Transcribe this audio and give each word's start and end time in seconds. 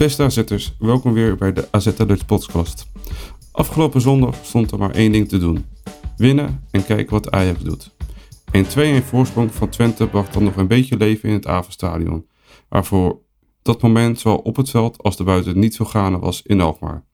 Beste 0.00 0.22
AZ'ers, 0.22 0.74
welkom 0.78 1.12
weer 1.12 1.36
bij 1.36 1.52
de 1.52 1.68
AZ 1.70 1.86
Alerts 1.98 2.24
podcast. 2.24 2.86
Afgelopen 3.52 4.00
zondag 4.00 4.44
stond 4.44 4.70
er 4.70 4.78
maar 4.78 4.90
één 4.90 5.12
ding 5.12 5.28
te 5.28 5.38
doen. 5.38 5.64
Winnen 6.16 6.64
en 6.70 6.84
kijken 6.84 7.12
wat 7.12 7.30
Ajax 7.30 7.62
doet. 7.62 7.94
Een 8.52 9.02
2-1 9.02 9.04
voorsprong 9.04 9.54
van 9.54 9.68
Twente 9.68 10.08
bracht 10.08 10.32
dan 10.32 10.44
nog 10.44 10.56
een 10.56 10.66
beetje 10.66 10.96
leven 10.96 11.28
in 11.28 11.34
het 11.34 11.46
Avenstadion. 11.46 12.26
Waarvoor 12.68 13.20
dat 13.62 13.82
moment 13.82 14.20
zowel 14.20 14.38
op 14.38 14.56
het 14.56 14.70
veld 14.70 15.02
als 15.02 15.16
buiten 15.16 15.58
niet 15.58 15.76
veel 15.76 15.86
gaande 15.86 16.18
was 16.18 16.42
in 16.42 16.60
Alkmaar. 16.60 17.04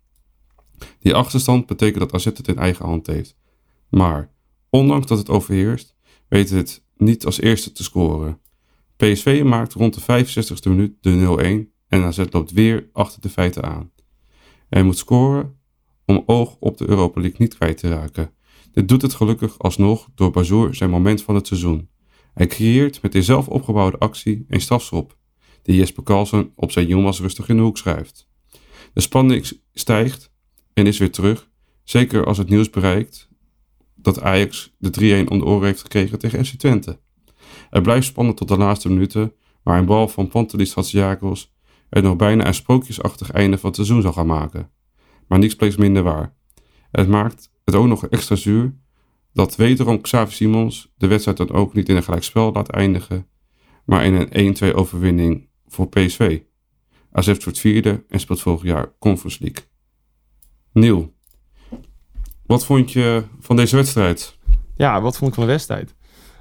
Die 1.00 1.14
achterstand 1.14 1.66
betekent 1.66 1.98
dat 1.98 2.14
AZ 2.14 2.24
het 2.24 2.48
in 2.48 2.58
eigen 2.58 2.84
hand 2.84 3.06
heeft. 3.06 3.36
Maar, 3.88 4.32
ondanks 4.70 5.06
dat 5.06 5.18
het 5.18 5.28
overheerst, 5.28 5.94
weet 6.28 6.50
het 6.50 6.84
niet 6.96 7.24
als 7.24 7.40
eerste 7.40 7.72
te 7.72 7.82
scoren. 7.82 8.40
PSV 8.96 9.42
maakt 9.44 9.72
rond 9.72 9.94
de 9.94 10.24
65ste 10.24 10.68
minuut 10.68 10.96
de 11.00 11.66
0-1 11.70 11.75
en 11.88 12.02
AZ 12.02 12.24
loopt 12.30 12.52
weer 12.52 12.88
achter 12.92 13.20
de 13.20 13.28
feiten 13.28 13.62
aan. 13.62 13.90
Hij 14.68 14.82
moet 14.82 14.98
scoren 14.98 15.58
om 16.04 16.22
oog 16.26 16.56
op 16.60 16.76
de 16.76 16.88
Europa 16.88 17.20
League 17.20 17.38
niet 17.40 17.54
kwijt 17.54 17.78
te 17.78 17.88
raken. 17.88 18.30
Dit 18.72 18.88
doet 18.88 19.02
het 19.02 19.14
gelukkig 19.14 19.58
alsnog 19.58 20.08
door 20.14 20.30
Bazoer 20.30 20.74
zijn 20.74 20.90
moment 20.90 21.22
van 21.22 21.34
het 21.34 21.46
seizoen. 21.46 21.88
Hij 22.34 22.46
creëert 22.46 23.02
met 23.02 23.12
de 23.12 23.22
zelf 23.22 23.48
opgebouwde 23.48 23.98
actie 23.98 24.44
een 24.48 24.60
strafschop, 24.60 25.16
die 25.62 25.76
Jesper 25.76 26.02
Karlsson 26.02 26.52
op 26.54 26.70
zijn 26.70 26.86
Jonas 26.86 27.20
rustig 27.20 27.48
in 27.48 27.56
de 27.56 27.62
hoek 27.62 27.78
schrijft. 27.78 28.28
De 28.92 29.00
spanning 29.00 29.60
stijgt 29.72 30.32
en 30.72 30.86
is 30.86 30.98
weer 30.98 31.12
terug, 31.12 31.50
zeker 31.84 32.24
als 32.24 32.38
het 32.38 32.48
nieuws 32.48 32.70
bereikt 32.70 33.28
dat 33.94 34.20
Ajax 34.20 34.74
de 34.78 35.24
3-1 35.24 35.28
om 35.28 35.38
de 35.38 35.44
oren 35.44 35.66
heeft 35.66 35.80
gekregen 35.80 36.18
tegen 36.18 36.44
FC 36.44 36.54
Twente. 36.54 37.00
Het 37.70 37.82
blijft 37.82 38.06
spannend 38.06 38.36
tot 38.36 38.48
de 38.48 38.56
laatste 38.56 38.88
minuten, 38.88 39.32
maar 39.62 39.78
een 39.78 39.86
bal 39.86 40.08
van 40.08 40.28
Pantelis 40.28 40.74
Hatsiakos 40.74 41.54
het 41.90 42.04
nog 42.04 42.16
bijna 42.16 42.46
een 42.46 42.54
sprookjesachtig 42.54 43.30
einde 43.30 43.58
van 43.58 43.66
het 43.66 43.76
seizoen 43.76 44.02
zal 44.02 44.12
gaan 44.12 44.26
maken. 44.26 44.70
Maar 45.28 45.38
niets 45.38 45.54
bleef 45.56 45.78
minder 45.78 46.02
waar. 46.02 46.34
Het 46.90 47.08
maakt 47.08 47.50
het 47.64 47.74
ook 47.74 47.86
nog 47.86 48.06
extra 48.06 48.36
zuur 48.36 48.74
dat 49.32 49.56
wederom 49.56 50.00
Xavi 50.00 50.34
Simons 50.34 50.92
de 50.96 51.06
wedstrijd 51.06 51.36
dan 51.36 51.50
ook 51.50 51.74
niet 51.74 51.88
in 51.88 51.96
een 51.96 52.02
gelijkspel 52.02 52.52
laat 52.52 52.68
eindigen, 52.68 53.26
maar 53.84 54.04
in 54.04 54.28
een 54.30 54.72
1-2 54.72 54.74
overwinning 54.74 55.48
voor 55.66 55.88
PSV. 55.88 56.40
AZ 57.12 57.26
wordt 57.26 57.58
vierde 57.58 58.04
en 58.08 58.20
speelt 58.20 58.40
volgend 58.40 58.68
jaar 58.68 58.92
Conference 58.98 59.38
League. 59.40 59.64
Nieuw. 60.72 61.14
Wat 62.46 62.64
vond 62.64 62.92
je 62.92 63.24
van 63.40 63.56
deze 63.56 63.76
wedstrijd? 63.76 64.38
Ja, 64.74 65.00
wat 65.00 65.16
vond 65.16 65.28
ik 65.30 65.36
van 65.36 65.46
de 65.46 65.50
wedstrijd? 65.50 65.94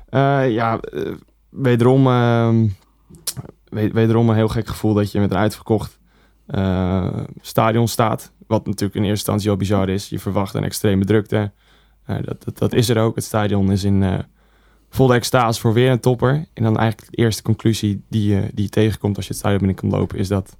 Eh, 0.05 0.52
ja, 0.52 0.80
eh, 0.80 1.13
wederom, 1.49 2.07
ehm, 2.07 2.67
wederom 3.75 4.29
een 4.29 4.35
heel 4.35 4.47
gek 4.47 4.67
gevoel 4.67 4.93
dat 4.93 5.11
je 5.11 5.19
met 5.19 5.31
een 5.31 5.37
uitverkocht 5.37 5.99
eh, 6.45 7.17
stadion 7.41 7.87
staat. 7.87 8.31
Wat 8.47 8.65
natuurlijk 8.65 8.95
in 8.95 9.01
eerste 9.01 9.15
instantie 9.17 9.49
al 9.49 9.55
bizar 9.57 9.89
is. 9.89 10.09
Je 10.09 10.19
verwacht 10.19 10.53
een 10.53 10.63
extreme 10.63 11.05
drukte. 11.05 11.51
Eh, 12.05 12.15
dat, 12.21 12.43
dat, 12.43 12.57
dat 12.57 12.73
is 12.73 12.89
er 12.89 12.97
ook. 12.99 13.15
Het 13.15 13.23
stadion 13.23 13.71
is 13.71 13.83
in 13.83 14.03
eh, 14.03 14.19
volle 14.89 15.15
extase 15.15 15.59
voor 15.59 15.73
weer 15.73 15.91
een 15.91 15.99
topper. 15.99 16.45
En 16.53 16.64
dan 16.64 16.77
eigenlijk 16.77 17.11
de 17.11 17.17
eerste 17.17 17.41
conclusie 17.41 18.03
die 18.09 18.27
je, 18.35 18.49
die 18.53 18.64
je 18.64 18.69
tegenkomt 18.69 19.15
als 19.15 19.25
je 19.25 19.31
het 19.31 19.39
stadion 19.39 19.59
binnen 19.65 19.77
kan 19.89 19.99
lopen... 19.99 20.17
is 20.17 20.27
dat, 20.27 20.58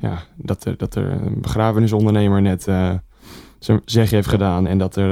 ja, 0.00 0.22
dat, 0.36 0.64
er, 0.64 0.76
dat 0.76 0.94
er 0.94 1.10
een 1.12 1.40
begrafenisondernemer 1.40 2.42
net 2.42 2.62
zijn 3.58 3.82
zegje 3.84 4.14
heeft 4.16 4.28
gedaan. 4.28 4.66
En 4.66 4.78
dat 4.78 4.96
er 4.96 5.10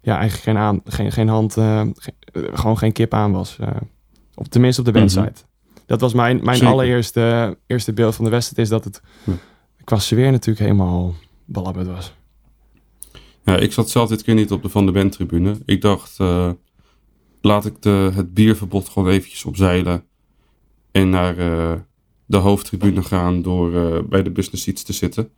ja, 0.00 0.16
eigenlijk 0.18 0.42
geen, 0.42 0.56
aan, 0.58 0.80
geen, 0.84 1.12
geen 1.12 1.28
hand, 1.28 1.52
ge- 1.52 2.14
gewoon 2.52 2.78
geen 2.78 2.92
kip 2.92 3.14
aan 3.14 3.32
was. 3.32 3.58
op, 4.34 4.46
tenminste 4.48 4.80
op 4.80 4.86
de 4.86 4.92
Mhm. 4.92 5.00
website. 5.14 5.46
Dat 5.88 6.00
was 6.00 6.12
mijn, 6.12 6.40
mijn 6.44 6.56
Zeker. 6.56 6.72
allereerste 6.72 7.56
eerste 7.66 7.92
beeld 7.92 8.14
van 8.14 8.24
de 8.24 8.30
wedstrijd. 8.30 8.58
Is 8.58 8.68
dat 8.68 8.84
het 8.84 9.02
Ja. 9.24 9.32
qua 9.84 9.98
sfeer 9.98 10.30
natuurlijk 10.30 10.58
helemaal 10.58 11.14
belabberd 11.44 11.86
was. 11.86 12.14
Ja, 13.44 13.56
ik 13.56 13.72
zat 13.72 13.90
zelf 13.90 14.08
dit 14.08 14.22
keer 14.22 14.34
niet 14.34 14.52
op 14.52 14.62
de 14.62 14.68
Van 14.68 14.86
de 14.86 14.92
Ven 14.92 15.10
tribune. 15.10 15.56
Ik 15.64 15.80
dacht, 15.80 16.20
eh, 16.20 16.50
laat 17.40 17.66
ik 17.66 17.82
de, 17.82 18.10
het 18.14 18.34
bierverbod 18.34 18.88
gewoon 18.88 19.08
eventjes 19.08 19.44
opzeilen. 19.44 20.04
En 20.90 21.10
naar 21.10 21.38
eh, 21.38 21.72
de 22.26 22.36
hoofdtribune 22.36 23.02
gaan 23.02 23.42
door 23.42 23.74
eh, 23.74 24.02
bij 24.08 24.22
de 24.22 24.30
business 24.30 24.62
seats 24.62 24.82
te 24.82 24.92
zitten. 24.92 25.30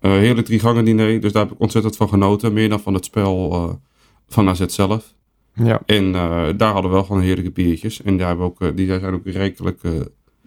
Heerlijk 0.00 0.46
drie 0.46 0.58
gangen 0.58 0.84
diner, 0.84 1.20
dus 1.20 1.32
daar 1.32 1.42
heb 1.42 1.52
ik 1.52 1.60
ontzettend 1.60 1.96
van 1.96 2.08
genoten. 2.08 2.52
Meer 2.52 2.68
dan 2.68 2.80
van 2.80 2.94
het 2.94 3.04
spel 3.04 3.80
van 4.28 4.48
AZ 4.48 4.66
zelf. 4.66 5.14
Ja, 5.62 5.80
En 5.86 6.14
eh, 6.14 6.46
daar 6.56 6.72
hadden 6.72 6.90
we 6.90 6.96
wel 6.96 7.04
gewoon 7.04 7.22
heerlijke 7.22 7.50
biertjes. 7.50 8.02
En 8.02 8.16
daar 8.16 8.26
hebben 8.26 8.46
we 8.46 8.52
ook, 8.52 8.60
eh, 8.60 8.68
die 8.74 8.86
zijn 8.86 9.14
ook 9.14 9.26
rijkelijk 9.26 9.82
eh 9.82 9.92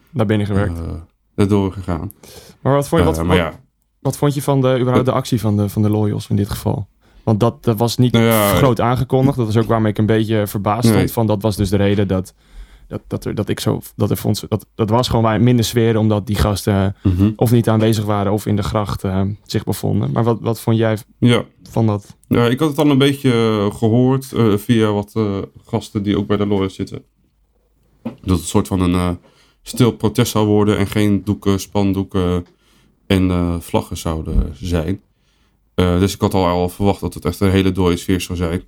naar 0.10 0.26
binnen 0.26 0.48
gewerkt. 0.48 0.80
erdoor 1.36 1.72
gegaan. 1.74 2.12
maar 2.62 2.74
wat 2.74 2.88
vond 2.88 3.16
je, 3.16 3.26
wat, 3.26 3.36
ja, 3.36 3.54
wat 4.00 4.18
vond 4.18 4.34
je 4.34 4.42
van 4.42 4.62
de, 4.62 4.78
überhaupt 4.80 5.06
de 5.06 5.12
actie 5.12 5.40
van 5.40 5.58
de, 5.58 5.70
van 5.70 5.82
de 5.82 5.90
Loyals 5.90 6.30
in 6.30 6.36
dit 6.36 6.50
geval? 6.50 6.88
Want 7.24 7.40
dat, 7.40 7.64
dat 7.64 7.78
was 7.78 7.98
niet 7.98 8.12
Nou 8.12 8.26
ja, 8.26 8.54
groot 8.54 8.82
aangekondigd. 8.82 9.38
Dat 9.38 9.48
is 9.48 9.58
ook 9.58 9.66
waarmee 9.68 9.92
ik 9.92 9.98
een 9.98 10.06
beetje 10.06 10.48
verbaasd 10.48 10.84
Nee. 10.84 10.94
stond. 10.94 11.12
Van, 11.12 11.26
dat 11.28 11.42
was 11.42 11.56
dus 11.56 11.70
de 11.70 11.78
reden 11.78 12.08
dat, 12.08 12.34
dat, 12.92 13.02
dat, 13.08 13.26
er, 13.26 13.36
dat 13.36 13.50
ik 13.50 13.60
zo... 13.60 13.82
Dat, 13.96 14.10
er 14.10 14.18
vond, 14.18 14.44
dat, 14.50 14.66
dat 14.76 14.90
was 14.90 15.08
gewoon 15.08 15.24
waar- 15.24 15.42
minder 15.42 15.66
sfeer 15.66 15.98
omdat 15.98 16.28
die 16.28 16.36
gasten 16.36 16.96
mhm. 17.04 17.32
of 17.36 17.52
niet 17.52 17.70
aanwezig 17.70 18.06
waren 18.06 18.32
of 18.32 18.46
in 18.46 18.56
de 18.56 18.64
gracht 18.64 19.04
eh, 19.04 19.22
zich 19.44 19.64
bevonden. 19.64 20.12
Maar 20.12 20.24
wat, 20.24 20.38
wat 20.42 20.62
vond 20.62 20.78
jij 20.78 20.98
ja. 21.20 21.46
van 21.64 21.88
dat? 21.88 22.18
Ja, 22.28 22.46
ik 22.46 22.60
had 22.60 22.70
het 22.70 22.78
al 22.78 22.90
een 22.90 22.98
beetje 22.98 23.32
eh, 23.32 23.78
gehoord 23.78 24.32
eh, 24.34 24.58
via 24.58 24.92
wat 24.92 25.14
gasten 25.66 26.04
die 26.04 26.18
ook 26.18 26.28
bij 26.28 26.38
de 26.38 26.48
Lawyers 26.48 26.76
zitten. 26.76 27.04
Dat 28.04 28.14
het 28.22 28.30
een 28.30 28.38
soort 28.38 28.68
van 28.68 28.80
een 28.80 29.20
stil 29.62 29.92
protest 29.92 30.32
zou 30.32 30.48
worden 30.48 30.78
en 30.78 30.88
geen 30.88 31.24
doeken, 31.24 31.60
spandoeken 31.60 32.46
en 33.08 33.58
vlaggen 33.62 33.98
zouden 33.98 34.54
zijn. 34.54 35.02
Dus 35.76 36.14
ik 36.14 36.22
had 36.22 36.34
al, 36.34 36.46
al 36.46 36.70
verwacht 36.70 37.00
dat 37.00 37.14
het 37.14 37.26
echt 37.26 37.40
een 37.40 37.52
hele 37.52 37.72
dode 37.72 37.98
sfeer 37.98 38.22
zou 38.22 38.38
zijn. 38.38 38.64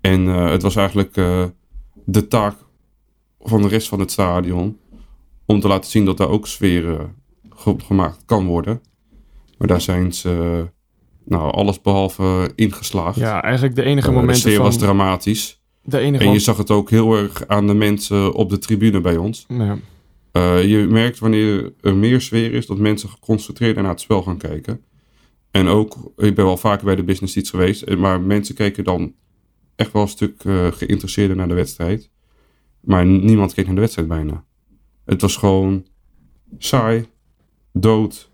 En 0.00 0.26
het 0.26 0.62
was 0.62 0.76
eigenlijk 0.76 1.14
de 2.04 2.28
taak 2.28 2.54
van 3.42 3.62
de 3.62 3.68
rest 3.68 3.88
van 3.88 4.00
het 4.00 4.10
stadion 4.10 4.78
om 5.46 5.60
te 5.60 5.68
laten 5.68 5.90
zien 5.90 6.04
dat 6.04 6.16
daar 6.16 6.28
ook 6.28 6.46
sfeer 6.46 6.90
eh, 6.90 7.04
ge- 7.50 7.76
gemaakt 7.84 8.22
kan 8.26 8.46
worden. 8.46 8.80
Maar 9.58 9.68
daar 9.68 9.80
zijn 9.80 10.12
ze 10.12 10.28
eh, 10.64 10.68
nou, 11.24 11.52
alles 11.52 11.80
behalve 11.80 12.52
ingeslaagd. 12.54 13.16
Ja, 13.18 13.42
eigenlijk 13.42 13.74
de 13.74 13.82
enige 13.82 14.06
Eh, 14.06 14.12
de 14.14 14.20
momenten 14.20 14.40
sfeer 14.42 14.56
van... 14.56 14.64
was 14.64 14.78
dramatisch. 14.78 15.60
de 15.82 15.98
enige 15.98 16.24
En 16.24 16.32
je 16.32 16.38
zag 16.38 16.56
het 16.56 16.70
ook 16.70 16.90
heel 16.90 17.16
erg 17.16 17.46
aan 17.48 17.66
de 17.66 17.74
mensen 17.74 18.32
op 18.34 18.50
de 18.50 18.58
tribune 18.58 19.00
bij 19.00 19.16
ons. 19.16 19.46
Ja. 19.48 19.76
Je 20.60 20.86
merkt 20.90 21.18
wanneer 21.18 21.72
er 21.80 21.96
meer 21.96 22.20
sfeer 22.20 22.52
is, 22.52 22.66
dat 22.66 22.78
mensen 22.78 23.08
geconcentreerder 23.08 23.82
naar 23.82 23.92
het 23.92 24.00
spel 24.00 24.22
gaan 24.22 24.36
kijken. 24.38 24.80
En 25.50 25.66
ook, 25.66 26.12
ik 26.16 26.34
ben 26.34 26.44
wel 26.44 26.56
vaker 26.56 26.84
bij 26.84 26.96
de 26.96 27.04
business 27.04 27.32
seats 27.32 27.50
geweest, 27.50 27.96
maar 27.96 28.20
mensen 28.20 28.54
keken 28.54 28.84
dan 28.84 29.14
echt 29.76 29.92
wel 29.92 30.02
een 30.02 30.08
stuk 30.08 30.42
geïnteresseerder 30.70 31.36
naar 31.36 31.48
de 31.48 31.54
wedstrijd. 31.54 32.10
Maar 32.82 33.06
niemand 33.06 33.54
keek 33.54 33.64
naar 33.66 33.74
de 33.74 33.80
wedstrijd 33.80 34.08
bijna. 34.08 34.44
Het 35.04 35.20
was 35.20 35.36
gewoon 35.36 35.86
saai, 36.58 37.06
dood. 37.72 38.30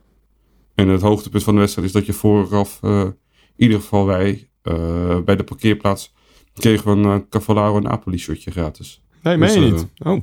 En 0.74 0.88
het 0.88 1.00
hoogtepunt 1.00 1.42
van 1.42 1.54
de 1.54 1.60
wedstrijd 1.60 1.86
is 1.88 1.94
dat 1.94 2.06
je 2.06 2.12
vooraf, 2.12 2.78
eh, 2.82 3.00
in 3.00 3.14
ieder 3.56 3.80
geval 3.80 4.06
wij, 4.06 4.48
eh, 4.62 5.20
bij 5.20 5.36
de 5.36 5.44
parkeerplaats, 5.44 6.14
kregen 6.54 6.84
we 6.84 7.08
een 7.08 7.16
uh, 7.18 7.24
Cavallaro 7.28 7.78
Napoli 7.78 8.18
shirtje 8.18 8.50
gratis. 8.50 9.02
Nee, 9.22 9.36
meen 9.36 9.52
je 9.52 9.70
Dus, 9.70 9.70
niet? 9.70 9.86
Oh, 10.04 10.20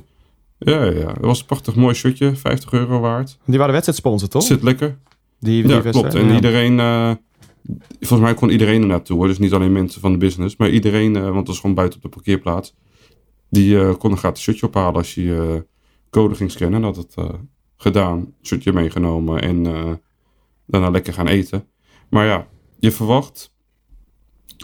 Ja, 0.58 0.84
ja, 0.84 0.90
ja. 0.90 1.08
Het 1.08 1.20
was 1.24 1.40
een 1.40 1.46
prachtig 1.46 1.74
mooi 1.74 1.94
shirtje, 1.94 2.36
50 2.36 2.72
euro 2.72 3.00
waard. 3.00 3.38
die 3.44 3.58
waren 3.58 3.72
wedstrijdsponsor, 3.72 4.28
toch? 4.28 4.42
Zit 4.42 4.62
lekker. 4.62 4.98
Die, 5.40 5.62
die 5.62 5.70
Ja, 5.72 5.82
wedstrijd, 5.82 6.12
klopt. 6.12 6.14
En 6.14 6.28
ja. 6.28 6.34
iedereen, 6.34 6.80
eh, 6.80 7.12
volgens 8.00 8.20
mij 8.20 8.34
kon 8.34 8.50
iedereen 8.50 8.80
er 8.80 8.86
naartoe. 8.86 9.16
Hoor. 9.16 9.26
Dus 9.26 9.38
niet 9.38 9.52
alleen 9.52 9.72
mensen 9.72 10.00
van 10.00 10.12
de 10.12 10.18
business, 10.18 10.56
maar 10.56 10.70
iedereen, 10.70 11.16
eh, 11.16 11.22
want 11.22 11.36
het 11.36 11.46
was 11.46 11.60
gewoon 11.60 11.74
buiten 11.74 11.96
op 11.98 12.02
de 12.04 12.08
parkeerplaats. 12.08 12.74
Die 13.48 13.80
eh, 13.80 13.96
kon 13.96 14.10
een 14.10 14.16
gratis 14.16 14.42
shirtje 14.42 14.66
ophalen 14.66 14.94
als 14.94 15.14
je 15.14 15.54
eh, 15.54 15.60
code 16.10 16.34
ging 16.34 16.50
scannen. 16.50 16.80
Dat 16.80 16.96
had 16.96 17.04
het 17.04 17.24
eh, 17.24 17.34
gedaan, 17.76 18.34
shirtje 18.42 18.72
meegenomen 18.72 19.42
en 19.42 19.62
daarna 20.66 20.90
lekker 20.90 21.12
gaan 21.12 21.26
eten. 21.26 21.68
Maar 22.08 22.26
ja, 22.26 22.48
je 22.78 22.90
verwacht, 22.90 23.54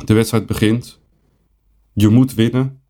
de 0.05 0.15
wedstrijd 0.15 0.47
begint, 0.47 1.01
je 1.93 2.09
moet 2.09 2.35
winnen. 2.35 2.81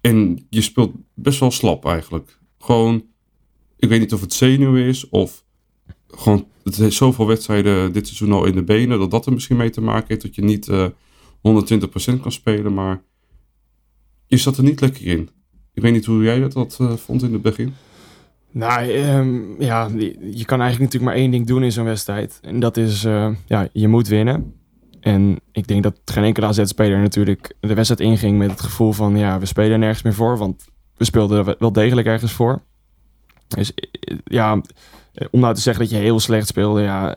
En 0.00 0.46
je 0.50 0.60
speelt 0.60 0.92
best 1.14 1.40
wel 1.40 1.50
slap 1.50 1.84
eigenlijk. 1.84 2.38
Gewoon, 2.58 3.04
ik 3.76 3.88
weet 3.88 4.00
niet 4.00 4.12
of 4.12 4.20
het 4.20 4.32
zenuw 4.32 4.76
is 4.76 5.08
of 5.08 5.44
gewoon 6.06 6.48
het 6.62 6.76
heeft 6.76 6.96
zoveel 6.96 7.26
wedstrijden 7.26 7.92
dit 7.92 8.06
seizoen 8.06 8.32
al 8.32 8.44
in 8.44 8.54
de 8.54 8.62
benen, 8.62 8.98
dat 8.98 9.10
dat 9.10 9.26
er 9.26 9.32
misschien 9.32 9.56
mee 9.56 9.70
te 9.70 9.80
maken 9.80 10.08
heeft 10.08 10.22
dat 10.22 10.34
je 10.34 10.42
niet 10.42 10.68
eh 10.68 10.86
120% 11.46 12.20
kan 12.20 12.32
spelen, 12.32 12.74
maar 12.74 13.02
je 14.26 14.36
zat 14.36 14.56
er 14.56 14.62
niet 14.62 14.80
lekker 14.80 15.06
in. 15.06 15.28
Ik 15.74 15.82
weet 15.82 15.92
niet 15.92 16.04
hoe 16.04 16.22
jij 16.22 16.48
dat, 16.48 16.76
eh, 16.80 16.92
vond 16.92 17.22
in 17.22 17.32
het 17.32 17.42
begin. 17.42 17.74
Nou, 18.50 18.90
ehm, 18.92 19.62
ja, 19.62 19.88
je 20.30 20.44
kan 20.44 20.60
eigenlijk 20.60 20.92
natuurlijk 20.92 21.02
maar 21.02 21.14
één 21.14 21.30
ding 21.30 21.46
doen 21.46 21.62
in 21.62 21.72
zo'n 21.72 21.84
wedstrijd. 21.84 22.38
En 22.42 22.60
dat 22.60 22.76
is, 22.76 23.04
eh, 23.04 23.30
ja, 23.46 23.68
je 23.72 23.88
moet 23.88 24.08
winnen. 24.08 24.54
En 25.00 25.38
ik 25.52 25.66
denk 25.66 25.82
dat 25.82 26.00
geen 26.04 26.24
enkele 26.24 26.46
AZ-speler 26.46 26.98
natuurlijk 26.98 27.54
de 27.60 27.74
wedstrijd 27.74 28.10
inging 28.10 28.38
met 28.38 28.50
het 28.50 28.60
gevoel 28.60 28.92
van, 28.92 29.16
ja, 29.16 29.38
we 29.38 29.46
spelen 29.46 29.80
nergens 29.80 30.02
meer 30.02 30.14
voor. 30.14 30.38
Want 30.38 30.64
we 30.96 31.04
speelden 31.04 31.46
er 31.46 31.56
wel 31.58 31.72
degelijk 31.72 32.06
ergens 32.06 32.32
voor. 32.32 32.62
Dus 33.48 33.74
eh, 33.74 34.16
ja, 34.24 34.60
om 35.30 35.40
nou 35.40 35.54
te 35.54 35.60
zeggen 35.60 35.82
dat 35.82 35.92
je 35.92 35.98
heel 35.98 36.20
slecht 36.20 36.46
speelde, 36.46 36.80
ja, 36.82 37.14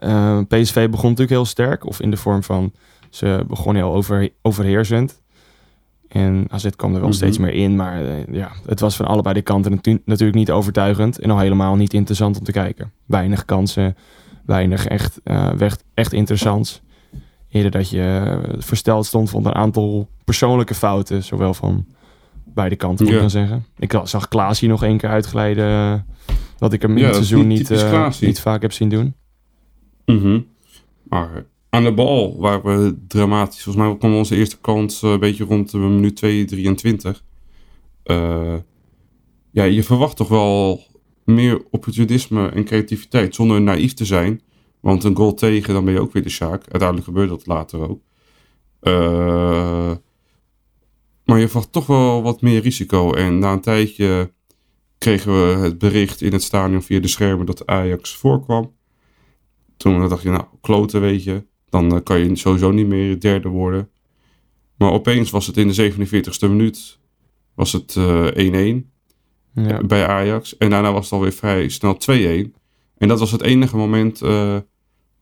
PSV 0.48 0.90
begon 0.90 1.10
natuurlijk 1.10 1.30
heel 1.30 1.46
sterk. 1.46 1.86
Of 1.86 2.00
in 2.00 2.12
de 2.12 2.18
vorm 2.18 2.44
van, 2.44 2.72
ze 3.10 3.44
begonnen 3.48 3.84
heel 3.84 3.94
over, 3.94 4.30
overheersend. 4.42 5.22
En 6.10 6.46
AZ 6.50 6.68
kwam 6.76 6.90
er 6.94 7.00
wel 7.00 7.08
Mhm. 7.08 7.18
steeds 7.18 7.38
meer 7.38 7.54
in. 7.54 7.76
Maar 7.76 8.06
eh, 8.06 8.26
ja, 8.32 8.52
het 8.66 8.80
was 8.80 8.96
van 8.96 9.06
allebei 9.06 9.34
de 9.36 9.42
kanten 9.42 9.72
natu- 9.72 10.02
natuurlijk 10.06 10.38
niet 10.38 10.52
overtuigend. 10.52 11.20
En 11.20 11.30
al 11.32 11.40
helemaal 11.40 11.76
niet 11.76 11.94
interessant 11.94 12.38
om 12.40 12.44
te 12.44 12.52
kijken. 12.52 12.92
Weinig 13.06 13.46
kansen, 13.46 13.96
weinig 14.46 14.86
echt, 14.88 15.20
eh, 15.24 15.50
weg- 15.52 15.78
echt 15.94 16.14
interessants. 16.14 16.82
Eerder 17.50 17.72
dat 17.72 17.90
je 17.90 18.22
eh, 18.44 18.54
versteld 18.62 19.06
stond 19.06 19.30
van 19.30 19.46
een 19.46 19.56
aantal 19.56 20.10
persoonlijke 20.26 20.74
fouten. 20.76 21.24
Zowel 21.24 21.54
van 21.54 21.86
beide 22.46 22.76
kanten, 22.76 23.06
moet 23.06 23.14
ik 23.14 23.20
dan 23.20 23.30
zeggen. 23.30 23.66
Ik 23.78 24.00
zag 24.04 24.28
Klaas 24.28 24.60
hier 24.60 24.70
nog 24.70 24.84
één 24.84 24.98
keer 24.98 25.10
uitglijden. 25.10 26.06
Wat 26.58 26.74
ik 26.74 26.82
hem 26.82 26.92
in 26.92 26.98
Ja, 26.98 27.06
het 27.06 27.16
seizoen 27.16 27.48
niet 27.48 27.70
niet, 28.20 28.40
vaak 28.40 28.62
heb 28.62 28.72
zien 28.72 28.90
doen. 28.90 29.14
Mhm. 30.06 30.40
Maar 31.04 31.46
aan 31.70 31.84
de 31.84 31.94
bal 31.94 32.40
waren 32.40 32.84
we 32.84 32.98
dramatisch. 33.08 33.64
Volgens 33.64 33.86
mij 33.86 33.98
kwam 33.98 34.16
onze 34.16 34.36
eerste 34.36 34.60
kans 34.60 35.04
eh, 35.04 35.12
een 35.12 35.20
beetje 35.20 35.44
rond 35.44 35.72
de 35.72 35.78
minuut 35.78 36.16
2, 36.16 36.46
23. 36.46 37.24
Eh, 38.04 38.56
ja, 39.52 39.64
je 39.64 39.84
verwacht 39.84 40.16
toch 40.16 40.28
wel 40.28 40.84
meer 41.24 41.62
opportunisme 41.72 42.50
en 42.50 42.66
creativiteit 42.66 43.36
zonder 43.36 43.62
naïef 43.62 43.94
te 43.94 44.06
zijn. 44.06 44.42
Want 44.80 45.04
een 45.04 45.16
goal 45.16 45.34
tegen, 45.34 45.74
dan 45.74 45.86
ben 45.86 45.94
je 45.94 46.02
ook 46.02 46.14
weer 46.14 46.24
de 46.24 46.30
Sjaak. 46.30 46.62
Uiteindelijk 46.62 47.04
gebeurt 47.04 47.30
dat 47.30 47.48
later 47.48 47.90
ook. 47.90 48.02
Eh, 48.80 49.92
maar 51.26 51.40
je 51.40 51.48
verwacht 51.48 51.72
toch 51.72 51.86
wel 51.86 52.22
wat 52.22 52.42
meer 52.42 52.62
risico. 52.62 53.14
En 53.14 53.40
na 53.40 53.52
een 53.52 53.62
tijdje 53.62 54.34
kregen 54.98 55.32
we 55.32 55.58
het 55.58 55.78
bericht 55.78 56.22
in 56.22 56.32
het 56.32 56.44
stadion 56.44 56.82
via 56.82 57.00
de 57.00 57.08
schermen 57.08 57.46
dat 57.46 57.66
Ajax 57.66 58.16
voorkwam. 58.16 58.74
Toen 59.78 60.10
dacht 60.10 60.24
je, 60.24 60.30
nou, 60.30 60.46
kloten 60.62 61.02
weet 61.02 61.24
je. 61.24 61.48
Dan 61.70 61.96
eh, 61.96 62.00
kan 62.04 62.20
je 62.20 62.36
sowieso 62.36 62.72
niet 62.72 62.88
meer 62.88 63.20
derde 63.20 63.48
worden. 63.50 63.90
Maar 64.78 64.92
opeens 64.92 65.30
was 65.30 65.48
het 65.48 65.58
in 65.58 65.68
de 65.68 65.92
47ste 65.94 66.50
minuut 66.50 66.98
was 67.54 67.72
het 67.72 67.96
eh, 67.96 68.82
1-1 68.82 68.86
Ja. 69.54 69.84
bij 69.84 70.08
Ajax. 70.08 70.58
En 70.58 70.70
daarna 70.70 70.92
was 70.92 71.04
het 71.04 71.14
alweer 71.14 71.32
vrij 71.32 71.70
snel 71.70 71.98
2-1. 72.12 72.52
En 72.98 73.08
dat 73.08 73.20
was 73.20 73.32
het 73.32 73.42
enige 73.42 73.78
moment 73.78 74.22
eh, 74.22 74.58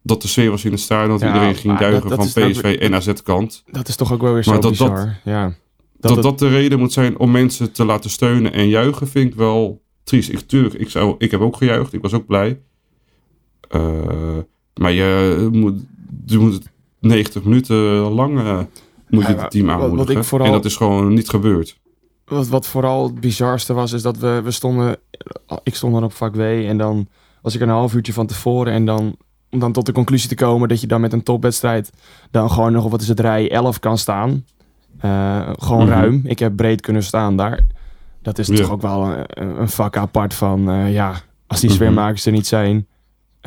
dat 0.04 0.22
de 0.22 0.28
sfeer 0.28 0.50
was 0.50 0.66
in 0.66 0.72
het 0.72 0.80
stadion. 0.80 1.10
Dat 1.10 1.20
Ja, 1.20 1.28
iedereen 1.28 1.56
ging 1.56 1.74
dat- 1.74 1.82
duigen 1.82 2.10
dat 2.10 2.32
van 2.32 2.44
ook 2.44 2.50
PSV 2.52 2.78
en 2.80 2.96
AZ-kant. 2.96 3.64
Dat 3.72 3.88
is 3.88 3.96
toch 3.96 4.14
ook 4.14 4.22
wel 4.22 4.34
weer 4.34 4.44
zo 4.44 4.52
Maar 4.52 4.62
dat- 4.62 4.76
dat- 4.78 4.90
bizar. 4.92 5.20
ja. 5.24 5.54
Dat 6.00 6.24
dat 6.24 6.40
de 6.40 6.48
reden 6.50 6.80
moet 6.80 6.94
zijn 6.94 7.18
om 7.18 7.32
mensen 7.32 7.72
te 7.72 7.86
laten 7.86 8.10
steunen 8.10 8.54
en 8.54 8.68
juichen, 8.70 9.08
vind 9.08 9.30
ik 9.32 9.36
wel 9.36 9.82
triest. 10.04 10.30
Ik, 10.30 10.40
tuurlijk, 10.40 10.74
ik, 10.74 10.90
zou, 10.90 11.16
ik 11.18 11.32
heb 11.32 11.40
ook 11.42 11.56
gejuicht, 11.56 11.94
ik 11.94 12.02
was 12.02 12.14
ook 12.14 12.26
blij. 12.26 12.60
Eh, 13.70 14.38
maar 14.74 14.92
je 14.92 15.50
moet, 15.52 15.76
je 16.26 16.38
moet 16.38 16.54
het 16.54 16.70
90 17.00 17.44
minuten 17.44 17.76
lang 18.00 18.40
eh, 18.40 18.60
moet 19.10 19.26
je 19.26 19.34
Ja, 19.34 19.42
het 19.42 19.52
team 19.52 19.66
wat 19.68 19.76
aanmoedigen. 19.82 20.18
ik 20.18 20.24
vooral- 20.24 20.48
En 20.48 20.54
dat 20.54 20.66
is 20.66 20.76
gewoon 20.76 21.14
niet 21.14 21.30
gebeurd. 21.30 21.80
Wat, 22.26 22.48
wat 22.48 22.68
vooral 22.68 23.04
het 23.04 23.20
bizarste 23.20 23.74
was, 23.74 23.92
is 23.94 24.02
dat 24.02 24.18
we, 24.18 24.42
we 24.44 24.52
stonden... 24.52 24.98
Ik 25.64 25.76
stond 25.76 25.94
dan 25.94 26.04
op 26.04 26.14
vak 26.14 26.36
W 26.36 26.40
en 26.42 26.78
dan 26.78 27.08
was 27.42 27.56
ik 27.56 27.62
een 27.62 27.70
half 27.70 27.94
uurtje 27.94 28.14
van 28.14 28.26
tevoren. 28.28 28.74
En 28.74 28.86
dan, 28.86 29.16
om 29.52 29.60
dan 29.60 29.72
tot 29.72 29.86
de 29.86 29.92
conclusie 29.92 30.30
te 30.30 30.36
komen 30.36 30.70
dat 30.70 30.82
je 30.82 30.88
dan 30.88 31.02
met 31.02 31.14
een 31.14 31.24
topwedstrijd... 31.24 31.90
dan 32.32 32.52
gewoon 32.52 32.72
nog, 32.72 32.84
op 32.86 32.92
wat 32.92 33.02
is 33.02 33.08
het, 33.08 33.20
rij 33.20 33.52
11 33.52 33.80
kan 33.80 33.98
staan. 33.98 34.46
Eh, 35.00 35.50
gewoon 35.60 35.84
Mhm. 35.88 35.90
ruim. 35.94 36.22
Ik 36.24 36.40
heb 36.40 36.56
breed 36.56 36.82
kunnen 36.82 37.04
staan 37.04 37.36
daar. 37.36 37.66
Dat 38.22 38.38
is 38.38 38.48
Ja. 38.48 38.56
toch 38.56 38.72
ook 38.72 38.82
wel 38.82 39.06
een, 39.08 39.60
een 39.60 39.70
vak 39.70 39.98
apart 39.98 40.34
van... 40.34 40.70
eh, 40.70 40.94
ja, 40.94 41.14
als 41.48 41.60
die 41.60 41.72
sfeermakers 41.72 42.26
er 42.26 42.32
niet 42.32 42.48
zijn... 42.48 42.88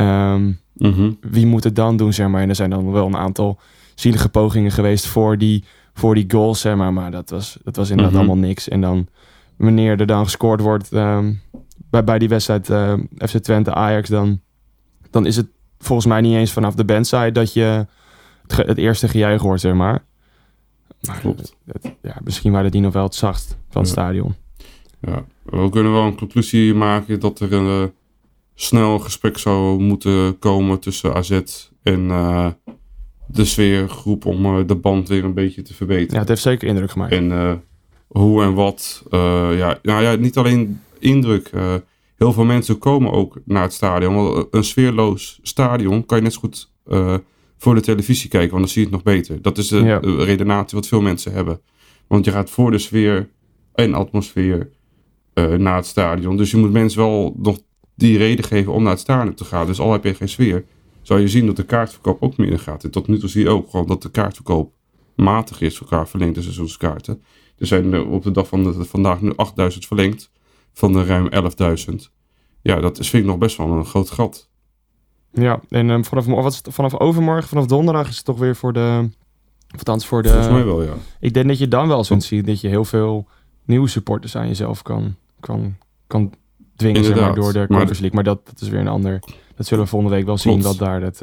ehm, 0.01 0.53
Mhm. 0.75 1.13
wie 1.21 1.47
moet 1.47 1.65
het 1.65 1.77
dan 1.77 1.97
doen, 1.97 2.13
zeg 2.13 2.29
maar. 2.29 2.43
En 2.43 2.49
er 2.49 2.55
zijn 2.55 2.71
dan 2.71 2.91
wel 2.93 3.07
een 3.07 3.17
aantal 3.17 3.59
zielige 3.95 4.29
pogingen 4.29 4.71
geweest 4.71 5.07
voor 5.07 5.39
die, 5.39 5.65
voor 5.95 6.15
die 6.15 6.25
goals, 6.29 6.61
zeg 6.61 6.77
maar. 6.77 6.93
Maar 6.93 7.11
dat 7.11 7.31
was, 7.31 7.59
dat 7.65 7.77
was 7.77 7.91
inderdaad 7.91 8.15
Mhm. 8.15 8.23
allemaal 8.25 8.47
niks. 8.49 8.69
En 8.69 8.81
dan, 8.81 9.07
wanneer 9.57 10.01
er 10.01 10.07
dan 10.07 10.25
gescoord 10.25 10.61
wordt 10.61 10.93
ehm, 10.93 11.33
bij, 11.91 12.05
bij 12.05 12.19
die 12.19 12.29
wedstrijd 12.29 12.71
ehm, 12.71 13.01
FC 13.19 13.37
Twente 13.39 13.75
Ajax, 13.75 14.09
dan, 14.09 14.41
dan 15.11 15.27
is 15.27 15.37
het 15.37 15.47
volgens 15.79 16.07
mij 16.07 16.21
niet 16.21 16.35
eens 16.37 16.53
vanaf 16.53 16.75
de 16.75 16.85
bandside 16.85 17.33
dat 17.33 17.53
je 17.53 17.87
het, 18.47 18.79
eerste 18.79 19.09
gejuich 19.09 19.41
hoort, 19.41 19.61
zeg 19.61 19.75
maar. 19.75 20.05
Maar 21.01 21.19
Klopt. 21.21 21.57
het- 21.67 21.95
ja, 22.03 22.17
misschien 22.25 22.53
waren 22.53 22.71
die 22.71 22.81
nog 22.81 22.93
wel 22.93 23.03
het 23.05 23.15
zachtst 23.15 23.57
van 23.69 23.83
het 23.83 23.91
Ja. 23.95 23.97
stadion. 24.01 24.35
Ja, 25.01 25.25
we 25.45 25.69
kunnen 25.71 25.93
wel 25.93 26.03
een 26.07 26.17
conclusie 26.17 26.75
maken 26.75 27.21
dat 27.21 27.41
er 27.41 27.53
een 27.53 27.93
snel 28.63 28.99
gesprek 28.99 29.39
zou 29.39 29.81
moeten 29.81 30.39
komen 30.39 30.81
tussen 30.81 31.15
AZ 31.15 31.41
en 31.83 32.11
eh, 32.11 32.47
de 33.27 33.45
sfeergroep 33.45 34.25
om 34.25 34.45
eh, 34.45 34.67
de 34.67 34.75
band 34.75 35.09
weer 35.09 35.25
een 35.25 35.35
beetje 35.35 35.63
te 35.63 35.75
verbeteren. 35.75 36.13
Ja, 36.15 36.19
het 36.19 36.29
heeft 36.29 36.43
zeker 36.43 36.69
indruk 36.69 36.91
gemaakt. 36.91 37.13
En 37.13 37.33
eh, 37.33 37.53
hoe 38.09 38.43
en 38.43 38.55
wat. 38.55 39.03
ja, 39.11 39.79
nou 39.83 40.03
ja, 40.03 40.15
niet 40.15 40.37
alleen 40.37 40.81
indruk. 40.99 41.51
heel 42.17 42.33
veel 42.33 42.45
mensen 42.45 42.79
komen 42.79 43.13
ook 43.13 43.39
naar 43.45 43.63
het 43.63 43.73
stadion. 43.73 44.15
Want 44.15 44.47
een 44.51 44.65
sfeerloos 44.65 45.39
stadion 45.43 46.07
kan 46.07 46.17
je 46.17 46.23
net 46.23 46.33
zo 46.33 46.41
goed 46.41 46.73
voor 47.59 47.75
de 47.75 47.81
televisie 47.81 48.29
kijken. 48.29 48.51
Want 48.51 48.63
dan 48.63 48.73
zie 48.73 48.83
je 48.83 48.87
het 48.89 49.05
nog 49.05 49.15
beter. 49.15 49.43
Dat 49.43 49.59
is 49.59 49.69
de, 49.69 49.77
Ja. 49.79 49.99
de 49.99 50.25
redenatie 50.25 50.79
wat 50.79 50.87
veel 50.87 51.01
mensen 51.01 51.33
hebben. 51.33 51.61
Want 52.07 52.25
je 52.25 52.31
gaat 52.31 52.51
voor 52.51 52.71
de 52.71 52.79
sfeer 52.79 53.29
en 53.75 53.95
atmosfeer 53.95 54.71
naar 55.35 55.77
het 55.77 55.87
stadion. 55.87 56.37
Dus 56.37 56.51
je 56.51 56.57
moet 56.57 56.73
mensen 56.73 57.01
wel 57.01 57.35
nog 57.39 57.59
die 58.01 58.19
reden 58.19 58.45
geven 58.45 58.73
om 58.73 58.83
naar 58.83 58.93
het 58.93 59.01
stadion 59.01 59.35
te 59.35 59.45
gaan. 59.45 59.67
Dus 59.67 59.81
al 59.81 59.93
heb 59.93 60.05
je 60.05 60.15
geen 60.15 60.29
sfeer, 60.29 60.65
zou 61.03 61.21
je 61.21 61.29
zien 61.29 61.47
dat 61.47 61.57
de 61.57 61.65
kaartverkoop 61.65 62.23
ook 62.23 62.37
minder 62.37 62.59
gaat. 62.59 62.85
En 62.85 62.91
tot 62.91 63.07
nu 63.07 63.19
toe 63.19 63.29
zie 63.29 63.43
je 63.43 63.49
ook 63.49 63.71
gewoon 63.71 63.87
dat 63.87 64.03
de 64.03 64.11
kaartverkoop 64.11 64.73
matig 65.17 65.61
is 65.61 65.79
voor 65.79 65.87
elkaar 65.91 66.09
verlengde 66.09 66.43
seizoenskaarten. 66.43 67.23
Er 67.59 67.67
zijn 67.67 67.93
er 67.93 68.07
op 68.07 68.23
de 68.23 68.31
dag 68.31 68.49
van 68.49 68.63
de, 68.63 68.85
vandaag 68.85 69.21
nu 69.21 69.33
8000 69.37 69.87
verlengd 69.87 70.31
van 70.73 70.93
de 70.93 71.05
ruim 71.05 71.29
11.000. 71.91 71.95
Ja, 72.63 72.81
dat 72.81 72.99
is, 72.99 73.11
vind 73.11 73.23
ik 73.23 73.29
nog 73.29 73.39
best 73.39 73.57
wel 73.57 73.71
een 73.71 73.85
groot 73.85 74.11
gat. 74.11 74.49
Ja, 75.33 75.61
en 75.69 75.91
ehm, 75.91 76.03
vanaf, 76.03 76.27
wat 76.27 76.57
het, 76.57 76.75
vanaf 76.75 76.99
overmorgen, 76.99 77.49
vanaf 77.49 77.67
donderdag 77.67 78.09
is 78.09 78.17
het 78.17 78.25
toch 78.25 78.39
weer 78.39 78.57
voor 78.57 78.73
de... 78.73 79.09
Of 79.75 79.79
althans 79.79 80.07
voor 80.07 80.23
de... 80.23 80.29
Volgens 80.29 80.53
mij 80.53 80.65
wel, 80.65 80.83
ja. 80.83 80.95
Ik 81.21 81.33
denk 81.33 81.49
dat 81.49 81.59
je 81.59 81.69
dan 81.69 81.89
wel 81.89 82.05
zult 82.05 82.23
zien 82.23 82.45
dat 82.45 82.61
je 82.61 82.69
heel 82.69 82.85
veel 82.85 83.29
nieuwe 83.65 83.89
supporters 83.89 84.37
aan 84.37 84.47
jezelf 84.47 84.83
kan, 84.83 85.15
kan, 85.41 85.77
kan 86.07 86.33
dwingen 86.81 87.05
zeg 87.05 87.17
maar, 87.17 87.35
door 87.35 87.53
de 87.53 87.59
Maar 87.59 87.67
Conference 87.69 88.01
League. 88.01 88.15
Maar 88.15 88.25
dat, 88.25 88.47
dat 88.47 88.61
is 88.61 88.69
weer 88.69 88.81
een 88.81 88.89
ander... 88.89 89.23
Dat 89.57 89.67
zullen 89.67 89.85
we 89.85 89.91
volgende 89.91 90.15
week 90.15 90.25
wel 90.25 90.39
zien, 90.39 90.63
wat 90.63 90.79
daar, 90.79 91.01
dat, 91.01 91.19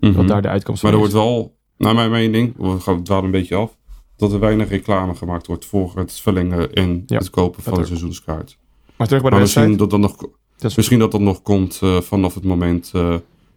wat 0.00 0.28
daar 0.28 0.42
de 0.42 0.48
uitkomst 0.48 0.82
Maar 0.82 0.92
van 0.92 1.00
er 1.00 1.06
is. 1.06 1.12
wordt 1.12 1.26
wel, 1.26 1.56
naar 1.76 1.94
mijn 1.94 2.10
mening, 2.10 2.54
we 2.56 2.80
gaan 2.80 2.96
het 2.96 3.08
een 3.08 3.30
beetje 3.30 3.56
af, 3.56 3.76
dat 4.16 4.32
er 4.32 4.40
weinig 4.40 4.68
reclame 4.68 5.14
gemaakt 5.14 5.46
wordt 5.46 5.64
voor 5.64 5.92
het 5.94 6.12
verlengen 6.12 6.72
en 6.72 7.02
Ja, 7.06 7.18
het 7.18 7.30
kopen 7.30 7.62
van 7.62 7.74
de 7.74 7.84
seizoenskaart. 7.84 8.58
Maar 8.96 9.06
terug 9.06 9.22
bij 9.22 9.30
de 9.30 9.36
Maar 9.36 9.44
misschien 9.44 9.76
dat, 9.76 9.90
dat, 9.90 10.00
nog, 10.00 10.16
Dat 10.56 10.76
misschien 10.76 10.98
dat 10.98 11.12
dat 11.12 11.20
nog 11.20 11.42
komt 11.42 11.78
eh, 11.82 12.00
vanaf 12.00 12.34
het 12.34 12.44
moment 12.44 12.90
eh, 12.94 13.14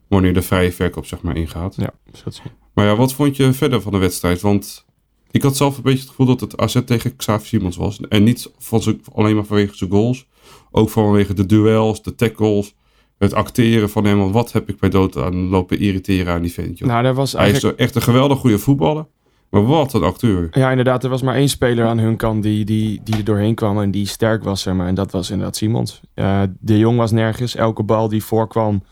wanneer 0.08 0.34
de 0.34 0.42
vrije 0.42 0.72
verkoop 0.72 1.06
zeg 1.06 1.22
maar 1.22 1.36
ingaat. 1.36 1.76
Ja, 1.76 1.94
zien. 2.12 2.52
Maar 2.74 2.86
ja, 2.86 2.96
wat 2.96 3.14
vond 3.14 3.36
je 3.36 3.54
verder 3.54 3.82
van 3.82 3.92
de 3.92 3.98
wedstrijd? 3.98 4.42
Want 4.42 4.86
ik 5.32 5.42
had 5.42 5.58
zelf 5.58 5.78
een 5.78 5.84
beetje 5.84 6.00
het 6.00 6.10
gevoel 6.10 6.26
dat 6.26 6.40
het 6.40 6.58
AZ 6.58 6.82
tegen 6.86 7.16
Xavi 7.16 7.46
Simons 7.46 7.78
was. 7.78 8.00
En 8.10 8.24
niet 8.24 8.52
van 8.58 9.00
alleen 9.14 9.36
maar 9.36 9.46
vanwege 9.46 9.76
zijn 9.76 9.90
goals. 9.90 10.28
Ook 10.76 10.90
vanwege 10.90 11.34
de 11.34 11.46
duels, 11.46 12.02
de 12.04 12.16
tackles, 12.16 12.76
het 13.18 13.34
acteren 13.34 13.90
van 13.90 14.06
hem. 14.06 14.18
Want 14.20 14.34
wat 14.34 14.52
heb 14.52 14.70
ik 14.70 14.80
bij 14.80 14.90
dood 14.90 15.18
aan 15.18 15.36
lopen 15.50 15.80
irriteren 15.80 16.34
aan 16.34 16.42
die 16.42 16.54
vent, 16.54 16.78
joh. 16.78 16.88
Nou, 16.90 17.14
was 17.14 17.32
Hij 17.32 17.42
is 17.46 17.52
eigenlijk... 17.52 17.80
echt 17.80 17.96
een 17.96 18.02
geweldig 18.02 18.38
goede 18.40 18.58
voetballer. 18.60 19.06
Maar 19.50 19.66
wat 19.66 19.94
een 19.94 20.04
acteur. 20.04 20.48
Ja, 20.52 20.70
inderdaad. 20.70 21.04
Er 21.04 21.10
was 21.10 21.22
maar 21.22 21.36
één 21.36 21.50
speler 21.50 21.86
aan 21.86 21.98
hun 22.00 22.16
kant 22.16 22.44
die, 22.44 22.66
die, 22.66 23.02
die 23.04 23.16
er 23.18 23.24
doorheen 23.24 23.56
kwam 23.56 23.82
en 23.82 23.92
die 23.92 24.08
sterk 24.08 24.44
was, 24.44 24.62
zeg 24.62 24.74
maar. 24.74 24.88
En 24.88 24.96
dat 24.96 25.12
was 25.12 25.30
inderdaad 25.30 25.56
Simons. 25.56 26.02
Eh, 26.14 26.42
de 26.60 26.78
Jong 26.78 26.98
was 26.98 27.12
nergens. 27.12 27.56
Elke 27.56 27.84
bal 27.84 28.08
die 28.10 28.24
voorkwam, 28.24 28.84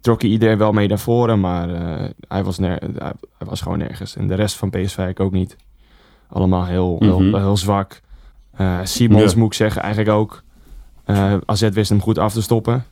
trok 0.00 0.20
hij 0.22 0.30
iedereen 0.30 0.58
wel 0.58 0.72
mee 0.72 0.88
naar 0.88 0.98
voren. 0.98 1.40
Maar 1.40 1.74
eh, 1.74 2.08
hij, 2.28 2.44
was 2.44 2.58
ner 2.58 2.78
hij, 2.96 3.12
hij 3.38 3.46
was 3.48 3.60
gewoon 3.60 3.78
nergens. 3.78 4.16
En 4.16 4.26
de 4.28 4.34
rest 4.34 4.56
van 4.56 4.68
PSV 4.70 4.78
eigenlijk 4.80 5.20
ook 5.20 5.32
niet. 5.32 5.56
Allemaal 6.28 6.64
heel, 6.66 6.96
heel, 6.98 7.20
Mhm. 7.20 7.36
heel 7.36 7.56
zwak. 7.56 8.00
Eh, 8.56 8.78
Simons 8.82 9.32
Ja. 9.32 9.38
moet 9.38 9.46
ik 9.46 9.54
zeggen, 9.54 9.82
eigenlijk 9.82 10.12
ook. 10.16 10.42
Eh 11.08 11.34
AZ 11.46 11.68
wist 11.72 11.88
hem 11.90 12.00
goed 12.00 12.18
af 12.18 12.32
te 12.32 12.42
stoppen. 12.42 12.84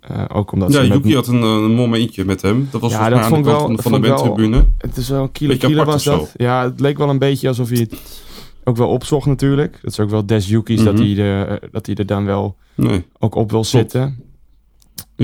Eh, 0.00 0.24
ook 0.32 0.52
omdat 0.52 0.72
Ja, 0.72 0.80
met- 0.80 0.88
Yuki 0.92 1.14
had 1.14 1.26
een, 1.26 1.42
eh, 1.42 1.48
een 1.48 1.74
momentje 1.74 2.24
met 2.24 2.42
hem. 2.42 2.68
Dat 2.70 2.80
was 2.80 2.92
Ja, 2.92 3.08
dat 3.08 3.26
vond 3.26 3.44
wel- 3.44 3.60
van 3.60 3.76
de, 3.76 3.82
van 3.82 4.00
windtribune. 4.00 4.64
Het 4.78 4.96
is 4.96 5.08
wel 5.08 5.28
kilo 5.28 5.50
Beetje 5.52 5.66
kilo 5.66 5.80
apart 5.80 5.94
was 5.94 6.04
dat. 6.04 6.20
zo. 6.28 6.44
Ja, 6.44 6.62
het 6.64 6.80
leek 6.80 6.98
wel 6.98 7.08
een 7.08 7.18
beetje 7.18 7.48
alsof 7.48 7.68
hij 7.68 7.78
het 7.78 8.22
ook 8.64 8.76
wel 8.76 8.88
opzocht 8.88 9.26
natuurlijk. 9.26 9.78
Dat 9.82 9.90
is 9.90 10.00
ook 10.00 10.10
wel 10.10 10.26
des 10.26 10.48
Yuki's 10.48 10.82
dat, 10.84 10.94
Mhm. 10.94 11.02
hij 11.02 11.18
er, 11.24 11.68
dat 11.72 11.86
hij 11.86 11.94
er 11.94 12.06
dan 12.06 12.24
wel 12.24 12.56
Nee. 12.74 13.04
ook 13.18 13.34
op 13.34 13.50
wil 13.50 13.64
zitten. 13.64 14.18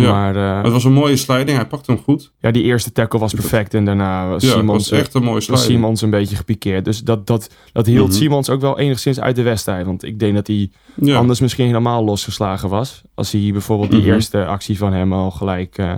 Ja. 0.03 0.11
Maar 0.11 0.37
eh, 0.59 0.63
Het 0.63 0.73
was 0.73 0.85
een 0.85 0.93
mooie 0.93 1.17
sliding. 1.17 1.57
Hij 1.57 1.67
pakte 1.67 1.93
hem 1.93 2.01
goed. 2.03 2.33
ja, 2.41 2.51
die 2.51 2.63
eerste 2.63 2.93
tackle 2.93 3.19
was 3.19 3.35
perfect. 3.35 3.75
En 3.75 3.85
daarna 3.85 4.29
was 4.29 4.43
Ja, 4.45 4.51
Simons, 4.51 4.89
was 4.91 4.99
echt 5.01 5.15
een 5.15 5.23
mooie 5.23 5.35
was 5.35 5.45
sliding. 5.45 5.67
Simons 5.71 6.03
een 6.03 6.11
beetje 6.11 6.37
gepikeerd. 6.37 6.85
Dus 6.85 7.01
dat, 7.03 7.27
dat, 7.27 7.51
dat 7.73 7.87
hield 7.87 8.09
Mhm. 8.09 8.17
Simons 8.17 8.51
ook 8.51 8.61
wel 8.61 8.79
enigszins 8.79 9.21
uit 9.21 9.37
de 9.37 9.43
wedstrijd. 9.43 9.87
Want 9.87 10.05
ik 10.05 10.19
denk 10.19 10.35
dat 10.35 10.47
hij 10.47 10.71
Ja. 10.95 11.17
anders 11.17 11.41
misschien 11.41 11.67
helemaal 11.67 12.05
losgeslagen 12.05 12.69
was. 12.69 13.03
Als 13.15 13.33
hij 13.33 13.49
bijvoorbeeld 13.53 13.91
die 13.91 14.01
Mhm. 14.01 14.11
eerste 14.11 14.47
actie 14.47 14.79
van 14.79 14.93
hem 14.93 15.13
al 15.13 15.31
gelijk 15.31 15.79
eh, 15.79 15.93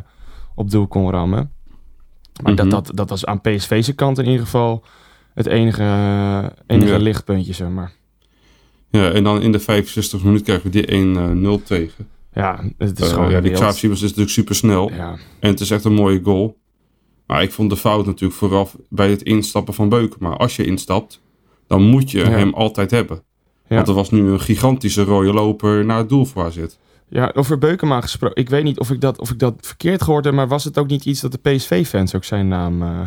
op 0.54 0.70
doel 0.70 0.86
kon 0.86 1.10
rammen. 1.10 1.50
Maar 2.42 2.52
Mhm. 2.52 2.68
dat, 2.68 2.70
dat, 2.84 2.96
dat 2.96 3.08
was 3.10 3.24
aan 3.26 3.40
PSV's 3.40 3.94
kant 3.94 4.18
in 4.18 4.24
ieder 4.26 4.40
geval 4.40 4.84
het 5.34 5.46
enige, 5.46 5.82
enige 6.66 6.90
Ja. 6.92 6.96
lichtpuntje, 6.98 7.52
zeg 7.52 7.68
maar. 7.68 7.92
ja, 8.90 9.10
en 9.10 9.24
dan 9.24 9.42
in 9.42 9.52
de 9.52 9.58
65 9.58 10.22
minuten 10.22 10.44
krijgen 10.44 10.64
we 10.64 10.70
die 10.70 10.92
1-0 10.94 11.62
tegen. 11.62 12.08
Ja, 12.38 12.60
het 12.78 13.00
is 13.00 13.08
Eh, 13.08 13.14
gewoon 13.14 13.30
ja, 13.30 13.40
die. 13.40 13.52
Xavi 13.52 13.78
Simons 13.78 13.98
is 14.02 14.08
natuurlijk 14.08 14.30
super 14.34 14.54
snel. 14.54 14.90
Ja, 14.92 15.16
En 15.40 15.50
het 15.50 15.60
is 15.60 15.70
echt 15.70 15.84
een 15.84 15.94
mooie 15.94 16.20
goal. 16.22 16.56
Maar 17.26 17.42
ik 17.42 17.52
vond 17.52 17.70
de 17.70 17.76
fout 17.76 18.06
natuurlijk 18.06 18.38
vooraf 18.38 18.76
bij 18.88 19.10
het 19.10 19.22
instappen 19.22 19.74
van 19.74 19.88
Beuken. 19.88 20.16
Maar 20.22 20.36
als 20.36 20.56
je 20.56 20.64
instapt, 20.64 21.20
dan 21.66 21.82
moet 21.82 22.10
je 22.10 22.18
Ja. 22.18 22.28
hem 22.30 22.54
altijd 22.54 22.90
hebben. 22.90 23.22
Ja. 23.68 23.76
Want 23.76 23.88
er 23.88 23.94
was 23.94 24.10
nu 24.10 24.30
een 24.30 24.40
gigantische 24.40 25.02
rode 25.04 25.32
loper 25.32 25.84
naar 25.84 25.98
het 25.98 26.08
doel 26.08 26.24
voor 26.24 26.44
AZ. 26.44 26.58
ja 27.08 27.30
over 27.34 27.58
Beukema 27.58 28.00
gesproken. 28.00 28.36
Ik 28.42 28.48
weet 28.48 28.64
niet 28.64 28.78
of 28.78 28.90
ik, 28.90 29.00
dat, 29.00 29.18
of 29.18 29.30
ik 29.30 29.38
dat 29.38 29.54
verkeerd 29.60 30.02
gehoord 30.02 30.24
heb, 30.24 30.34
maar 30.34 30.48
was 30.48 30.64
het 30.64 30.78
ook 30.78 30.88
niet 30.88 31.04
iets 31.04 31.20
dat 31.20 31.32
de 31.32 31.38
PSV-fans 31.50 32.14
ook 32.14 32.24
zijn 32.24 32.48
naam 32.48 32.82
eh 32.82 33.00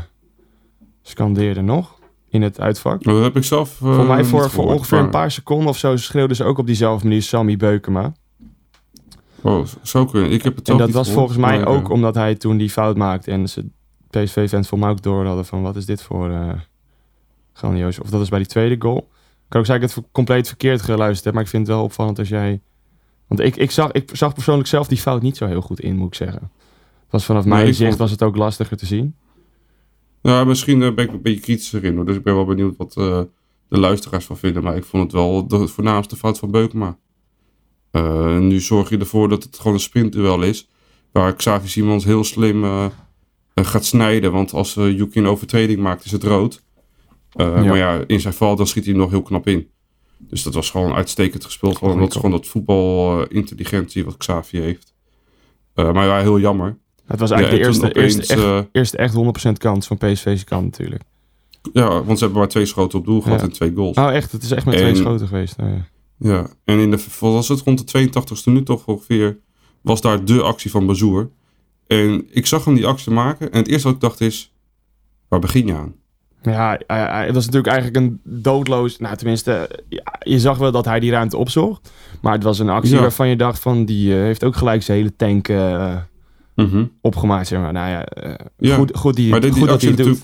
scandeerden 1.01 1.65
nog? 1.65 1.99
In 2.29 2.41
het 2.41 2.59
uitvak? 2.59 3.03
Dat 3.03 3.23
heb 3.23 3.35
ik 3.35 3.43
zelf 3.43 3.81
eh, 3.81 3.95
voor 3.95 4.05
mij 4.05 4.17
niet 4.17 4.25
voor, 4.25 4.49
voor 4.49 4.65
ongeveer 4.65 4.97
een 4.97 5.09
paar 5.09 5.31
seconden 5.31 5.67
of 5.67 5.77
zo 5.77 5.95
schreeuwden 5.97 6.35
ze 6.35 6.43
ook 6.43 6.57
op 6.57 6.65
diezelfde 6.65 7.07
manier 7.07 7.21
Sammy 7.23 7.57
Beukema. 7.57 8.13
Oh, 9.41 9.65
zou 9.81 10.09
kunnen. 10.09 10.31
Ik 10.31 10.41
heb 10.43 10.55
het 10.55 10.69
En 10.69 10.77
dat 10.77 10.89
was 10.91 11.11
volgens 11.11 11.37
mij 11.37 11.57
maar, 11.57 11.67
ook 11.67 11.89
omdat 11.89 12.15
hij 12.15 12.35
toen 12.35 12.57
die 12.57 12.69
fout 12.69 12.97
maakte 12.97 13.31
en 13.31 13.49
ze 13.49 13.65
PSV-fans 14.09 14.67
voor 14.67 14.79
mij 14.79 14.89
ook 14.89 15.01
door 15.01 15.25
hadden 15.25 15.45
van 15.45 15.61
wat 15.61 15.75
is 15.75 15.85
dit 15.85 16.01
voor 16.01 16.29
eh 16.29 16.49
grandioos. 17.53 17.99
Of 17.99 18.09
dat 18.09 18.19
was 18.19 18.29
bij 18.29 18.39
die 18.39 18.47
tweede 18.47 18.75
goal. 18.79 19.09
Kan 19.47 19.59
ook 19.59 19.65
zijn 19.65 19.81
dat 19.81 19.89
ik 19.89 19.95
het 19.95 20.05
compleet 20.11 20.47
verkeerd 20.47 20.81
geluisterd 20.81 21.23
heb, 21.23 21.33
maar 21.33 21.43
ik 21.43 21.49
vind 21.49 21.67
het 21.67 21.75
wel 21.75 21.85
opvallend 21.85 22.19
als 22.19 22.29
jij... 22.29 22.61
Want 23.27 23.39
ik, 23.39 23.55
ik, 23.55 23.71
zag, 23.71 23.91
ik 23.91 24.09
zag 24.13 24.33
persoonlijk 24.33 24.67
zelf 24.67 24.87
die 24.87 24.97
fout 24.97 25.21
niet 25.21 25.37
zo 25.37 25.45
heel 25.47 25.61
goed 25.61 25.79
in, 25.79 25.95
moet 25.97 26.07
ik 26.07 26.15
zeggen. 26.15 26.41
Het 26.41 27.11
was 27.11 27.25
vanaf 27.25 27.43
Nee, 27.45 27.53
mijn 27.53 27.67
ik 27.67 27.73
zicht 27.73 27.87
vond- 27.87 27.99
was 27.99 28.11
het 28.11 28.23
ook 28.23 28.35
lastiger 28.35 28.77
te 28.77 28.85
zien. 28.85 29.15
Ja, 30.21 30.43
misschien 30.43 30.81
eh, 30.83 30.93
ben 30.93 31.05
ik 31.05 31.11
een 31.11 31.21
beetje 31.21 31.39
kritischer 31.41 31.83
in. 31.83 31.95
Hoor. 31.95 32.05
Dus 32.05 32.15
ik 32.15 32.23
ben 32.23 32.35
wel 32.35 32.45
benieuwd 32.45 32.77
wat 32.77 32.97
eh, 32.97 33.21
de 33.67 33.79
luisteraars 33.79 34.25
van 34.25 34.37
vinden. 34.37 34.63
Maar 34.63 34.75
ik 34.75 34.83
vond 34.83 35.03
het 35.03 35.11
wel 35.11 35.47
de 35.47 35.67
voornaamste 35.67 36.15
fout 36.15 36.39
van 36.39 36.51
Beukema. 36.51 36.97
Eh, 37.91 38.37
nu 38.37 38.59
zorg 38.59 38.89
je 38.89 38.97
ervoor 38.97 39.29
dat 39.29 39.43
het 39.43 39.57
gewoon 39.57 39.73
een 39.73 39.79
sprintduel 39.79 40.41
is. 40.41 40.69
Waar 41.11 41.35
Xavi 41.35 41.67
Simons 41.67 42.05
heel 42.05 42.23
slim 42.23 42.63
eh, 42.63 42.85
eh, 43.53 43.65
gaat 43.65 43.85
snijden. 43.85 44.31
Want 44.31 44.53
als 44.53 44.73
Yuki 44.73 45.19
een 45.19 45.27
overtreding 45.27 45.79
maakt, 45.79 46.05
is 46.05 46.11
het 46.11 46.23
rood. 46.23 46.61
Ja. 47.31 47.49
Maar 47.63 47.77
ja, 47.77 48.03
in 48.07 48.19
zijn 48.19 48.33
val 48.33 48.55
dan 48.55 48.67
schiet 48.67 48.85
hij 48.85 48.93
nog 48.93 49.09
heel 49.09 49.21
knap 49.21 49.47
in. 49.47 49.69
Dus 50.17 50.43
dat 50.43 50.53
was 50.53 50.69
gewoon 50.69 50.93
uitstekend 50.93 51.45
gespeeld. 51.45 51.77
Gewoon, 51.77 51.99
dat 51.99 52.09
is 52.09 52.15
gewoon 52.15 52.31
dat 52.31 52.47
voetbalintelligentie 52.47 54.05
wat 54.05 54.17
Xavi 54.17 54.59
heeft. 54.59 54.93
Maar 55.75 56.05
ja, 56.05 56.19
heel 56.19 56.39
jammer. 56.39 56.77
Het 57.05 57.19
was 57.19 57.31
eigenlijk 57.31 57.63
en 57.63 57.71
de 57.71 57.83
eerste, 57.93 58.01
eerste, 58.01 58.33
echt, 58.33 58.43
eh, 58.43 58.59
eerste 58.71 58.97
echt 58.97 59.13
100% 59.13 59.57
kans 59.57 59.87
van 59.87 59.97
PSV's 59.97 60.43
kant 60.43 60.63
natuurlijk. 60.63 61.03
ja, 61.73 62.03
want 62.03 62.17
ze 62.17 62.23
hebben 62.23 62.41
maar 62.41 62.49
twee 62.49 62.65
schoten 62.65 62.99
op 62.99 63.05
doel 63.05 63.21
gehad 63.21 63.39
Ja. 63.39 63.45
en 63.45 63.51
twee 63.51 63.73
goals. 63.75 63.97
Oh 63.97 64.13
echt, 64.13 64.31
het 64.31 64.43
is 64.43 64.51
echt 64.51 64.65
met 64.65 64.75
twee 64.75 64.89
En- 64.89 64.95
schoten 64.95 65.27
geweest. 65.27 65.55
Oh, 65.59 65.67
ja. 65.69 65.85
Ja, 66.23 66.47
en 66.65 66.79
in 66.79 66.91
de, 66.91 67.03
was 67.19 67.47
het 67.47 67.61
rond 67.61 67.91
de 67.91 68.07
82e 68.09 68.43
minuut 68.45 68.65
toch 68.65 68.87
ongeveer, 68.87 69.37
was 69.81 70.01
daar 70.01 70.25
de 70.25 70.41
actie 70.41 70.71
van 70.71 70.85
Bazoer. 70.85 71.29
En 71.87 72.27
ik 72.31 72.45
zag 72.45 72.65
hem 72.65 72.75
die 72.75 72.87
actie 72.87 73.11
maken 73.11 73.51
en 73.51 73.57
het 73.57 73.67
eerste 73.67 73.87
wat 73.87 73.95
ik 73.95 74.01
dacht 74.01 74.21
is, 74.21 74.53
waar 75.27 75.39
begin 75.39 75.67
je 75.67 75.73
aan? 75.73 75.93
Ja, 76.41 76.79
het 77.25 77.33
was 77.33 77.45
natuurlijk 77.45 77.73
eigenlijk 77.73 78.05
een 78.05 78.19
doodloos... 78.23 78.97
Nou, 78.99 79.15
tenminste, 79.15 79.79
je 80.19 80.39
zag 80.39 80.57
wel 80.57 80.71
dat 80.71 80.85
hij 80.85 80.99
die 80.99 81.11
ruimte 81.11 81.37
opzocht. 81.37 81.91
Maar 82.21 82.33
het 82.33 82.43
was 82.43 82.59
een 82.59 82.69
actie 82.69 82.95
Ja. 82.95 83.01
waarvan 83.01 83.27
je 83.27 83.35
dacht 83.35 83.59
van... 83.59 83.85
die 83.85 84.13
eh, 84.15 84.19
heeft 84.21 84.43
ook 84.43 84.55
gelijk 84.55 84.83
zijn 84.83 84.97
hele 84.97 85.15
tank 85.15 85.47
eh, 85.47 85.95
Mhm. 86.55 86.85
opgemaakt, 87.01 87.47
zeg 87.47 87.59
maar. 87.59 87.73
Nou 87.73 87.89
ja, 87.89 88.05
eh, 88.05 88.45
Ja, 88.57 88.75
goed, 88.75 88.97
goed, 88.97 89.15
die, 89.15 89.29
maar 89.29 89.41
dit, 89.41 89.49
die 89.53 89.59
goed 89.61 89.69
dat 89.69 89.81
hij 89.81 89.91
het 89.91 89.99
doet. 90.03 90.23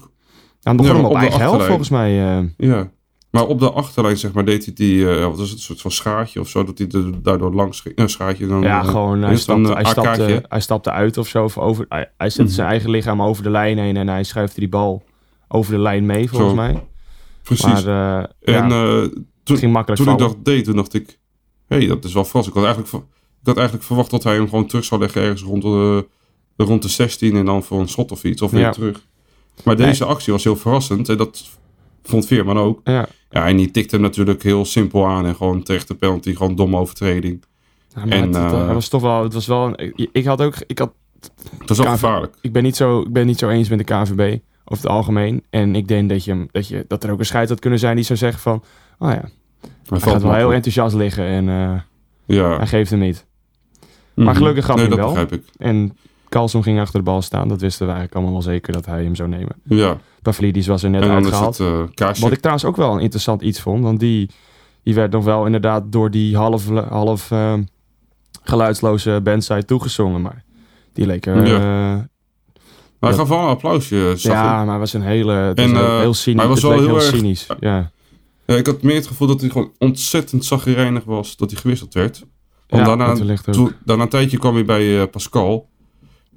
Nou, 0.61 0.77
begon 0.77 0.91
Ja, 0.95 0.97
hem 1.01 1.09
op 1.11 1.15
eigen 1.15 1.39
helft, 1.39 1.65
volgens 1.65 1.89
mij. 1.89 2.13
ja. 2.57 2.91
Maar 3.37 3.47
op 3.47 3.59
de 3.59 3.71
achterlijn, 3.71 4.17
zeg 4.17 4.31
maar, 4.33 4.45
deed 4.45 4.65
hij 4.65 4.73
die, 4.73 5.09
eh, 5.11 5.25
wat 5.25 5.39
is 5.39 5.49
het, 5.49 5.57
een 5.57 5.63
soort 5.63 5.81
van 5.81 5.91
schaartje 5.91 6.39
of 6.39 6.49
zo, 6.49 6.63
dat 6.63 6.77
hij 6.77 6.87
er 6.87 7.23
daardoor 7.23 7.53
langs 7.53 7.79
ging. 7.81 7.97
Een 7.97 8.09
schaartje 8.09 8.47
dan. 8.47 8.61
ja, 8.61 8.81
eh, 8.81 8.87
gewoon, 8.87 9.21
hij 9.21 9.35
stapte, 9.37 9.71
hij, 9.73 9.81
eh, 9.83 9.89
stapte, 9.89 10.09
AK'tje? 10.09 10.43
hij 10.47 10.59
stapte 10.59 10.91
uit 10.91 11.17
of 11.17 11.27
zo. 11.27 11.43
Of 11.43 11.57
over, 11.57 11.85
hij, 11.89 12.11
hij 12.17 12.29
zette 12.29 12.43
Mhm. 12.43 12.51
zijn 12.53 12.67
eigen 12.67 12.89
lichaam 12.89 13.21
over 13.21 13.43
de 13.43 13.49
lijn 13.49 13.77
heen... 13.77 13.97
en 13.97 14.07
hij 14.07 14.23
schuifde 14.23 14.59
die 14.59 14.69
bal 14.69 15.03
over 15.47 15.71
de 15.71 15.79
lijn 15.79 16.05
mee, 16.05 16.29
volgens 16.29 16.49
Zo, 16.49 16.55
mij. 16.55 16.83
Precies. 17.43 17.83
Maar 17.83 18.31
en 18.41 18.69
ja, 18.69 19.09
toen, 19.43 19.57
ging 19.57 19.73
makkelijk 19.73 20.01
toen 20.03 20.13
ik 20.13 20.19
dat 20.19 20.45
deed, 20.45 20.63
toen 20.63 20.75
dacht 20.75 20.93
ik, 20.93 21.19
hé, 21.67 21.77
hey, 21.77 21.87
dat 21.87 22.03
is 22.03 22.13
wel 22.13 22.25
vast. 22.25 22.47
Ik 22.47 22.53
had 22.53 22.63
eigenlijk, 22.63 22.93
ik 23.41 23.47
had 23.47 23.55
eigenlijk 23.57 23.85
verwacht 23.85 24.11
dat 24.11 24.23
hij 24.23 24.35
hem 24.35 24.49
gewoon 24.49 24.67
terug 24.67 24.85
zou 24.85 25.01
leggen 25.01 25.21
ergens 25.21 25.41
rond 25.41 25.61
de, 25.61 26.07
rond 26.55 26.81
de 26.81 26.87
16 26.89 27.35
en 27.35 27.45
dan 27.45 27.63
voor 27.63 27.79
een 27.79 27.89
schot 27.89 28.11
of 28.11 28.23
iets, 28.23 28.41
of 28.41 28.51
weer 28.51 28.61
Ja. 28.61 28.71
terug. 28.71 29.05
Maar 29.63 29.75
deze 29.75 30.05
actie 30.05 30.33
was 30.33 30.43
heel 30.43 30.55
verrassend 30.55 31.09
en 31.09 31.17
dat 31.17 31.43
vond 32.07 32.27
Veerman 32.27 32.57
ook. 32.57 32.81
Ja, 32.83 33.07
Ja, 33.29 33.47
en 33.47 33.57
die 33.57 33.71
tikte 33.71 33.95
hem 33.95 34.03
natuurlijk 34.03 34.43
heel 34.43 34.65
simpel 34.65 35.05
aan 35.07 35.25
en 35.25 35.35
gewoon 35.35 35.63
terecht 35.63 35.87
de 35.87 35.95
penalty, 35.95 36.35
gewoon 36.35 36.55
domme 36.55 36.77
overtreding. 36.77 37.43
Ja, 37.95 38.05
maar 38.05 38.17
En, 38.17 38.21
het, 38.23 38.35
het- 38.35 38.51
eh, 38.53 38.63
het 38.65 38.73
was 38.73 38.87
toch 38.87 39.01
wel... 39.01 39.23
Het 39.23 39.33
was 39.33 39.47
wel 39.47 39.65
een, 39.65 39.93
ik, 39.95 40.09
ik 40.11 40.25
had 40.25 40.41
ook... 40.41 40.55
Ik 40.67 40.79
had 40.79 40.93
is 41.67 41.77
wel 41.77 41.85
KV 41.85 41.91
gevaarlijk. 41.91 42.35
ik 42.41 42.51
ben 42.51 42.63
niet 42.63 42.75
zo, 42.75 43.01
ik 43.01 43.11
ben 43.13 43.25
niet 43.25 43.39
zo 43.39 43.49
eens 43.49 43.69
met 43.69 43.77
de 43.77 43.83
KNVB 43.83 44.37
over 44.65 44.83
het 44.83 44.91
algemeen. 44.91 45.43
En 45.49 45.75
ik 45.75 45.87
denk 45.87 46.09
dat, 46.09 46.23
je, 46.23 46.31
hem- 46.31 46.47
dat, 46.51 46.67
je, 46.67 46.85
dat 46.87 47.03
er 47.03 47.11
ook 47.11 47.19
een 47.19 47.25
scheid 47.25 47.49
had 47.49 47.59
kunnen 47.59 47.79
zijn 47.79 47.95
die 47.95 48.05
zou 48.05 48.19
zeggen 48.19 48.41
van... 48.41 48.63
Oh 48.99 49.11
ja, 49.11 49.23
Hij 49.89 49.99
gaat 49.99 50.21
wel 50.21 50.33
heel 50.33 50.53
enthousiast 50.53 50.95
liggen 50.95 51.25
en 51.25 51.49
eh, 51.49 51.79
Ja. 52.37 52.57
hij 52.57 52.67
geeft 52.67 52.89
hem 52.89 52.99
niet. 52.99 53.25
Mhm. 54.13 54.33
gelukkig 54.35 54.65
gaf 54.65 54.75
nee, 54.75 54.87
hij 54.87 54.95
wel. 54.97 55.07
begrijp 55.07 55.31
ik. 55.31 55.43
En 55.57 55.97
Carlson 56.29 56.63
ging 56.63 56.79
achter 56.79 56.99
de 56.99 57.05
bal 57.05 57.21
staan. 57.21 57.47
Dat 57.47 57.61
wisten 57.61 57.85
we 57.87 57.91
eigenlijk 57.93 58.13
allemaal 58.15 58.33
wel 58.43 58.51
zeker 58.53 58.73
dat 58.73 58.85
hij 58.85 59.03
hem 59.03 59.15
zou 59.15 59.29
nemen. 59.29 59.55
Ja, 59.63 59.97
Pavlidis 60.31 60.67
was 60.67 60.83
er 60.83 60.89
net 60.89 61.01
en 61.01 61.07
is 61.07 61.13
uitgehaald. 61.15 61.57
het 61.57 61.99
eh. 61.99 62.21
Wat 62.21 62.31
ik 62.31 62.37
trouwens 62.39 62.65
ook 62.65 62.75
wel 62.75 62.93
een 62.93 62.99
interessant 62.99 63.41
iets 63.41 63.61
vond. 63.61 63.83
Want 63.83 63.99
die, 63.99 64.29
die 64.83 64.93
werd 64.93 65.11
nog 65.11 65.23
wel 65.23 65.45
inderdaad 65.45 65.91
door 65.91 66.11
die 66.11 66.35
half, 66.35 66.69
half 66.89 67.31
eh, 67.31 67.53
geluidsloze 68.43 69.19
bandside 69.23 69.65
toegezongen. 69.65 70.21
Maar 70.21 70.43
die 70.93 71.05
leek 71.05 71.25
er... 71.25 71.47
Ja. 71.47 71.55
eh, 71.55 72.03
Maar 72.99 73.09
hij 73.09 73.13
gaf 73.13 73.29
wel 73.29 73.39
een 73.39 73.47
applausje, 73.47 74.11
ik. 74.15 74.17
ja, 74.17 74.63
maar 74.63 74.69
het 74.71 74.79
was 74.79 74.93
een 74.93 75.01
hele... 75.01 75.33
Het 75.33 75.57
En, 75.57 75.75
heel, 75.75 75.85
eh, 75.85 75.99
heel 75.99 76.13
cynisch. 76.13 76.39
hij 76.41 76.49
was 76.49 76.61
wel 76.61 76.71
heel 76.71 76.99
cynisch. 76.99 77.47
Ja. 77.59 77.91
Ja, 78.45 78.55
ik 78.55 78.65
had 78.65 78.81
meer 78.81 78.95
het 78.95 79.07
gevoel 79.07 79.27
dat 79.27 79.41
hij 79.41 79.49
gewoon 79.49 79.71
ontzettend 79.77 80.45
zagrijnig 80.45 81.03
was 81.03 81.35
dat 81.35 81.51
hij 81.51 81.59
gewisseld 81.59 81.93
werd. 81.93 82.19
Want 82.67 82.87
Ja, 82.87 82.95
daarna, 82.95 83.15
daarna 83.85 84.03
een 84.03 84.09
tijdje 84.09 84.37
kwam 84.37 84.53
hij 84.53 84.65
bij 84.65 85.01
eh, 85.01 85.07
Pascal. 85.11 85.69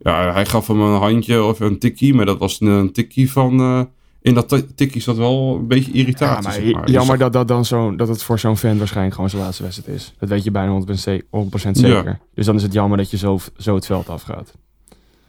Ja, 0.03 0.33
hij 0.33 0.47
gaf 0.47 0.67
hem 0.67 0.81
een 0.81 1.01
handje 1.01 1.43
of 1.45 1.61
een 1.61 1.79
tikkie, 1.79 2.15
maar 2.15 2.27
dat 2.27 2.39
was 2.39 2.61
een, 2.61 2.93
tikkie 2.93 3.33
van... 3.33 3.61
eh, 3.61 3.83
in 4.23 4.35
dat 4.35 4.49
ti- 4.49 4.75
tikkie 4.75 5.01
zat 5.03 5.17
wel 5.17 5.55
een 5.57 5.67
beetje 5.67 5.93
Ja, 5.93 5.99
irritatie, 5.99 6.43
maar 6.43 6.53
zeg 6.53 6.73
maar. 6.73 6.91
Jammer 6.91 7.07
zag- 7.07 7.19
dat, 7.19 7.33
dat, 7.33 7.49
dan 7.49 7.65
zo, 7.65 7.97
dat 7.97 8.09
het 8.09 8.23
voor 8.23 8.39
zo'n 8.39 8.57
fan 8.57 8.79
waarschijnlijk 8.79 9.15
gewoon 9.15 9.31
zijn 9.31 9.43
laatste 9.43 9.63
wedstrijd 9.63 9.99
is. 9.99 10.15
Dat 10.19 10.29
weet 10.29 10.45
je 10.45 10.51
bijna 10.51 10.71
100%, 10.73 11.01
ze- 11.01 11.25
100% 11.31 11.71
zeker. 11.77 12.19
Dus 12.35 12.47
dan 12.47 12.57
is 12.57 12.63
het 12.63 12.73
jammer 12.73 12.99
dat 12.99 13.11
je 13.11 13.17
zo, 13.17 13.39
zo 13.57 13.75
het 13.75 13.87
veld 13.87 14.09
afgaat. 14.09 14.53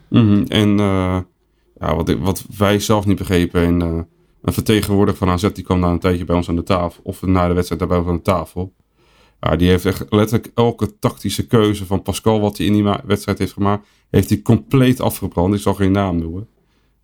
Mhm, 0.08 0.42
En 0.48 0.80
eh, 0.80 1.18
ja, 1.80 1.94
wat, 1.96 2.10
wat 2.18 2.44
wij 2.56 2.78
zelf 2.78 3.06
niet 3.06 3.18
begrepen. 3.18 3.62
En, 3.62 3.82
eh, 3.82 4.00
een 4.42 4.52
vertegenwoordiger 4.52 5.18
van 5.18 5.28
AZ 5.28 5.48
die 5.52 5.64
kwam 5.64 5.80
na 5.80 5.88
een 5.90 5.98
tijdje 5.98 6.24
bij 6.24 6.36
ons 6.36 6.48
aan 6.48 6.56
de 6.56 6.62
tafel. 6.62 7.00
Of 7.04 7.22
na 7.22 7.48
de 7.48 7.54
wedstrijd 7.54 7.80
daarbij 7.80 7.98
ons 7.98 8.08
aan 8.08 8.16
de 8.16 8.22
tafel. 8.22 8.72
Ja, 9.40 9.56
die 9.56 9.68
heeft 9.68 9.84
echt 9.84 10.04
letterlijk 10.08 10.50
elke 10.54 10.98
tactische 10.98 11.46
keuze 11.46 11.86
van 11.86 12.02
Pascal 12.02 12.40
wat 12.40 12.56
hij 12.56 12.66
in 12.66 12.72
die 12.72 12.84
wedstrijd 13.04 13.38
heeft 13.38 13.52
gemaakt. 13.52 13.86
Heeft 14.12 14.28
hij 14.28 14.42
compleet 14.42 15.00
afgebrand. 15.00 15.54
Ik 15.54 15.60
zal 15.60 15.74
geen 15.74 15.92
naam 15.92 16.18
noemen. 16.18 16.48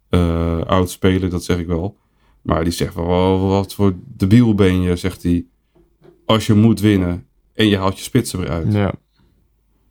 Eh 0.09 0.61
oud 0.61 0.91
speler, 0.91 1.31
dat 1.31 1.45
zeg 1.45 1.59
ik 1.59 1.67
wel. 1.67 1.97
Maar 2.43 2.65
die 2.65 2.73
zegt 2.73 2.95
wel, 2.95 3.05
"Oh, 3.05 3.49
wat 3.49 3.75
voor 3.75 3.95
debiel 4.05 4.55
ben 4.55 4.81
je, 4.81 4.97
zegt 4.97 5.23
hij. 5.23 5.45
Als 6.27 6.47
je 6.47 6.55
moet 6.55 6.81
winnen 6.81 7.27
en 7.55 7.67
je 7.67 7.77
haalt 7.77 7.97
je 7.99 8.03
spitsen 8.05 8.41
eruit. 8.43 8.73
Ja. 8.73 8.93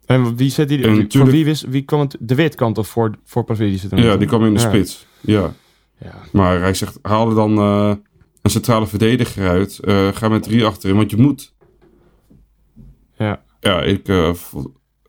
En 0.06 0.36
wie 0.36 0.50
zet 0.50 0.68
die? 0.70 0.84
En 0.84 1.06
Voor 1.12 1.26
wie, 1.26 1.46
wist, 1.46 1.64
wie 1.68 1.82
kwam 1.82 2.00
het? 2.00 2.18
De 2.20 2.36
wit 2.36 2.56
kant 2.56 2.76
toch 2.76 2.88
voor, 2.88 3.18
voor 3.24 3.44
Pavlidis? 3.44 3.86
Ja, 3.96 4.18
die 4.18 4.28
kwam 4.28 4.46
in 4.46 4.54
de 4.54 4.60
Ja. 4.60 4.68
spits. 4.68 5.08
Ja. 5.22 5.54
Ja. 6.02 6.14
Maar 6.32 6.60
hij 6.62 6.74
zegt, 6.74 7.00
haal 7.02 7.30
er 7.30 7.36
dan 7.36 7.58
eh, 7.58 7.94
een 8.42 8.52
centrale 8.52 8.88
verdediger 8.88 9.48
uit. 9.50 9.80
Eh, 9.80 10.08
ga 10.08 10.28
met 10.30 10.44
drie 10.44 10.66
achterin, 10.66 10.96
want 10.96 11.12
je 11.12 11.18
moet. 11.18 11.54
Ja. 13.18 13.44
Ja, 13.60 13.82
ik, 13.82 14.08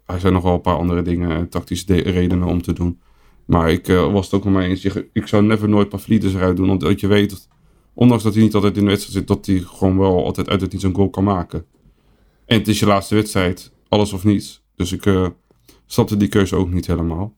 hij 0.09 0.19
zijn 0.19 0.33
nog 0.33 0.43
wel 0.43 0.55
een 0.55 0.61
paar 0.61 0.77
andere 0.77 1.03
dingen, 1.03 1.31
eh, 1.31 1.43
tactische 1.43 1.87
de- 1.87 1.95
redenen 2.03 2.49
om 2.49 2.63
te 2.63 2.73
doen. 2.73 3.01
Maar 3.45 3.71
ik 3.71 3.89
eh, 3.89 4.13
was 4.13 4.25
het 4.25 4.35
ook 4.35 4.45
nog 4.45 4.55
mee 4.55 4.69
eens. 4.69 4.85
Ik 5.13 5.27
zou 5.27 5.43
never 5.45 5.69
nooit 5.69 5.89
Pavlidis 5.89 6.35
eruit 6.35 6.57
doen. 6.57 6.71
Omdat 6.71 7.01
je 7.01 7.07
weet, 7.07 7.31
dat, 7.31 7.49
ondanks 7.95 8.23
dat 8.23 8.35
hij 8.35 8.43
niet 8.43 8.55
altijd 8.55 8.77
in 8.77 8.83
de 8.85 8.89
wedstrijd 8.91 9.17
zit, 9.19 9.27
dat 9.27 9.47
hij 9.47 9.59
gewoon 9.59 9.99
wel 9.99 10.25
altijd 10.25 10.49
uit 10.49 10.61
het 10.61 10.73
niets 10.73 10.85
een 10.85 10.95
goal 10.95 11.11
kan 11.11 11.25
maken. 11.25 11.65
En 12.47 12.59
het 12.59 12.69
is 12.69 12.79
je 12.79 12.87
laatste 12.87 13.15
wedstrijd, 13.15 13.73
alles 13.89 14.13
of 14.13 14.25
niets. 14.25 14.63
Dus 14.77 14.93
ik 14.93 15.07
eh 15.07 15.27
snapte 15.87 16.17
die 16.17 16.29
keuze 16.29 16.57
ook 16.57 16.71
niet 16.73 16.87
helemaal. 16.87 17.37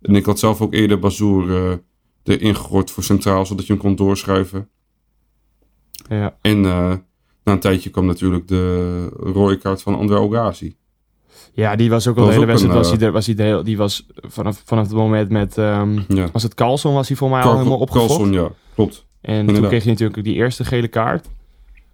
En 0.00 0.14
ik 0.16 0.24
had 0.24 0.38
zelf 0.38 0.60
ook 0.60 0.72
eerder 0.74 0.98
Bazoer 0.98 1.56
eh 1.56 1.76
erin 2.22 2.54
gegooid 2.56 2.90
voor 2.90 3.02
centraal, 3.02 3.46
zodat 3.46 3.66
je 3.66 3.72
hem 3.72 3.82
kon 3.82 3.94
doorschuiven. 3.96 4.68
Ja. 6.08 6.38
En 6.40 6.60
na 6.60 7.52
een 7.52 7.60
tijdje 7.60 7.90
kwam 7.90 8.06
natuurlijk 8.06 8.48
de 8.48 9.06
rode 9.08 9.56
kaart 9.58 9.82
van 9.82 9.94
André 9.94 10.16
Ogazi. 10.18 10.76
Ja, 11.52 11.76
die 11.76 11.90
was 11.90 12.06
ook 12.08 12.16
al 12.16 12.24
de 12.26 12.32
hele 12.32 12.46
wedstrijd. 12.46 12.74
Was 12.74 12.90
eh, 12.92 12.98
hij, 12.98 13.06
er, 13.06 13.12
was 13.12 13.26
hij 13.26 13.34
de 13.34 13.42
heel, 13.42 13.62
die 13.64 13.76
was 13.76 14.06
vanaf, 14.14 14.62
vanaf 14.64 14.84
het 14.86 14.96
moment 14.96 15.30
met... 15.30 15.54
Ja. 16.08 16.28
was 16.32 16.42
het 16.42 16.54
Carlson 16.54 16.94
was 16.94 17.08
hij 17.08 17.16
voor 17.16 17.30
mij 17.30 17.42
al 17.42 17.56
helemaal. 17.58 17.86
Carlson, 17.86 18.32
ja, 18.32 18.48
klopt. 18.74 19.04
En 19.20 19.46
toen 19.46 19.66
kreeg 19.66 19.82
hij 19.82 19.92
natuurlijk 19.92 20.24
die 20.24 20.34
eerste 20.34 20.64
gele 20.64 20.88
kaart. 20.88 21.28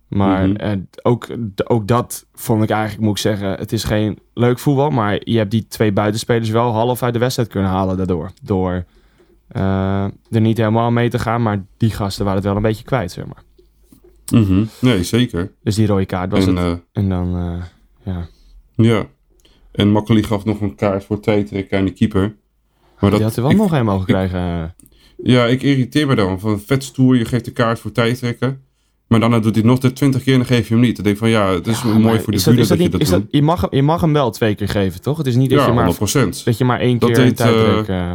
Maar 0.09 0.49
Mhm. 0.49 0.57
eh, 0.57 0.73
ook, 1.03 1.27
ook 1.65 1.87
dat 1.89 2.27
vond 2.35 2.63
ik 2.63 2.71
eigenlijk, 2.71 3.03
moet 3.03 3.11
ik 3.17 3.23
zeggen, 3.23 3.51
het 3.51 3.73
is 3.73 3.85
geen 3.85 4.19
leuk 4.35 4.59
voetbal. 4.59 4.91
Maar 4.91 5.21
je 5.25 5.37
hebt 5.39 5.51
die 5.51 5.67
twee 5.69 5.93
buitenspelers 5.93 6.51
wel 6.51 6.73
half 6.73 7.03
uit 7.03 7.13
de 7.13 7.19
wedstrijd 7.19 7.49
kunnen 7.49 7.71
halen 7.71 7.97
daardoor. 7.97 8.31
Door 8.43 8.85
eh, 9.49 10.05
er 10.31 10.41
niet 10.41 10.57
helemaal 10.57 10.91
mee 10.91 11.09
te 11.11 11.19
gaan. 11.19 11.43
Maar 11.43 11.65
die 11.77 11.91
gasten 11.91 12.25
waren 12.25 12.39
het 12.39 12.47
wel 12.49 12.57
een 12.57 12.63
beetje 12.63 12.85
kwijt, 12.85 13.13
zeg 13.13 13.25
maar. 13.27 13.43
Mhm. 14.43 14.65
Nee, 14.81 15.03
zeker. 15.03 15.53
Dus 15.63 15.75
die 15.75 15.87
rode 15.87 16.07
kaart 16.07 16.31
was 16.31 16.47
en, 16.47 16.57
het. 16.57 16.67
eh, 16.67 17.03
En 17.03 17.09
dan, 17.09 17.37
eh, 17.37 17.63
ja. 18.15 18.27
ja. 18.77 19.07
En 19.79 19.91
Makkeli 19.91 20.23
gaf 20.23 20.45
nog 20.45 20.61
een 20.61 20.75
kaart 20.75 21.05
voor 21.05 21.21
tijdrekken 21.21 21.79
aan 21.79 21.85
die 21.85 21.95
keeper. 21.95 22.37
Maar 23.01 23.11
die 23.11 23.23
had 23.23 23.37
er 23.37 23.43
wel 23.43 23.51
ik- 23.51 23.57
nog 23.57 23.71
helemaal 23.71 23.99
gekregen. 23.99 24.39
eh. 24.39 24.65
Ja, 25.23 25.47
ik 25.47 25.63
irriteer 25.63 26.07
me 26.07 26.15
dan. 26.15 26.41
Van 26.41 26.61
vet 26.61 26.85
stoer, 26.85 27.17
je 27.17 27.25
geeft 27.25 27.45
de 27.45 27.51
kaart 27.51 27.79
voor 27.79 27.93
tijdrekken. 27.93 28.61
Maar 29.07 29.21
daarna 29.21 29.39
doet 29.39 29.55
hij 29.55 29.65
nog 29.65 29.79
de 29.79 29.93
20 29.93 30.23
keer 30.23 30.33
en 30.33 30.39
dan 30.39 30.49
geef 30.49 30.69
je 30.69 30.75
hem 30.75 30.83
niet. 30.83 30.95
Dan 30.95 31.05
denk 31.05 31.17
ik 31.17 31.23
van 31.23 31.31
ja, 31.31 31.53
het 31.53 31.67
is 31.67 31.83
Ja, 31.83 31.99
mooi 31.99 32.21
voor 32.21 32.33
de 32.33 32.37
dat, 32.39 32.45
buren 32.55 32.59
dat, 32.59 32.69
dat 32.69 32.79
je 32.79 32.89
dat 32.89 33.01
doet. 33.01 33.11
dat, 33.11 33.23
je, 33.31 33.43
mag, 33.43 33.61
hem- 33.61 33.71
je 33.75 33.83
mag 33.83 34.01
hem 34.01 34.13
wel 34.13 34.31
twee 34.31 34.55
keer 34.55 34.69
geven, 34.69 35.01
toch? 35.01 35.17
Het 35.19 35.27
is 35.27 35.37
niet 35.37 35.51
dat, 35.51 35.59
ja, 35.59 35.67
je, 35.67 35.73
maar, 35.73 35.85
100%. 35.87 36.45
dat 36.45 36.59
je 36.59 36.65
maar 36.65 36.81
één 36.81 36.99
Dat 36.99 37.11
keer 37.11 37.19
een 37.19 37.25
deed, 37.29 37.41
eh, 37.41 37.47
tijdrek... 37.47 37.89
eh, 37.89 38.13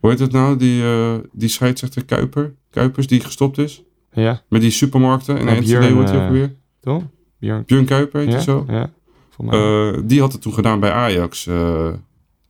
Hoe 0.00 0.10
heet 0.10 0.18
het 0.18 0.32
nou? 0.32 0.56
Die, 0.56 0.82
eh 0.82 1.14
die 1.32 1.48
scheidsrechter 1.48 2.04
Kuiper? 2.04 2.54
Kuipers 2.70 3.06
die 3.06 3.20
gestopt 3.20 3.58
is? 3.58 3.82
ja, 4.12 4.42
Met 4.48 4.60
die 4.60 4.70
supermarkten 4.70 5.38
en 5.38 5.46
Ja, 5.46 5.52
NCD, 5.60 5.68
heet 5.68 5.80
die 6.08 6.20
ook 6.20 6.30
weer? 6.30 6.54
toch? 6.80 7.02
Björn. 7.38 7.62
Björn 7.66 7.84
Kuiper 7.84 8.20
heet 8.20 8.28
Ja, 8.28 8.34
hij 8.34 8.42
zo? 8.42 8.64
ja. 8.68 8.90
Mij. 9.38 9.90
Eh, 9.92 9.98
die 10.04 10.20
had 10.20 10.32
het 10.32 10.42
toen 10.42 10.52
gedaan 10.52 10.80
bij 10.80 10.90
Ajax. 10.92 11.46
eh, 11.46 11.92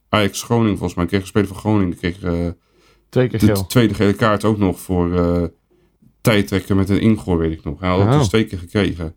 Ajax 0.08 0.42
Groningen 0.42 0.72
volgens 0.76 0.94
mij. 0.94 1.06
Kreeg 1.06 1.20
een 1.20 1.26
speler 1.26 1.48
van 1.48 1.56
Groningen. 1.56 1.90
Die 1.90 1.98
kreeg 1.98 2.22
eh, 2.22 2.32
twee 3.08 3.28
keer 3.28 3.38
de 3.38 3.46
geel. 3.46 3.66
tweede 3.66 3.94
gele 3.94 4.12
kaart 4.12 4.44
ook 4.44 4.58
nog 4.58 4.80
voor 4.80 5.14
eh 5.18 5.42
tijdrekken 6.20 6.76
met 6.76 6.88
een 6.88 7.00
ingooi, 7.00 7.38
weet 7.38 7.58
ik 7.58 7.64
nog. 7.64 7.80
Hij 7.80 7.88
had 7.88 7.98
het 7.98 8.08
Oh. 8.08 8.18
dus 8.18 8.28
twee 8.28 8.44
keer 8.44 8.58
gekregen. 8.58 9.14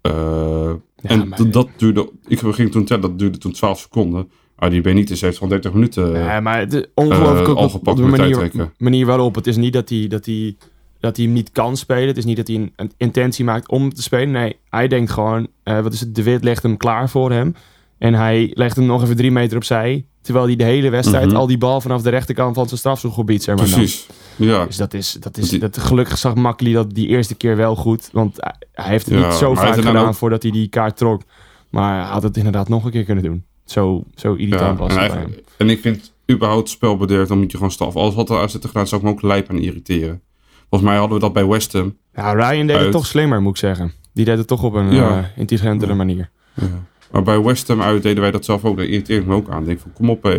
Eh, 0.00 0.72
Ja, 0.96 1.10
en 1.10 1.28
maar- 1.28 1.50
dat 1.50 1.68
duurde, 1.76 2.10
ik 2.26 2.38
ging 2.38 2.70
toen 2.70 2.84
tellen, 2.84 3.02
dat 3.02 3.18
duurde 3.18 3.38
toen 3.38 3.52
12 3.52 3.78
seconden. 3.78 4.30
Maar 4.56 4.70
die 4.70 4.80
Benitez 4.80 5.20
heeft 5.20 5.34
gewoon 5.34 5.48
30 5.48 5.72
minuten. 5.72 6.10
Ja, 6.12 6.40
maar 6.40 6.58
het 6.58 6.72
is 6.72 6.84
ongelooflijk 6.94 7.48
eh, 7.48 7.54
al 7.54 7.68
gepakt 7.68 7.98
op 8.00 8.04
de 8.04 8.10
manier, 8.16 8.70
manier 8.78 9.06
waarop. 9.06 9.34
Het 9.34 9.46
is 9.46 9.56
niet 9.56 9.72
dat 9.72 9.88
hij, 9.88 10.06
dat, 10.06 10.26
hij, 10.26 10.56
dat 11.04 11.16
hij 11.16 11.24
hem 11.24 11.34
niet 11.34 11.52
kan 11.52 11.76
spelen. 11.76 12.06
Het 12.06 12.16
is 12.16 12.24
niet 12.24 12.36
dat 12.36 12.46
hij 12.46 12.56
een, 12.56 12.72
een 12.76 12.92
intentie 12.96 13.44
maakt 13.44 13.68
om 13.68 13.94
te 13.94 14.02
spelen. 14.02 14.30
Nee, 14.30 14.56
hij 14.70 14.88
denkt 14.88 15.10
gewoon, 15.10 15.46
eh, 15.62 15.80
wat 15.80 15.92
is 15.92 16.00
het, 16.00 16.14
De 16.14 16.22
Wit 16.22 16.44
legt 16.44 16.62
hem 16.62 16.76
klaar 16.76 17.08
voor 17.10 17.30
hem. 17.32 17.54
En 17.98 18.14
hij 18.14 18.50
legt 18.54 18.76
hem 18.76 18.86
nog 18.86 19.02
even 19.02 19.16
drie 19.16 19.30
meter 19.30 19.56
opzij. 19.56 20.04
Terwijl 20.22 20.46
hij 20.46 20.56
de 20.56 20.64
hele 20.64 20.90
wedstrijd 20.90 21.26
Mhm. 21.26 21.36
al 21.36 21.46
die 21.46 21.58
bal 21.58 21.80
vanaf 21.80 22.02
de 22.02 22.10
rechterkant 22.10 22.54
van 22.54 22.66
zijn 22.66 22.78
strafschopgebied 22.78 23.42
zeg 23.42 23.56
maar. 23.56 23.64
Precies. 23.64 24.06
Ja. 24.36 24.64
Dus 24.66 24.76
dat 24.76 24.94
is, 24.94 25.12
dat 25.20 25.36
is 25.36 25.48
Dat 25.50 25.78
gelukkig 25.78 26.18
zag 26.18 26.34
Makkeli 26.34 26.72
dat 26.72 26.94
die 26.94 27.06
eerste 27.08 27.34
keer 27.34 27.56
wel 27.56 27.76
goed. 27.76 28.08
Want 28.12 28.36
hij- 28.40 28.84
heeft 28.86 29.06
het 29.06 29.18
Ja, 29.18 29.26
niet 29.26 29.34
zo 29.36 29.54
vaak 29.54 29.74
gedaan 29.74 30.06
ook- 30.08 30.14
voordat 30.14 30.42
hij 30.42 30.52
die 30.52 30.68
kaart 30.68 30.96
trok. 30.96 31.22
Maar 31.70 32.00
hij 32.02 32.12
had 32.12 32.22
het 32.22 32.36
inderdaad 32.36 32.68
nog 32.68 32.84
een 32.84 32.90
keer 32.90 33.04
kunnen 33.04 33.24
doen. 33.24 33.44
Zo, 33.64 34.04
zo 34.14 34.34
irritant 34.34 34.78
Ja, 34.78 34.84
was 34.84 34.94
en, 34.96 35.00
het 35.20 35.42
en 35.56 35.70
ik 35.70 35.80
vind 35.80 36.12
überhaupt 36.30 36.68
spelbederf, 36.68 37.28
dan 37.28 37.38
moet 37.38 37.50
je 37.50 37.56
gewoon 37.56 37.72
staf. 37.72 37.96
Alles 37.96 38.14
wat 38.14 38.30
er 38.30 38.38
aan 38.40 38.50
zit 38.50 38.64
gedaan, 38.64 38.86
zou 38.86 39.00
ik 39.00 39.06
me 39.06 39.12
ook 39.12 39.22
lijp 39.22 39.50
aan 39.50 39.58
irriteren. 39.58 40.20
Volgens 40.68 40.90
mij 40.90 40.98
hadden 40.98 41.16
we 41.16 41.24
dat 41.24 41.32
bij 41.32 41.46
West 41.46 41.72
Ham. 41.72 41.96
Ja, 42.14 42.32
Ryan 42.32 42.66
deed 42.66 42.78
het 42.80 42.92
toch 42.92 43.06
slimmer, 43.06 43.42
moet 43.42 43.50
ik 43.50 43.56
zeggen. 43.56 43.92
Die 44.12 44.24
deed 44.24 44.38
het 44.38 44.46
toch 44.46 44.62
op 44.62 44.74
een 44.74 44.92
Ja. 44.92 45.18
eh, 45.18 45.24
intelligentere 45.36 45.94
manier. 45.94 46.30
Maar 47.10 47.22
bij 47.22 47.40
West 47.42 47.68
Ham 47.68 47.82
uit 47.82 48.02
deden 48.02 48.20
wij 48.22 48.30
dat 48.30 48.44
zelf 48.44 48.64
ook. 48.64 48.76
Daar 48.76 48.86
irriteer 48.86 49.20
ik 49.20 49.26
me 49.26 49.34
ook 49.34 49.48
aan. 49.48 49.60
Ik 49.60 49.66
denk 49.66 49.80
van, 49.80 49.92
kom 49.92 50.10
op 50.10 50.22
hé. 50.22 50.30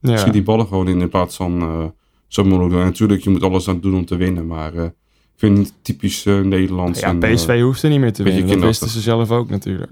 Ja. 0.00 0.16
Schiet 0.16 0.32
die 0.32 0.42
ballen 0.42 0.66
gewoon 0.66 0.88
in 0.88 1.00
in 1.00 1.08
plaats 1.08 1.36
van 1.36 1.60
eh, 1.60 1.84
zo 2.26 2.44
moeilijk 2.44 2.70
doen. 2.70 2.80
En 2.80 2.86
natuurlijk, 2.86 3.22
je 3.22 3.30
moet 3.30 3.42
alles 3.42 3.68
aan 3.68 3.80
doen 3.80 3.94
om 3.94 4.04
te 4.04 4.16
winnen. 4.16 4.46
Maar 4.46 4.74
ik 4.74 4.92
vind 5.36 5.58
het 5.58 5.72
typisch 5.82 6.24
Nederlands. 6.24 7.00
Ja, 7.00 7.08
en, 7.08 7.18
PSV 7.18 7.60
hoefde 7.60 7.88
niet 7.88 8.00
meer 8.00 8.12
te 8.12 8.22
winnen. 8.22 8.48
Dat 8.48 8.58
wisten 8.60 8.88
ze 8.88 9.00
zelf 9.00 9.30
ook 9.30 9.50
natuurlijk. 9.50 9.90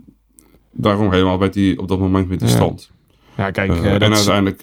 daarom 0.72 1.12
helemaal 1.12 1.38
bij 1.38 1.50
die, 1.50 1.78
op 1.80 1.88
dat 1.88 1.98
moment 1.98 2.28
met 2.28 2.38
die 2.38 2.48
Ja. 2.48 2.54
stand. 2.54 2.90
Ja, 3.36 3.50
kijk, 3.50 3.68
dat 3.68 4.02
en 4.02 4.12
is 4.12 4.28
uiteindelijk... 4.28 4.62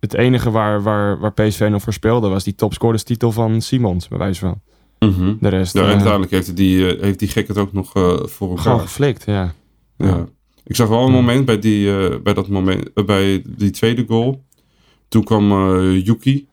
het 0.00 0.14
enige 0.14 0.50
waar, 0.50 0.82
waar, 0.82 1.18
waar 1.18 1.32
PSV 1.32 1.68
nog 1.70 1.82
voor 1.82 1.92
speelde... 1.92 2.28
was 2.28 2.44
die 2.44 2.54
topscorerstitel 2.54 3.32
van 3.32 3.60
Simons, 3.60 4.08
bij 4.08 4.18
wijze 4.18 4.40
van. 4.40 4.60
mhm. 4.98 5.34
De 5.40 5.48
rest 5.48 5.72
Ja, 5.72 5.80
en 5.80 5.86
eh, 5.86 5.92
uiteindelijk 5.92 6.30
heeft 6.30 6.56
die, 6.56 6.96
eh, 6.96 7.02
heeft 7.02 7.18
die 7.18 7.28
gek 7.28 7.48
het 7.48 7.58
ook 7.58 7.72
nog 7.72 7.94
eh, 7.94 8.18
voor 8.22 8.48
elkaar. 8.48 8.64
gewoon 8.64 8.80
geflikt, 8.80 9.24
ja. 9.26 9.54
Ja. 9.96 10.26
Ik 10.64 10.76
zag 10.76 10.88
wel 10.88 11.06
een 11.06 11.12
moment 11.12 11.44
bij, 11.44 11.58
die, 11.58 12.18
bij, 12.20 12.34
dat 12.34 12.48
moment, 12.48 13.06
bij 13.06 13.42
die 13.46 13.70
tweede 13.70 14.04
goal. 14.08 14.42
Toen 15.08 15.24
kwam 15.24 15.52
Yuki. 15.90 16.46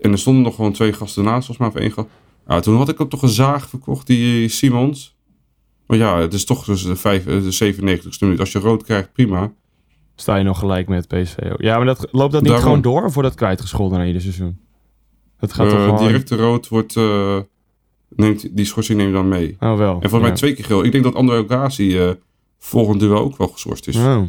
En 0.00 0.12
er 0.12 0.18
stonden 0.18 0.42
nog 0.42 0.54
gewoon 0.54 0.72
twee 0.72 0.92
gasten 0.92 1.24
naast, 1.24 1.46
volgens 1.46 1.58
mij, 1.58 1.68
of 1.68 1.74
één 1.74 1.92
gast. 1.92 2.08
Ja, 2.46 2.60
toen 2.60 2.76
had 2.76 2.88
ik 2.88 3.00
ook 3.00 3.10
toch 3.10 3.22
een 3.22 3.28
zaag 3.28 3.68
verkocht, 3.68 4.06
die 4.06 4.48
Simons. 4.48 5.16
Maar 5.86 5.98
ja, 5.98 6.18
het 6.20 6.32
is 6.32 6.44
toch 6.44 6.64
dus 6.64 6.82
de, 6.82 6.96
vijf, 6.96 7.24
de 7.24 7.74
97ste 7.74 8.18
minuut. 8.20 8.40
Als 8.40 8.52
je 8.52 8.58
rood 8.58 8.82
krijgt, 8.82 9.12
prima. 9.12 9.52
Sta 10.20 10.36
je 10.36 10.44
nog 10.44 10.58
gelijk 10.58 10.88
met 10.88 11.08
PSV. 11.08 11.36
Ja, 11.56 11.76
maar 11.76 11.86
dat, 11.86 12.08
loopt 12.12 12.32
dat 12.32 12.40
niet 12.42 12.50
Daarom. 12.50 12.66
gewoon 12.68 12.82
door? 12.82 13.04
Of 13.04 13.14
wordt 13.14 13.28
dat 13.28 13.38
kwijtgescholden 13.38 13.98
na 13.98 14.04
ieder 14.04 14.20
seizoen? 14.22 14.58
Dat 15.38 15.52
gaat 15.52 15.66
Eh, 15.66 15.72
toch 15.72 15.82
gewoon... 15.84 16.06
Directe 16.06 16.36
rood 16.36 16.68
wordt... 16.68 16.96
eh, 16.96 17.38
neemt, 18.08 18.56
die 18.56 18.64
schorsing 18.64 18.98
neem 18.98 19.06
je 19.06 19.12
dan 19.14 19.28
mee. 19.28 19.56
Oh, 19.60 19.76
wel. 19.76 19.94
En 20.00 20.00
volgens 20.10 20.20
mij 20.20 20.30
ja. 20.30 20.36
twee 20.36 20.54
keer 20.54 20.64
geel. 20.64 20.84
Ik 20.84 20.92
denk 20.92 21.04
dat 21.04 21.14
André 21.14 21.38
Ocasi 21.38 21.98
eh 21.98 22.10
volgend 22.58 23.00
duel 23.00 23.18
ook 23.18 23.36
wel 23.36 23.48
geschorst 23.48 23.88
is. 23.88 23.96
Oh. 23.96 24.22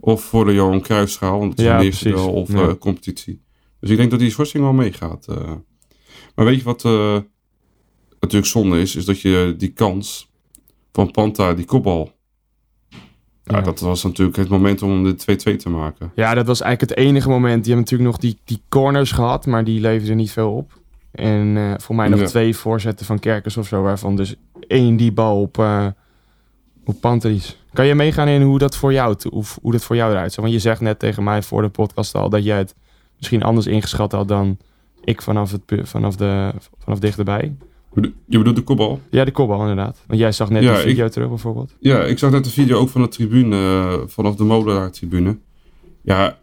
Of 0.00 0.22
voor 0.24 0.44
de 0.44 0.52
Johan 0.54 0.80
Cruijffschaal, 0.80 1.38
want 1.38 1.50
het 1.50 1.58
is 1.60 1.66
Ja, 1.66 1.78
een 1.78 1.84
eerste 1.84 2.08
duel 2.08 2.32
of 2.32 2.52
Ja. 2.52 2.68
eh, 2.68 2.74
competitie. 2.78 3.42
Dus 3.80 3.90
ik 3.90 3.96
denk 3.96 4.10
dat 4.10 4.18
die 4.20 4.30
schorsing 4.30 4.62
wel 4.62 4.72
meegaat. 4.72 5.26
eh. 5.28 5.52
Maar 6.34 6.44
weet 6.44 6.58
je 6.58 6.64
wat 6.64 6.84
eh, 6.84 7.16
natuurlijk 8.20 8.50
zonde 8.50 8.80
is? 8.80 8.96
Is 8.96 9.04
dat 9.04 9.20
je 9.20 9.54
die 9.58 9.72
kans 9.72 10.30
van 10.92 11.10
Panta, 11.10 11.54
die 11.54 11.64
kopbal... 11.64 12.12
Ja, 13.44 13.56
Ja. 13.56 13.62
dat 13.62 13.80
was 13.80 14.02
natuurlijk 14.02 14.36
het 14.36 14.48
moment 14.48 14.82
om 14.82 15.04
de 15.04 15.14
2-2 15.16 15.56
te 15.56 15.68
maken. 15.68 16.12
Ja, 16.14 16.34
dat 16.34 16.46
was 16.46 16.60
eigenlijk 16.60 16.92
het 16.94 17.06
enige 17.06 17.28
moment. 17.28 17.64
Die 17.64 17.74
hebben 17.74 17.90
natuurlijk 17.90 18.10
nog 18.10 18.18
die, 18.20 18.38
die 18.44 18.62
corners 18.68 19.12
gehad, 19.12 19.46
maar 19.46 19.64
die 19.64 19.80
leverden 19.80 20.16
niet 20.16 20.30
veel 20.32 20.52
op. 20.56 20.72
En 21.10 21.56
eh, 21.56 21.72
voor 21.76 21.94
mij 21.96 22.08
nog 22.08 22.20
Ja. 22.20 22.26
twee 22.26 22.56
voorzetten 22.56 23.06
van 23.06 23.18
Kerkers 23.18 23.56
of 23.56 23.66
zo, 23.66 23.82
waarvan 23.82 24.16
dus 24.16 24.34
één 24.66 24.96
die 24.96 25.12
bal 25.12 25.40
op, 25.40 25.58
eh 25.58 25.86
op 26.84 27.00
Pantelis. 27.00 27.58
Kan 27.72 27.86
je 27.86 27.94
meegaan 27.94 28.28
in 28.28 28.42
hoe 28.42 28.58
dat 28.58 28.76
voor 28.76 28.92
jou, 28.92 29.16
hoe, 29.30 29.44
hoe 29.62 29.72
dat 29.72 29.84
voor 29.84 29.96
jou 29.96 30.10
eruit? 30.12 30.34
Want 30.34 30.52
je 30.52 30.58
zegt 30.58 30.80
net 30.80 30.98
tegen 30.98 31.24
mij 31.24 31.42
voor 31.42 31.62
de 31.62 31.68
podcast 31.68 32.14
al 32.14 32.28
dat 32.28 32.44
jij 32.44 32.58
het 32.58 32.74
misschien 33.16 33.42
anders 33.42 33.66
ingeschat 33.66 34.12
had 34.12 34.28
dan 34.28 34.56
ik 35.04 35.22
vanaf, 35.22 35.50
het, 35.52 35.62
vanaf, 35.82 36.16
de, 36.16 36.52
vanaf 36.78 36.98
dichterbij. 36.98 37.56
Je 38.26 38.38
bedoelt 38.38 38.56
de 38.56 38.62
kopbal? 38.62 39.00
Ja, 39.10 39.24
de 39.24 39.30
kopbal 39.30 39.60
inderdaad. 39.60 40.02
Want 40.06 40.20
jij 40.20 40.32
zag 40.32 40.50
net 40.50 40.62
Ja, 40.62 40.72
die 40.74 40.82
video 40.82 41.06
ik- 41.06 41.12
terug 41.12 41.28
bijvoorbeeld. 41.28 41.76
Ja, 41.80 42.02
ik 42.04 42.18
zag 42.18 42.30
net 42.30 42.44
de 42.44 42.50
video 42.50 42.78
ook 42.78 42.88
van 42.88 43.02
de 43.02 43.08
tribune, 43.08 43.56
eh, 43.56 44.00
vanaf 44.06 44.34
de 44.36 44.44
Molenaar-tribune. 44.44 45.38
Ja, 46.02 46.38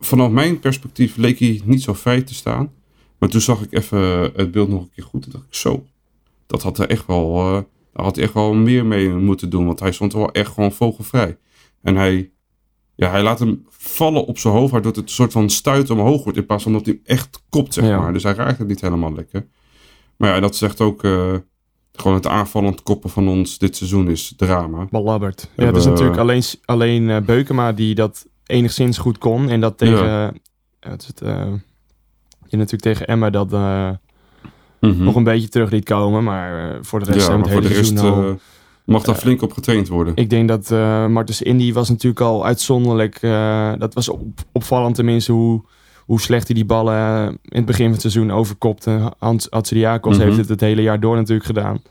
vanaf 0.00 0.30
mijn 0.30 0.58
perspectief 0.60 1.16
leek 1.16 1.38
hij 1.38 1.60
niet 1.64 1.82
zo 1.82 1.92
vrij 1.92 2.22
te 2.22 2.34
staan. 2.34 2.72
Maar 3.18 3.28
toen 3.28 3.40
zag 3.40 3.62
ik 3.62 3.72
even 3.72 3.98
het 4.34 4.50
beeld 4.50 4.68
nog 4.68 4.80
een 4.82 4.90
keer 4.94 5.04
goed. 5.04 5.24
En 5.24 5.30
dacht 5.32 5.44
ik, 5.44 5.54
zo, 5.54 5.84
dat 6.46 6.62
had 6.62 6.78
er 6.78 6.88
echt 6.88 7.06
wel, 7.06 7.34
daar 7.92 8.04
had 8.04 8.14
hij 8.14 8.24
echt 8.24 8.34
wel 8.34 8.54
meer 8.54 8.86
mee 8.86 9.08
moeten 9.08 9.50
doen. 9.50 9.66
Want 9.66 9.80
hij 9.80 9.92
stond 9.92 10.12
wel 10.12 10.32
echt 10.32 10.52
gewoon 10.52 10.72
vogelvrij. 10.72 11.36
En 11.82 11.96
hij, 11.96 12.30
ja, 12.94 13.10
hij 13.10 13.22
laat 13.22 13.38
hem 13.38 13.64
vallen 13.68 14.24
op 14.26 14.38
zijn 14.38 14.54
hoofd, 14.54 14.72
waardoor 14.72 14.92
het 14.92 15.00
een 15.02 15.08
soort 15.08 15.32
van 15.32 15.50
stuit 15.50 15.90
omhoog 15.90 16.22
wordt. 16.22 16.38
In 16.38 16.46
plaats 16.46 16.62
van 16.62 16.72
dat 16.72 16.84
hij 16.86 16.94
hem 16.94 17.16
echt 17.16 17.42
kopt, 17.48 17.74
zeg 17.74 17.84
Ja. 17.84 17.98
maar. 17.98 18.12
Dus 18.12 18.22
hij 18.22 18.34
raakt 18.34 18.58
het 18.58 18.68
niet 18.68 18.80
helemaal 18.80 19.14
lekker. 19.14 19.46
Maar 20.16 20.30
ja, 20.34 20.40
dat 20.40 20.56
zegt 20.56 20.80
ook... 20.80 21.04
eh, 21.04 21.32
gewoon 21.92 22.14
het 22.16 22.26
aanvallend 22.26 22.82
koppen 22.82 23.10
van 23.10 23.28
ons 23.28 23.58
dit 23.58 23.76
seizoen 23.76 24.10
is 24.10 24.32
drama. 24.36 24.86
Belabberd. 24.90 25.48
Ja, 25.56 25.64
het 25.66 25.76
is 25.76 25.84
natuurlijk 25.84 26.18
alleen, 26.18 26.42
alleen 26.64 27.10
eh, 27.10 27.20
Beukema 27.20 27.72
die 27.72 27.94
dat 27.94 28.26
enigszins 28.46 28.98
goed 28.98 29.18
kon. 29.18 29.48
En 29.48 29.60
dat 29.60 29.78
tegen... 29.78 30.04
Ja. 30.06 30.32
eh, 30.80 30.90
het 30.92 31.00
is 31.02 31.06
het, 31.06 31.20
eh, 31.20 31.46
je 32.46 32.56
natuurlijk 32.56 32.82
tegen 32.82 33.06
Emma 33.06 33.30
dat 33.30 33.52
eh, 33.52 33.90
Mhm. 34.80 35.02
nog 35.04 35.14
een 35.14 35.24
beetje 35.24 35.48
terug 35.48 35.70
liet 35.70 35.84
komen. 35.84 36.24
Maar 36.24 36.70
eh, 36.70 36.78
voor 36.80 36.98
de 36.98 37.04
rest 37.12 37.26
ja, 37.28 37.36
het 37.36 37.40
voor 37.50 37.60
hele 37.60 37.68
de 37.68 37.74
rest... 37.74 37.98
al 37.98 38.24
eh, 38.28 38.34
Mag 38.84 39.02
daar 39.02 39.14
flink 39.14 39.42
op 39.42 39.52
getraind 39.52 39.88
worden. 39.88 40.16
Ik 40.16 40.30
denk 40.30 40.48
dat 40.48 40.70
eh 40.70 41.06
Martens 41.06 41.42
Indy 41.42 41.72
was 41.72 41.88
natuurlijk 41.88 42.20
al 42.20 42.44
uitzonderlijk. 42.44 43.18
eh, 43.20 43.72
dat 43.78 43.94
was 43.94 44.08
op, 44.08 44.22
opvallend 44.52 44.94
tenminste 44.94 45.32
hoe, 45.32 45.64
hoe 46.04 46.20
slecht 46.20 46.46
hij 46.46 46.54
die 46.54 46.64
ballen 46.64 46.94
eh, 46.94 47.26
in 47.28 47.36
het 47.56 47.64
begin 47.64 47.84
van 47.84 47.92
het 47.92 48.00
seizoen 48.00 48.30
overkopte. 48.32 49.12
Hans 49.18 49.50
Atsiriakos 49.50 50.16
Mhm. 50.16 50.24
heeft 50.26 50.36
het 50.36 50.48
het 50.48 50.60
hele 50.60 50.82
jaar 50.82 51.00
door 51.00 51.16
natuurlijk 51.16 51.46
gedaan. 51.46 51.82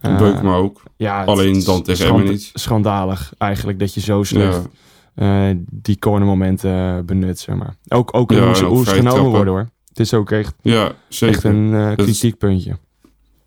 Eh, 0.00 0.18
Beukema 0.18 0.54
ook. 0.54 0.82
ja, 0.96 1.24
Alleen 1.24 1.64
dan 1.64 1.82
tegen 1.82 2.06
schand- 2.06 2.28
niet. 2.28 2.50
Schandalig 2.54 3.32
eigenlijk 3.38 3.78
dat 3.78 3.94
je 3.94 4.00
zo 4.00 4.22
slecht 4.22 4.68
Ja. 5.14 5.48
eh, 5.50 5.56
die 5.70 5.98
cornermomenten 5.98 7.06
benut, 7.06 7.38
zeg 7.38 7.56
maar. 7.56 7.76
Ook, 7.88 8.14
ook 8.14 8.30
Ja, 8.32 8.44
hoe 8.46 8.54
ze, 8.56 8.64
hoe 8.64 8.84
genomen 8.86 9.10
trappen. 9.10 9.30
worden 9.32 9.52
hoor. 9.54 9.68
Het 9.88 9.98
is 10.00 10.14
ook 10.14 10.30
echt, 10.30 10.54
ja, 10.62 10.92
zeker. 11.08 11.34
echt 11.34 11.44
een 11.44 11.72
is- 11.74 11.94
kritiekpuntje. 11.94 12.78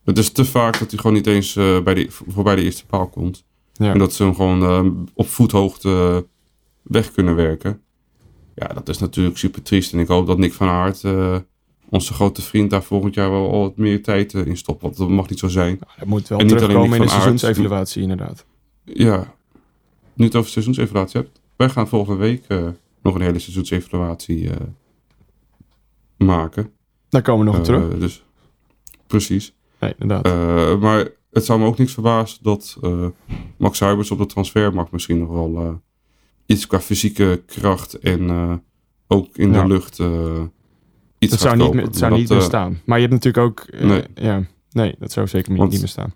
Het 0.04 0.18
is 0.18 0.32
te 0.32 0.46
vaak 0.46 0.80
dat 0.80 0.90
hij 0.92 1.00
gewoon 1.00 1.16
niet 1.16 1.28
eens 1.28 1.54
bij 1.54 1.94
de, 1.94 2.06
voorbij 2.10 2.56
de 2.56 2.62
eerste 2.64 2.86
paal 2.86 3.08
komt. 3.08 3.44
Ja. 3.74 3.92
En 3.92 3.98
dat 4.00 4.14
ze 4.14 4.24
hem 4.24 4.36
gewoon 4.36 5.10
op 5.14 5.28
voethoogte 5.28 6.26
weg 6.82 7.12
kunnen 7.12 7.36
werken. 7.36 7.82
Ja, 8.56 8.68
dat 8.68 8.90
is 8.90 8.98
natuurlijk 8.98 9.38
super 9.38 9.62
triest. 9.62 9.94
En 9.94 10.00
ik 10.00 10.08
hoop 10.08 10.28
dat 10.28 10.38
Nick 10.38 10.54
van 10.54 10.68
Aert, 10.68 11.04
eh, 11.04 11.38
onze 11.90 12.14
grote 12.14 12.42
vriend, 12.42 12.70
daar 12.70 12.84
volgend 12.84 13.14
jaar 13.14 13.32
wel 13.32 13.52
al 13.52 13.62
wat 13.62 13.78
meer 13.78 14.04
tijd 14.04 14.34
eh, 14.34 14.46
in 14.46 14.58
stopt. 14.58 14.82
Want 14.82 14.98
dat 14.98 15.10
mag 15.10 15.30
niet 15.30 15.40
zo 15.40 15.48
zijn. 15.48 15.80
Dat 15.98 16.08
moet 16.08 16.28
wel 16.28 16.40
En 16.40 16.48
terugkomen 16.48 16.98
in 16.98 17.02
de 17.02 17.10
seizoensevaluatie 17.10 18.02
inderdaad. 18.02 18.46
Ja, 18.84 19.34
nu 20.14 20.26
het 20.26 20.36
over 20.36 20.52
seizoensevaluatie 20.52 21.22
hebt. 21.22 21.42
Wij 21.56 21.70
gaan 21.70 21.88
volgende 21.88 22.20
week 22.20 22.46
eh, 22.48 22.68
nog 23.02 23.16
een 23.16 23.22
hele 23.22 23.40
seizoensevaluatie 23.40 24.50
maken. 26.18 26.72
Daar 27.10 27.22
komen 27.22 27.46
we 27.46 27.52
nog 27.52 27.60
op 27.60 27.66
terug. 27.66 27.98
dus, 27.98 28.24
precies. 29.08 29.54
Nee, 29.80 29.94
inderdaad. 30.00 30.80
Maar 30.80 31.08
het 31.32 31.46
zou 31.46 31.60
me 31.60 31.66
ook 31.66 31.78
niks 31.78 31.94
verbazen 31.94 32.40
dat 32.42 32.80
Max 33.58 33.80
Huibers 33.80 34.12
op 34.12 34.18
de 34.18 34.26
transfermarkt 34.26 34.92
misschien 34.92 35.20
nog 35.20 35.30
wel 35.30 35.82
iets 36.52 36.68
qua 36.68 36.80
fysieke 36.80 37.42
kracht 37.46 37.94
en 38.00 38.30
eh, 38.30 38.54
ook 39.08 39.28
in 39.34 39.54
Ja. 39.54 39.62
de 39.62 39.68
lucht 39.68 40.00
eh, 40.00 40.42
iets 41.20 41.32
dat 41.32 41.40
zou 41.42 41.56
niet, 41.56 41.66
kopen. 41.66 41.84
het 41.84 41.98
zou 41.98 42.14
niet 42.18 42.30
meer 42.30 42.38
eh, 42.38 42.44
staan. 42.44 42.80
Maar 42.86 43.00
je 43.00 43.08
hebt 43.08 43.24
natuurlijk 43.24 43.46
ook... 43.46 43.66
Nee. 43.84 44.04
ja, 44.16 44.44
nee, 44.72 44.96
dat 45.00 45.12
zou 45.12 45.28
zeker 45.28 45.50
niet, 45.50 45.60
Want- 45.60 45.72
niet 45.72 45.80
meer 45.80 45.90
staan. 45.90 46.14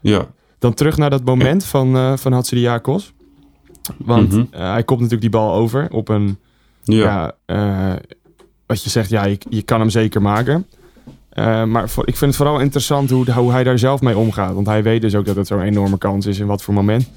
Ja, 0.00 0.26
Dan 0.58 0.74
terug 0.74 0.96
naar 0.96 1.10
dat 1.10 1.24
moment 1.24 1.64
van, 1.64 1.96
eh 1.96 2.16
van 2.16 2.32
Hatsidiakos. 2.32 3.12
Want 3.98 4.32
Mhm. 4.32 4.44
hij 4.50 4.82
komt 4.84 5.00
natuurlijk 5.00 5.30
die 5.32 5.40
bal 5.40 5.52
over 5.54 5.90
op 5.90 6.08
een... 6.08 6.38
ja. 6.82 7.34
Ja, 7.46 7.98
wat 8.66 8.82
je 8.82 8.90
zegt, 8.90 9.10
ja, 9.10 9.24
je, 9.24 9.38
je 9.48 9.62
kan 9.62 9.80
hem 9.80 9.90
zeker 9.90 10.22
maken. 10.22 10.66
Maar 11.66 11.88
voor, 11.88 12.06
ik 12.08 12.16
vind 12.16 12.30
het 12.30 12.36
vooral 12.42 12.60
interessant 12.60 13.10
hoe, 13.10 13.32
hoe 13.32 13.52
hij 13.52 13.64
daar 13.64 13.78
zelf 13.78 14.00
mee 14.00 14.16
omgaat. 14.16 14.54
Want 14.54 14.66
hij 14.66 14.82
weet 14.82 15.00
dus 15.00 15.14
ook 15.14 15.24
dat 15.24 15.36
het 15.36 15.46
zo'n 15.46 15.60
enorme 15.60 15.98
kans 15.98 16.26
is 16.26 16.38
in 16.38 16.46
wat 16.46 16.62
voor 16.62 16.74
moment. 16.74 17.10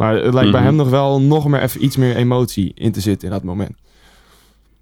Maar 0.00 0.14
het 0.14 0.34
lijkt 0.34 0.50
bij 0.50 0.60
Mhm. 0.60 0.68
hem 0.68 0.76
nog 0.78 0.88
wel 0.90 1.20
nog 1.20 1.48
meer 1.48 1.62
even 1.62 1.84
iets 1.84 1.96
meer 1.96 2.16
emotie 2.16 2.72
in 2.74 2.92
te 2.92 3.00
zitten 3.00 3.28
in 3.28 3.34
dat 3.34 3.42
moment. 3.42 3.76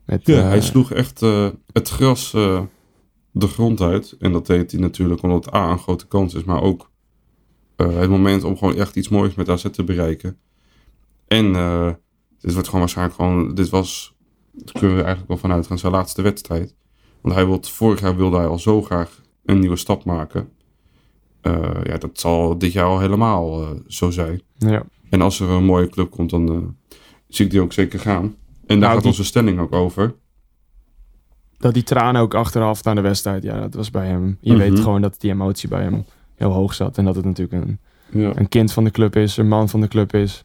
Met, 0.05 0.27
Ja, 0.27 0.37
eh, 0.39 0.43
hij 0.49 0.61
sloeg 0.61 0.93
echt 0.93 1.23
eh, 1.23 1.49
het 1.73 1.89
gras 1.89 2.35
eh, 2.35 2.63
de 3.31 3.47
grond 3.47 3.81
uit. 3.81 4.17
En 4.19 4.33
dat 4.33 4.47
deed 4.47 4.71
hij 4.73 4.81
natuurlijk 4.81 5.23
omdat 5.23 5.45
het 5.45 5.55
A 5.55 5.71
een 5.71 5.79
grote 5.79 6.07
kans 6.07 6.35
is, 6.35 6.45
maar 6.45 6.63
ook 6.63 6.91
het 7.77 8.11
moment 8.11 8.45
om 8.45 8.57
gewoon 8.57 8.75
echt 8.77 8.97
iets 8.97 9.09
moois 9.09 9.35
met 9.35 9.49
AZ 9.49 9.65
te 9.71 9.85
bereiken. 9.85 10.39
En 11.27 11.53
dit 12.41 12.53
wordt 12.53 12.67
gewoon 12.67 12.81
waarschijnlijk 12.81 13.17
gewoon, 13.17 13.55
dit 13.55 13.69
was, 13.69 14.15
daar 14.53 14.73
kunnen 14.73 14.97
we 14.97 15.03
eigenlijk 15.03 15.29
wel 15.29 15.39
vanuit 15.39 15.67
gaan, 15.67 15.79
zijn 15.79 15.93
laatste 15.93 16.23
wedstrijd. 16.23 16.75
Want 17.21 17.35
hij 17.35 17.47
wilde, 17.47 17.69
vorig 17.69 18.01
jaar 18.01 18.17
wilde 18.17 18.37
hij 18.37 18.47
al 18.47 18.59
zo 18.59 18.83
graag 18.83 19.23
een 19.45 19.59
nieuwe 19.59 19.77
stap 19.77 20.05
maken. 20.05 20.49
Ja, 21.83 21.97
dat 21.99 22.19
zal 22.21 22.59
dit 22.59 22.73
jaar 22.73 22.85
al 22.87 23.01
helemaal 23.01 23.65
zo 23.87 24.11
zijn. 24.11 24.43
ja. 24.59 24.85
En 25.11 25.21
als 25.21 25.41
er 25.41 25.49
een 25.51 25.65
mooie 25.65 25.89
club 25.89 26.11
komt, 26.11 26.31
dan 26.31 26.49
eh, 26.49 26.57
zie 27.29 27.45
ik 27.45 27.51
die 27.51 27.61
ook 27.61 27.73
zeker 27.73 27.99
gaan. 28.01 28.25
En 28.25 28.35
daar 28.67 28.79
Nou, 28.79 28.93
gaat 28.93 29.01
die- 29.01 29.11
onze 29.11 29.25
stelling 29.25 29.59
ook 29.61 29.73
over. 29.73 30.15
Dat 31.59 31.75
die 31.75 31.83
tranen 31.83 32.21
ook 32.23 32.35
achteraf 32.35 32.85
naar 32.85 32.95
de 32.95 33.01
wedstrijd, 33.01 33.43
ja, 33.43 33.61
dat 33.61 33.75
was 33.75 33.91
bij 33.91 34.07
hem. 34.07 34.37
Je 34.41 34.51
Mhm. 34.53 34.59
weet 34.61 34.81
gewoon 34.81 35.01
dat 35.03 35.21
die 35.21 35.31
emotie 35.31 35.69
bij 35.69 35.83
hem 35.83 36.05
heel 36.35 36.53
hoog 36.53 36.75
zat. 36.75 36.99
En 36.99 37.05
dat 37.05 37.17
het 37.17 37.25
natuurlijk 37.25 37.65
een, 37.65 37.79
Ja. 38.21 38.33
een 38.37 38.49
kind 38.49 38.73
van 38.73 38.85
de 38.85 38.91
club 38.91 39.17
is, 39.17 39.37
een 39.37 39.49
man 39.49 39.69
van 39.69 39.81
de 39.81 39.89
club 39.89 40.15
is. 40.15 40.45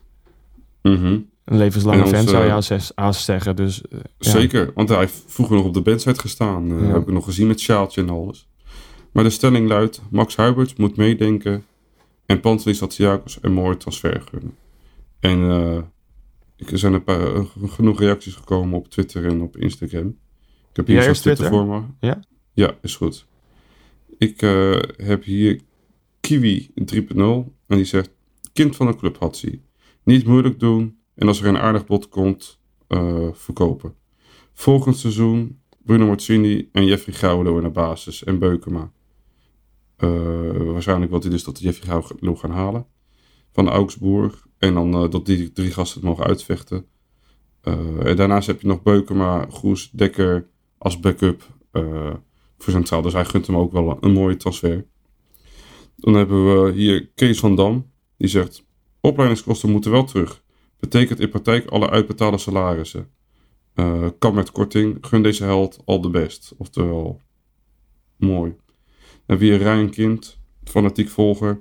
Mhm. 0.82 1.18
Een 1.44 1.56
levenslange 1.56 2.02
En 2.02 2.08
fan 2.08 2.28
zou 2.28 2.44
je 2.44 2.80
haast 2.94 3.24
zeggen. 3.24 3.56
Dus, 3.56 3.82
eh, 3.82 3.98
ja. 4.18 4.30
Zeker, 4.30 4.70
want 4.74 4.88
hij 4.88 4.98
heeft 4.98 5.22
vroeger 5.26 5.56
nog 5.56 5.64
op 5.64 5.74
de 5.74 5.80
bandsite 5.82 6.20
gestaan. 6.20 6.70
Eh, 6.70 6.80
Ja. 6.86 6.92
Heb 6.92 7.02
ik 7.02 7.12
nog 7.12 7.24
gezien 7.24 7.46
met 7.46 7.60
sjaaltje 7.60 8.00
en 8.00 8.10
alles. 8.10 8.48
Maar 9.12 9.24
de 9.24 9.30
stelling 9.30 9.68
luidt, 9.68 10.02
Max 10.10 10.36
Huibert 10.36 10.78
moet 10.78 10.96
meedenken 10.96 11.64
en 12.26 12.40
Pantelis 12.40 12.78
Satsiakos 12.78 13.38
een 13.40 13.52
mooie 13.52 13.76
transfer 13.76 14.20
gunnen. 14.20 14.56
En 15.20 15.40
eh, 15.40 15.76
er 16.56 16.78
zijn 16.78 16.92
een 16.92 17.04
paar, 17.04 17.34
eh, 17.34 17.44
genoeg 17.66 18.00
reacties 18.00 18.34
gekomen 18.34 18.78
op 18.78 18.88
Twitter 18.88 19.26
en 19.26 19.40
op 19.40 19.56
Instagram. 19.56 20.06
Ik 20.70 20.76
heb 20.76 20.86
hier 20.86 20.98
zo'n 20.98 21.08
eerst 21.08 21.22
Twitter 21.22 21.48
voor 21.48 21.66
me. 21.66 21.82
Ja? 22.00 22.20
Ja, 22.52 22.76
is 22.82 22.96
goed. 22.96 23.26
Ik 24.18 24.42
eh, 24.42 24.78
heb 24.96 25.24
hier 25.24 25.60
Kiwi 26.20 26.70
3.0 26.74 27.52
en 27.66 27.76
die 27.76 27.84
zegt, 27.84 28.10
kind 28.52 28.76
van 28.76 28.86
de 28.86 28.96
club 28.96 29.18
had 29.18 29.36
ze. 29.36 29.58
Niet 30.02 30.26
moeilijk 30.26 30.60
doen 30.60 30.98
en 31.14 31.26
als 31.26 31.40
er 31.40 31.46
een 31.46 31.58
aardig 31.58 31.86
bod 31.86 32.08
komt, 32.08 32.62
verkopen. 33.32 33.94
Volgend 34.52 34.96
seizoen 34.96 35.60
Bruno 35.84 36.06
Mazzini 36.06 36.68
en 36.72 36.84
Jeffrey 36.84 37.14
Gouwlo 37.14 37.56
in 37.56 37.62
de 37.62 37.70
basis 37.70 38.24
en 38.24 38.38
Beukema. 38.38 38.92
Eh, 39.96 40.56
waarschijnlijk 40.56 41.10
wil 41.10 41.20
hij 41.20 41.30
dus 41.30 41.44
dat 41.44 41.60
Jeffrey 41.60 41.88
Gouwlo 41.88 42.36
gaan 42.36 42.50
halen. 42.50 42.86
Van 43.52 43.68
Augsburg. 43.68 44.46
En 44.58 44.74
dan 44.74 44.94
eh, 44.94 45.10
dat 45.10 45.26
die 45.26 45.52
drie 45.52 45.70
gasten 45.70 46.00
het 46.00 46.08
mogen 46.08 46.24
uitvechten. 46.24 46.86
Eh, 47.60 48.06
en 48.06 48.16
daarnaast 48.16 48.46
heb 48.46 48.60
je 48.60 48.66
nog 48.66 48.82
Beukema, 48.82 49.46
Goes, 49.50 49.90
Dekker 49.90 50.48
als 50.78 51.00
backup 51.00 51.52
voor 52.58 52.72
Centraal. 52.72 53.02
Dus 53.02 53.12
hij 53.12 53.24
gunt 53.24 53.46
hem 53.46 53.56
ook 53.56 53.72
wel 53.72 53.96
een 54.00 54.12
mooie 54.12 54.36
transfer. 54.36 54.86
Dan 55.96 56.14
hebben 56.14 56.64
we 56.64 56.72
hier 56.72 57.10
Kees 57.14 57.38
van 57.38 57.56
Dam. 57.56 57.90
Die 58.16 58.28
zegt, 58.28 58.66
opleidingskosten 59.00 59.70
moeten 59.70 59.90
wel 59.90 60.04
terug. 60.04 60.42
Betekent 60.78 61.20
in 61.20 61.28
praktijk 61.28 61.70
alle 61.70 61.90
uitbetaalde 61.90 62.38
salarissen. 62.38 63.10
Kan 64.18 64.34
met 64.34 64.50
korting. 64.50 64.98
Gun 65.00 65.22
deze 65.22 65.44
held 65.44 65.78
al 65.84 66.00
de 66.00 66.10
best. 66.10 66.54
Oftewel, 66.58 67.20
mooi. 68.16 68.56
Hebben 69.26 69.46
we 69.48 69.54
hier 69.54 69.62
Ryan 69.62 69.90
Kind, 69.90 70.38
fanatiek 70.64 71.08
volger. 71.08 71.60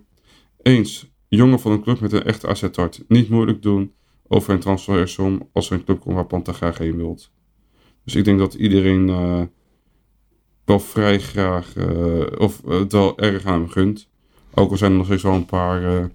Eens, 0.62 1.12
jongen 1.28 1.60
van 1.60 1.72
een 1.72 1.82
club 1.82 2.00
met 2.00 2.12
een 2.12 2.24
echte 2.24 2.48
asset 2.48 3.04
Niet 3.08 3.30
moeilijk 3.30 3.62
doen 3.62 3.94
over 4.28 4.54
een 4.54 4.60
transfersom 4.60 5.50
als 5.54 5.70
er 5.70 5.76
een 5.76 5.84
club 5.84 6.00
komt 6.00 6.16
waar 6.16 6.26
Panta 6.26 6.52
graag 6.52 6.78
heen 6.78 6.98
wilt. 6.98 7.32
Dus 8.04 8.16
ik 8.16 8.26
denk 8.26 8.40
dat 8.40 8.54
iedereen 8.54 9.10
eh, 9.10 9.42
wel 10.66 10.80
vrij 10.80 11.20
graag, 11.20 11.76
eh, 11.76 12.26
of 12.38 12.64
eh, 12.64 12.80
het 12.80 12.92
wel 12.92 13.18
erg 13.18 13.46
aan 13.46 13.60
hem 13.60 13.70
gunt. 13.70 14.10
Ook 14.54 14.72
al 14.72 14.78
zijn 14.78 14.92
er 14.92 14.98
nog 14.98 15.06
steeds 15.06 15.24
wel 15.24 15.34
een 15.34 15.46
paar 15.46 16.12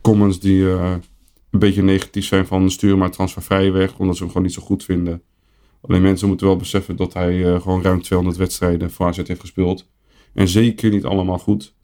comments 0.00 0.40
die 0.40 0.68
een 0.68 1.02
beetje 1.50 1.82
negatief 1.82 2.26
zijn 2.26 2.46
van 2.46 2.70
stuur 2.70 2.98
maar 2.98 3.10
transfervrij 3.10 3.72
weg, 3.72 3.98
omdat 3.98 4.16
ze 4.16 4.22
hem 4.22 4.32
gewoon 4.32 4.46
niet 4.46 4.56
zo 4.56 4.62
goed 4.62 4.84
vinden. 4.84 5.22
Alleen 5.80 6.02
mensen 6.02 6.28
moeten 6.28 6.46
wel 6.46 6.56
beseffen 6.56 6.96
dat 6.96 7.14
hij 7.14 7.60
gewoon 7.60 7.82
ruim 7.82 8.02
200 8.02 8.38
wedstrijden 8.38 8.90
voor 8.90 9.06
AZ 9.06 9.16
heeft 9.16 9.40
gespeeld. 9.40 9.88
En 10.34 10.48
zeker 10.48 10.90
niet 10.90 11.04
allemaal 11.04 11.38
goed. 11.38 11.74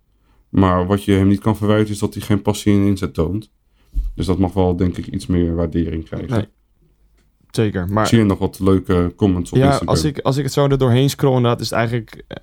Maar 0.48 0.86
wat 0.86 1.04
je 1.04 1.12
hem 1.12 1.28
niet 1.28 1.40
kan 1.40 1.56
verwijten 1.56 1.92
is 1.92 1.98
dat 1.98 2.14
hij 2.14 2.22
geen 2.22 2.42
passie 2.42 2.74
en 2.74 2.86
inzet 2.86 3.14
toont. 3.14 3.50
Dus 4.14 4.26
dat 4.26 4.38
mag 4.38 4.52
wel 4.52 4.76
denk 4.76 4.96
ik 4.96 5.06
iets 5.06 5.26
meer 5.26 5.54
waardering 5.54 6.04
krijgen. 6.04 6.30
Nee. 6.30 6.48
Zeker. 7.50 7.88
Maar 7.88 8.02
Ik 8.02 8.08
zie 8.08 8.18
er 8.18 8.26
nog 8.26 8.38
wat 8.38 8.58
leuke 8.60 9.12
comments 9.16 9.50
op 9.52 9.56
ja, 9.58 9.64
Instagram. 9.64 9.88
als 9.88 10.04
ik, 10.04 10.18
als 10.18 10.36
ik 10.36 10.44
het 10.44 10.52
zo 10.52 10.68
er 10.68 10.78
doorheen 10.78 11.10
scroll, 11.10 11.36
inderdaad, 11.36 11.60
is 11.60 11.70
het 11.70 11.78
eigenlijk 11.78 12.24
eh, 12.28 12.36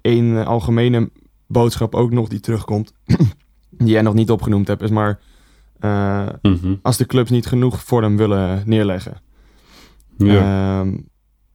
één 0.00 0.36
eh, 0.38 0.46
algemene 0.46 1.10
boodschap 1.46 1.94
ook 1.94 2.10
nog 2.10 2.28
die 2.28 2.40
terugkomt. 2.40 2.92
die 3.78 3.88
jij 3.88 4.02
nog 4.02 4.14
niet 4.14 4.30
opgenoemd 4.30 4.68
hebt, 4.68 4.82
is 4.82 4.90
maar 4.90 5.20
eh, 5.78 6.28
Mhm. 6.42 6.74
als 6.82 6.96
de 6.96 7.06
clubs 7.06 7.30
niet 7.30 7.46
genoeg 7.46 7.82
voor 7.84 8.02
hem 8.02 8.16
willen 8.16 8.62
neerleggen. 8.66 9.20
Ja. 10.16 10.80
Ehm, 10.80 10.96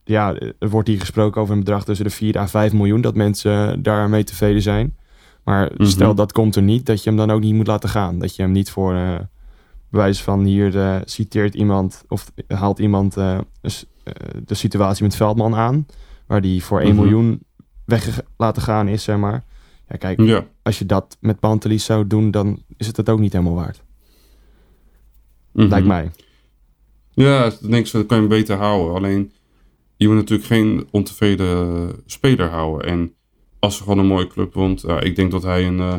ja, 0.08 0.34
er 0.58 0.68
wordt 0.68 0.88
hier 0.88 1.00
gesproken 1.00 1.40
over 1.40 1.54
een 1.54 1.60
bedrag 1.64 1.84
tussen 1.84 2.06
de 2.06 2.10
4 2.12 2.38
à 2.38 2.46
5 2.46 2.72
miljoen, 2.72 3.00
dat 3.00 3.14
mensen 3.14 3.82
daarmee 3.82 4.24
tevreden 4.24 4.62
zijn. 4.62 4.96
Maar 5.44 5.70
Mhm. 5.76 5.84
stel 5.88 6.14
dat 6.14 6.32
komt 6.32 6.56
er 6.56 6.62
niet, 6.62 6.86
dat 6.86 7.02
je 7.02 7.08
hem 7.08 7.18
dan 7.18 7.30
ook 7.30 7.40
niet 7.40 7.54
moet 7.54 7.66
laten 7.66 7.88
gaan. 7.88 8.18
Dat 8.18 8.36
je 8.36 8.42
hem 8.42 8.52
niet 8.52 8.70
voor 8.70 8.94
eh 8.94 9.18
bewijs 9.90 10.22
van 10.22 10.44
hier 10.44 10.78
eh, 10.80 10.96
citeert 11.04 11.54
iemand 11.54 12.04
of 12.08 12.32
haalt 12.48 12.78
iemand 12.78 13.16
eh, 13.16 13.38
de 14.44 14.54
situatie 14.54 15.02
met 15.04 15.16
Veldman 15.16 15.54
aan, 15.54 15.86
waar 16.26 16.40
die 16.40 16.64
voor 16.64 16.80
1 16.80 16.94
Mhm. 16.94 17.00
miljoen 17.02 17.40
weg 17.84 18.20
laten 18.36 18.62
gaan 18.62 18.88
is, 18.88 19.02
zeg 19.02 19.16
maar. 19.16 19.44
Ja, 19.88 19.96
kijk, 19.96 20.20
ja. 20.20 20.44
als 20.62 20.78
je 20.78 20.86
dat 20.86 21.16
met 21.20 21.40
Pantelis 21.40 21.84
zou 21.84 22.06
doen, 22.06 22.30
dan 22.30 22.62
is 22.76 22.86
het 22.86 22.96
het 22.96 23.08
ook 23.08 23.18
niet 23.18 23.32
helemaal 23.32 23.54
waard. 23.54 23.82
Mhm. 25.52 25.68
Lijkt 25.68 25.86
mij. 25.86 26.10
Ja, 27.10 27.40
dan 27.60 27.70
denk 27.70 27.86
ik, 27.86 27.92
dat 27.92 28.06
kan 28.06 28.20
je 28.22 28.26
beter 28.28 28.56
houden. 28.56 28.94
Alleen, 28.94 29.32
je 29.96 30.06
moet 30.06 30.16
natuurlijk 30.16 30.48
geen 30.48 30.88
ontevreden 30.90 31.90
speler 32.06 32.48
houden. 32.48 32.88
En 32.88 33.14
als 33.58 33.76
er 33.76 33.82
gewoon 33.82 33.98
een 33.98 34.06
mooie 34.06 34.26
club 34.26 34.54
ja, 34.76 35.00
ik 35.00 35.16
denk 35.16 35.30
dat 35.30 35.42
hij 35.42 35.66
een, 35.66 35.80
eh, 35.80 35.96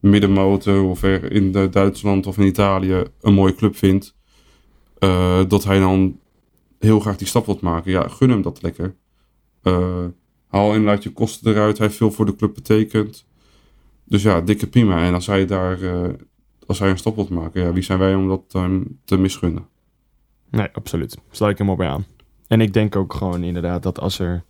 middenmotor 0.00 0.82
of 0.82 1.02
er 1.02 1.32
in 1.32 1.52
Duitsland 1.52 2.26
of 2.26 2.38
in 2.38 2.46
Italië 2.46 3.04
een 3.20 3.34
mooie 3.34 3.54
club 3.54 3.76
vindt, 3.76 4.16
eh, 4.98 5.40
dat 5.48 5.64
hij 5.64 5.78
dan 5.78 6.18
heel 6.78 7.00
graag 7.00 7.16
die 7.16 7.26
stap 7.26 7.46
wilt 7.46 7.60
maken. 7.60 7.90
Ja, 7.90 8.08
gun 8.08 8.30
hem 8.30 8.42
dat 8.42 8.62
lekker. 8.62 8.96
Eh, 9.62 10.04
haal 10.46 10.74
inderdaad 10.74 11.02
je 11.02 11.12
kosten 11.12 11.52
eruit. 11.52 11.78
Hij 11.78 11.86
heeft 11.86 11.98
veel 11.98 12.10
voor 12.10 12.26
de 12.26 12.36
club 12.36 12.54
betekend. 12.54 13.26
Dus 14.04 14.22
ja, 14.22 14.40
dikke 14.40 14.66
prima. 14.66 15.04
En 15.04 15.14
als 15.14 15.26
hij 15.26 15.46
daar 15.46 15.78
als 16.70 16.78
hij 16.78 16.90
een 16.90 16.98
stap 16.98 17.14
wilt 17.14 17.30
maken, 17.30 17.62
ja, 17.62 17.72
wie 17.72 17.82
zijn 17.82 17.98
wij 17.98 18.14
om 18.14 18.28
dat 18.28 18.42
hem 18.48 18.98
te 19.04 19.16
misgunnen? 19.16 19.66
Nee, 20.50 20.68
absoluut. 20.72 21.18
Sluit 21.30 21.52
ik 21.52 21.58
hem 21.58 21.70
op 21.70 21.76
bij 21.76 21.88
aan. 21.88 22.04
En 22.50 22.60
ik 22.60 22.72
denk 22.72 22.96
ook 22.96 23.14
gewoon 23.14 23.42
inderdaad 23.42 23.82
dat 23.82 24.00
als 24.00 24.18
er... 24.18 24.42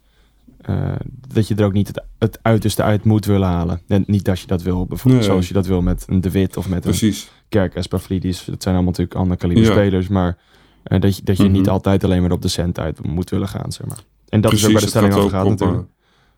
eh, 0.60 0.92
dat 1.28 1.48
je 1.48 1.54
er 1.54 1.64
ook 1.64 1.72
niet 1.72 1.86
het, 1.86 2.02
het 2.18 2.38
uiterste 2.42 2.82
uit 2.82 3.04
moet 3.04 3.24
willen 3.24 3.48
halen. 3.48 3.80
En 3.88 4.04
niet 4.06 4.24
dat 4.24 4.40
je 4.40 4.46
dat 4.46 4.62
wil, 4.62 4.86
bijvoorbeeld 4.86 5.22
Nee. 5.22 5.30
zoals 5.30 5.48
je 5.48 5.54
dat 5.54 5.66
wil 5.66 5.82
met 5.82 6.04
een 6.08 6.20
De 6.20 6.30
Wit 6.30 6.56
of 6.56 6.68
met 6.68 6.84
een. 7.02 7.14
Kerk 7.48 7.74
Espaflidis. 7.74 8.44
Dat 8.44 8.62
zijn 8.62 8.74
allemaal 8.74 8.90
natuurlijk 8.92 9.20
andere 9.20 9.38
kaliber 9.40 9.62
Ja. 9.64 9.70
spelers. 9.70 10.08
Maar 10.08 10.38
eh, 10.82 11.00
dat 11.00 11.16
je, 11.16 11.22
dat 11.22 11.36
je 11.36 11.42
Mhm. 11.42 11.52
niet 11.52 11.68
altijd 11.68 12.04
alleen 12.04 12.22
maar 12.22 12.32
op 12.32 12.42
de 12.42 12.48
cent 12.48 12.78
uit 12.78 13.06
moet 13.06 13.30
willen 13.30 13.48
gaan, 13.48 13.72
zeg 13.72 13.86
maar. 13.86 13.98
En 14.28 14.40
dat 14.40 14.52
is 14.52 14.64
ook 14.66 14.72
bij 14.72 14.80
de 14.80 14.86
stelling 14.88 15.14
over 15.14 15.30
gaat 15.30 15.44
op, 15.44 15.50
natuurlijk. 15.50 15.88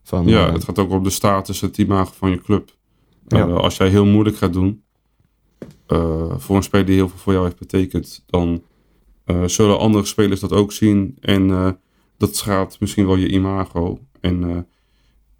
Van, 0.03 0.27
Ja, 0.27 0.47
eh, 0.47 0.53
het 0.53 0.65
gaat 0.65 0.79
ook 0.79 0.91
om 0.91 1.03
de 1.03 1.11
status, 1.11 1.61
het 1.61 1.79
imago 1.79 2.13
van 2.17 2.31
je 2.31 2.41
club. 2.41 2.71
Ja. 3.29 3.39
Eh, 3.47 3.55
als 3.55 3.77
jij 3.77 3.89
heel 3.89 4.07
moeilijk 4.07 4.37
gaat 4.37 4.53
doen 4.53 4.83
eh, 5.87 6.35
voor 6.37 6.57
een 6.57 6.63
speler 6.63 6.87
die 6.87 6.95
heel 6.95 7.09
veel 7.09 7.19
voor 7.19 7.33
jou 7.33 7.45
heeft 7.45 7.59
betekend, 7.59 8.23
dan 8.27 8.49
eh, 8.53 8.59
zullen 9.47 9.79
andere 9.79 10.05
spelers 10.05 10.41
dat 10.41 10.53
ook 10.53 10.73
zien. 10.73 11.17
En 11.21 11.51
eh, 11.51 11.71
dat 12.17 12.37
schaadt 12.37 12.81
misschien 12.81 13.07
wel 13.07 13.17
je 13.17 13.29
imago. 13.29 13.99
En 14.21 14.51
eh, 14.51 14.59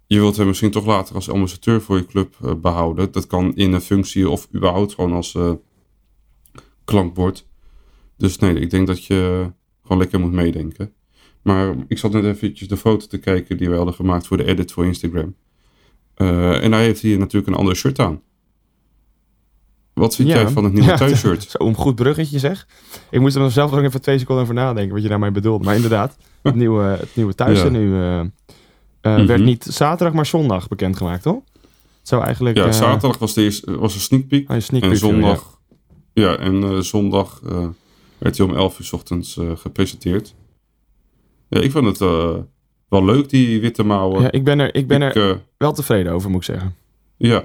je 0.07 0.19
wilt 0.19 0.37
hem 0.37 0.47
misschien 0.47 0.71
toch 0.71 0.85
later 0.85 1.15
als 1.15 1.29
ambassadeur 1.29 1.81
voor 1.81 1.97
je 1.97 2.05
club 2.05 2.35
eh, 2.43 2.53
behouden. 2.55 3.11
Dat 3.11 3.27
kan 3.27 3.55
in 3.55 3.73
een 3.73 3.81
functie 3.81 4.29
of 4.29 4.47
überhaupt 4.55 4.93
gewoon 4.93 5.13
als 5.13 5.35
eh, 5.35 5.51
klankbord. 6.85 7.47
Dus 8.17 8.37
nee, 8.37 8.59
ik 8.59 8.69
denk 8.69 8.87
dat 8.87 9.05
je 9.05 9.51
gewoon 9.81 9.97
lekker 9.97 10.19
moet 10.19 10.31
meedenken. 10.31 10.93
Maar 11.41 11.75
ik 11.87 11.97
zat 11.97 12.11
net 12.11 12.23
eventjes 12.23 12.67
de 12.67 12.77
foto 12.77 13.07
te 13.07 13.17
kijken 13.17 13.57
die 13.57 13.67
wij 13.67 13.77
hadden 13.77 13.95
gemaakt 13.95 14.27
voor 14.27 14.37
de 14.37 14.45
edit 14.45 14.71
voor 14.71 14.85
Instagram. 14.85 15.35
Eh, 16.13 16.63
en 16.63 16.71
hij 16.71 16.83
heeft 16.83 17.01
hier 17.01 17.17
natuurlijk 17.17 17.53
een 17.53 17.59
ander 17.59 17.75
shirt 17.75 17.99
aan. 17.99 18.21
Wat 19.93 20.15
vind 20.15 20.27
Ja. 20.27 20.35
jij 20.35 20.47
van 20.49 20.63
het 20.63 20.73
nieuwe 20.73 20.87
Ja, 20.91 20.97
thuisshirt? 20.97 21.43
Zo, 21.51 21.65
een 21.67 21.73
goed 21.75 21.95
bruggetje 21.95 22.39
zeg. 22.39 22.67
Ik 23.09 23.19
moest 23.19 23.35
er 23.35 23.51
zelf 23.51 23.73
ook 23.73 23.81
even 23.83 24.01
twee 24.01 24.17
seconden 24.19 24.43
over 24.43 24.55
nadenken 24.55 24.93
wat 24.93 25.03
je 25.03 25.09
daarmee 25.09 25.31
bedoelde. 25.31 25.65
Maar 25.65 25.75
inderdaad, 25.75 26.17
het 26.43 26.55
nieuwe, 26.55 26.83
het 26.83 27.15
nieuwe 27.15 27.35
thuis 27.35 27.59
Ja. 27.59 27.65
en 27.65 27.71
nu 27.71 27.93
eh, 27.95 28.19
eh, 28.19 28.25
Mhm. 29.01 29.25
werd 29.25 29.41
niet 29.43 29.63
zaterdag, 29.63 30.13
maar 30.15 30.25
zondag 30.25 30.67
bekendgemaakt, 30.67 31.23
toch? 31.23 31.41
Het 31.99 32.07
zou 32.11 32.23
eigenlijk... 32.23 32.57
Ja, 32.57 32.65
eh, 32.65 32.71
zaterdag 32.71 33.17
was, 33.19 33.33
de 33.33 33.41
eerste, 33.41 33.77
was 33.77 33.93
een 33.93 33.99
sneak 34.01 34.27
peek. 34.27 34.49
oh, 34.49 34.55
een 34.55 34.61
sneak 34.61 34.83
en 34.83 34.89
preview, 34.89 35.09
ja. 35.09 35.13
zondag, 35.15 35.59
ja. 36.13 36.37
en 36.37 36.83
zondag 36.85 37.39
werd 38.17 38.37
hij 38.37 38.47
om 38.47 38.55
11 38.55 38.79
uur 38.79 38.85
's 38.85 38.93
ochtends 38.93 39.39
gepresenteerd. 39.55 40.35
Ja, 41.49 41.59
ik 41.61 41.71
vond 41.71 41.85
het 41.85 41.97
wel 42.89 43.05
leuk, 43.05 43.29
die 43.29 43.61
witte 43.61 43.83
mouwen. 43.83 44.21
Ja, 44.21 44.31
ik 44.31 44.43
ben 44.43 44.59
er, 44.59 44.75
ik 44.75 44.87
ben 44.87 45.01
Ik, 45.01 45.15
er 45.15 45.41
wel 45.57 45.73
tevreden 45.73 46.11
over, 46.13 46.29
moet 46.29 46.39
ik 46.39 46.45
zeggen. 46.45 46.75
Ja, 47.17 47.43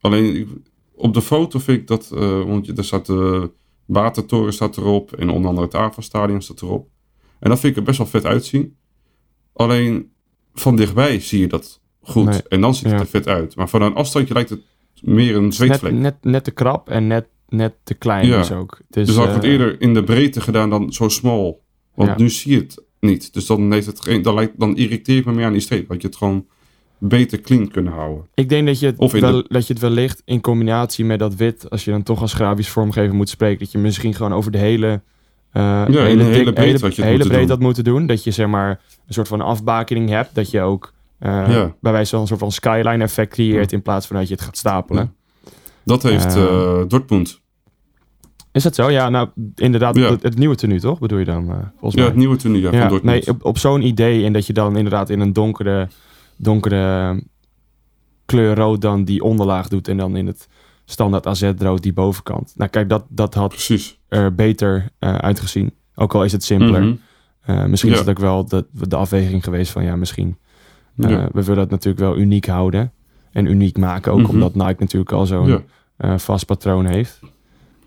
alleen 0.00 0.36
ik- 0.36 0.48
op 0.96 1.14
de 1.14 1.22
foto 1.22 1.58
vind 1.58 1.78
ik 1.80 1.86
dat, 1.86 2.10
eh, 2.14 2.42
want 2.44 2.78
er 2.78 2.84
staat 2.84 3.06
de 3.06 3.50
Watertoren 3.86 4.52
staat 4.52 4.76
erop 4.76 5.12
en 5.12 5.30
onder 5.30 5.48
andere 5.48 5.66
het 5.66 5.74
AFA-stadion 5.76 6.42
staat 6.42 6.62
erop. 6.62 6.88
En 7.38 7.50
dat 7.50 7.58
vind 7.60 7.72
ik 7.72 7.78
er 7.78 7.84
best 7.84 7.98
wel 7.98 8.06
vet 8.06 8.24
uitzien. 8.24 8.76
Alleen 9.52 10.10
van 10.54 10.76
dichtbij 10.76 11.20
zie 11.20 11.40
je 11.40 11.46
dat 11.46 11.80
goed 12.00 12.24
Nee, 12.24 12.42
en 12.48 12.60
dan 12.60 12.74
ziet 12.74 12.84
het 12.84 12.92
ja. 12.92 12.98
er 13.00 13.06
vet 13.06 13.26
uit. 13.28 13.56
Maar 13.56 13.68
van 13.68 13.82
een 13.82 13.94
afstandje 13.94 14.34
lijkt 14.34 14.50
het 14.50 14.60
meer 15.02 15.36
een 15.36 15.42
Net, 15.44 15.54
zweetvlek. 15.54 15.92
net, 15.92 16.16
net 16.24 16.44
te 16.44 16.50
krap 16.50 16.88
en 16.88 17.06
net, 17.06 17.26
net 17.48 17.74
te 17.82 17.94
klein 17.94 18.26
Ja. 18.26 18.36
dus 18.38 18.52
ook. 18.52 18.78
Dus, 18.88 19.06
dus 19.06 19.16
had 19.16 19.28
ik 19.28 19.34
het 19.34 19.44
eh, 19.44 19.50
eerder 19.50 19.80
in 19.80 19.94
de 19.94 20.04
breedte 20.04 20.40
gedaan 20.40 20.70
dan 20.70 20.92
zo 20.92 21.08
smal. 21.08 21.62
Want 21.94 22.08
Ja. 22.10 22.16
nu 22.18 22.30
zie 22.30 22.52
je 22.52 22.58
het 22.58 22.84
niet. 23.00 23.32
Dus 23.32 23.46
dan, 23.46 23.72
heeft 23.72 23.86
het 23.86 24.00
geen, 24.00 24.22
dan, 24.22 24.34
lijkt, 24.34 24.58
dan 24.58 24.76
irriteert 24.76 25.24
me 25.24 25.32
meer 25.32 25.46
aan 25.46 25.52
die 25.52 25.60
streep. 25.60 25.88
Had 25.88 26.00
je 26.02 26.06
het 26.08 26.16
gewoon 26.16 26.46
beter 26.98 27.40
clean 27.40 27.68
kunnen 27.68 27.92
houden. 27.92 28.26
Ik 28.34 28.48
denk 28.48 28.66
dat 28.66 28.80
je, 28.80 28.86
het 28.86 29.12
wel, 29.12 29.32
de- 29.32 29.44
dat 29.48 29.66
je 29.66 29.72
het 29.72 29.82
wellicht 29.82 30.22
in 30.24 30.40
combinatie 30.40 31.04
met 31.04 31.18
dat 31.18 31.34
wit, 31.34 31.70
als 31.70 31.84
je 31.84 31.90
dan 31.90 32.02
toch 32.02 32.20
als 32.20 32.32
grafisch 32.32 32.68
vormgever 32.68 33.14
moet 33.14 33.28
spreken, 33.28 33.58
dat 33.58 33.72
je 33.72 33.78
misschien 33.78 34.14
gewoon 34.14 34.32
over 34.34 34.50
de 34.50 34.58
hele, 34.58 35.00
eh 35.52 35.84
hele 35.86 36.52
breedte 36.52 36.62
hele, 36.62 37.04
hele 37.04 37.16
moeten 37.18 37.38
doen. 37.38 37.48
had 37.48 37.60
moeten 37.60 37.84
doen. 37.84 38.06
Dat 38.06 38.24
je 38.24 38.30
zeg 38.30 38.46
maar 38.46 38.68
een 39.06 39.14
soort 39.14 39.28
van 39.28 39.40
afbakening 39.40 40.08
hebt, 40.08 40.34
dat 40.34 40.50
je 40.50 40.60
ook 40.60 40.92
eh, 41.18 41.30
Ja. 41.48 41.74
bij 41.80 41.92
wijze 41.92 42.10
van 42.10 42.20
een 42.20 42.26
soort 42.26 42.40
van 42.40 42.52
skyline 42.52 43.02
effect 43.02 43.32
creëert 43.32 43.72
in 43.72 43.82
plaats 43.82 44.06
van 44.06 44.16
dat 44.16 44.28
je 44.28 44.34
het 44.34 44.42
gaat 44.42 44.56
stapelen. 44.56 45.14
Dat 45.84 46.02
heeft 46.02 46.36
eh 46.36 46.82
Dortmund. 46.88 47.40
Is 48.52 48.62
dat 48.62 48.74
zo? 48.74 48.90
Ja, 48.90 49.08
nou 49.08 49.28
inderdaad, 49.54 49.96
Ja. 49.96 50.10
het, 50.10 50.22
het 50.22 50.38
nieuwe 50.38 50.54
tenue 50.54 50.80
toch, 50.80 50.98
bedoel 50.98 51.18
je 51.18 51.24
dan 51.24 51.44
volgens 51.44 51.94
Ja, 51.94 52.00
mij? 52.00 52.04
het 52.04 52.14
nieuwe 52.16 52.36
tenue 52.36 52.60
ja, 52.60 52.70
van 52.70 52.88
Dortmund. 52.88 53.04
nee, 53.26 53.34
op, 53.34 53.44
op 53.44 53.58
zo'n 53.58 53.82
idee 53.82 54.24
en 54.24 54.32
dat 54.32 54.46
je 54.46 54.52
dan 54.52 54.76
inderdaad 54.76 55.10
in 55.10 55.20
een 55.20 55.32
donkere, 55.32 55.88
donkere 56.36 57.22
kleur 58.24 58.54
rood 58.56 58.80
dan 58.80 59.04
die 59.04 59.22
onderlaag 59.22 59.68
doet 59.68 59.88
en 59.88 59.96
dan 59.96 60.16
in 60.16 60.26
het 60.26 60.48
standaard 60.84 61.26
AZ 61.26 61.50
rood 61.58 61.82
die 61.82 61.92
bovenkant. 61.92 62.52
Nou 62.56 62.70
kijk, 62.70 62.88
dat, 62.88 63.04
dat 63.08 63.34
had 63.34 63.48
Precies. 63.48 63.98
er 64.08 64.34
beter 64.34 64.88
eh, 64.98 65.14
uitgezien. 65.14 65.74
Ook 65.94 66.14
al 66.14 66.24
is 66.24 66.32
het 66.32 66.44
simpeler. 66.44 66.82
Mhm. 66.82 66.94
Eh, 67.40 67.64
misschien 67.64 67.92
is 67.92 67.98
het 67.98 68.08
ook 68.08 68.18
wel 68.18 68.44
de, 68.46 68.66
de 68.72 68.96
afweging 68.96 69.44
geweest 69.44 69.72
van 69.72 69.84
ja, 69.84 69.96
misschien. 69.96 70.36
eh, 70.96 71.10
Ja. 71.10 71.28
We 71.32 71.42
willen 71.44 71.60
het 71.62 71.70
natuurlijk 71.70 71.98
wel 72.04 72.16
uniek 72.18 72.46
houden. 72.46 72.92
En 73.32 73.46
uniek 73.46 73.78
maken 73.78 74.12
ook, 74.12 74.20
Mhm. 74.20 74.30
omdat 74.30 74.54
Nike 74.54 74.76
natuurlijk 74.78 75.12
al 75.12 75.26
zo'n 75.26 75.62
Ja. 75.98 76.18
vast 76.18 76.46
patroon 76.46 76.86
heeft. 76.86 77.20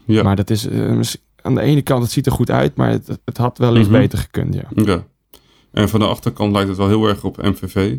Ja. 0.05 0.23
Maar 0.23 0.35
dat 0.35 0.49
is 0.49 0.67
aan 1.41 1.55
de 1.55 1.61
ene 1.61 1.81
kant, 1.81 2.03
het 2.03 2.11
ziet 2.11 2.25
er 2.25 2.31
goed 2.31 2.51
uit, 2.51 2.75
maar 2.75 2.89
het, 2.89 3.19
het 3.25 3.37
had 3.37 3.57
wellicht 3.57 3.89
Mhm. 3.89 3.99
beter 3.99 4.17
gekund, 4.17 4.53
ja. 4.53 4.63
ja. 4.75 5.03
En 5.71 5.89
van 5.89 5.99
de 5.99 6.05
achterkant 6.07 6.51
lijkt 6.51 6.67
het 6.69 6.77
wel 6.77 6.87
heel 6.87 7.07
erg 7.07 7.23
op 7.23 7.37
MVV. 7.41 7.97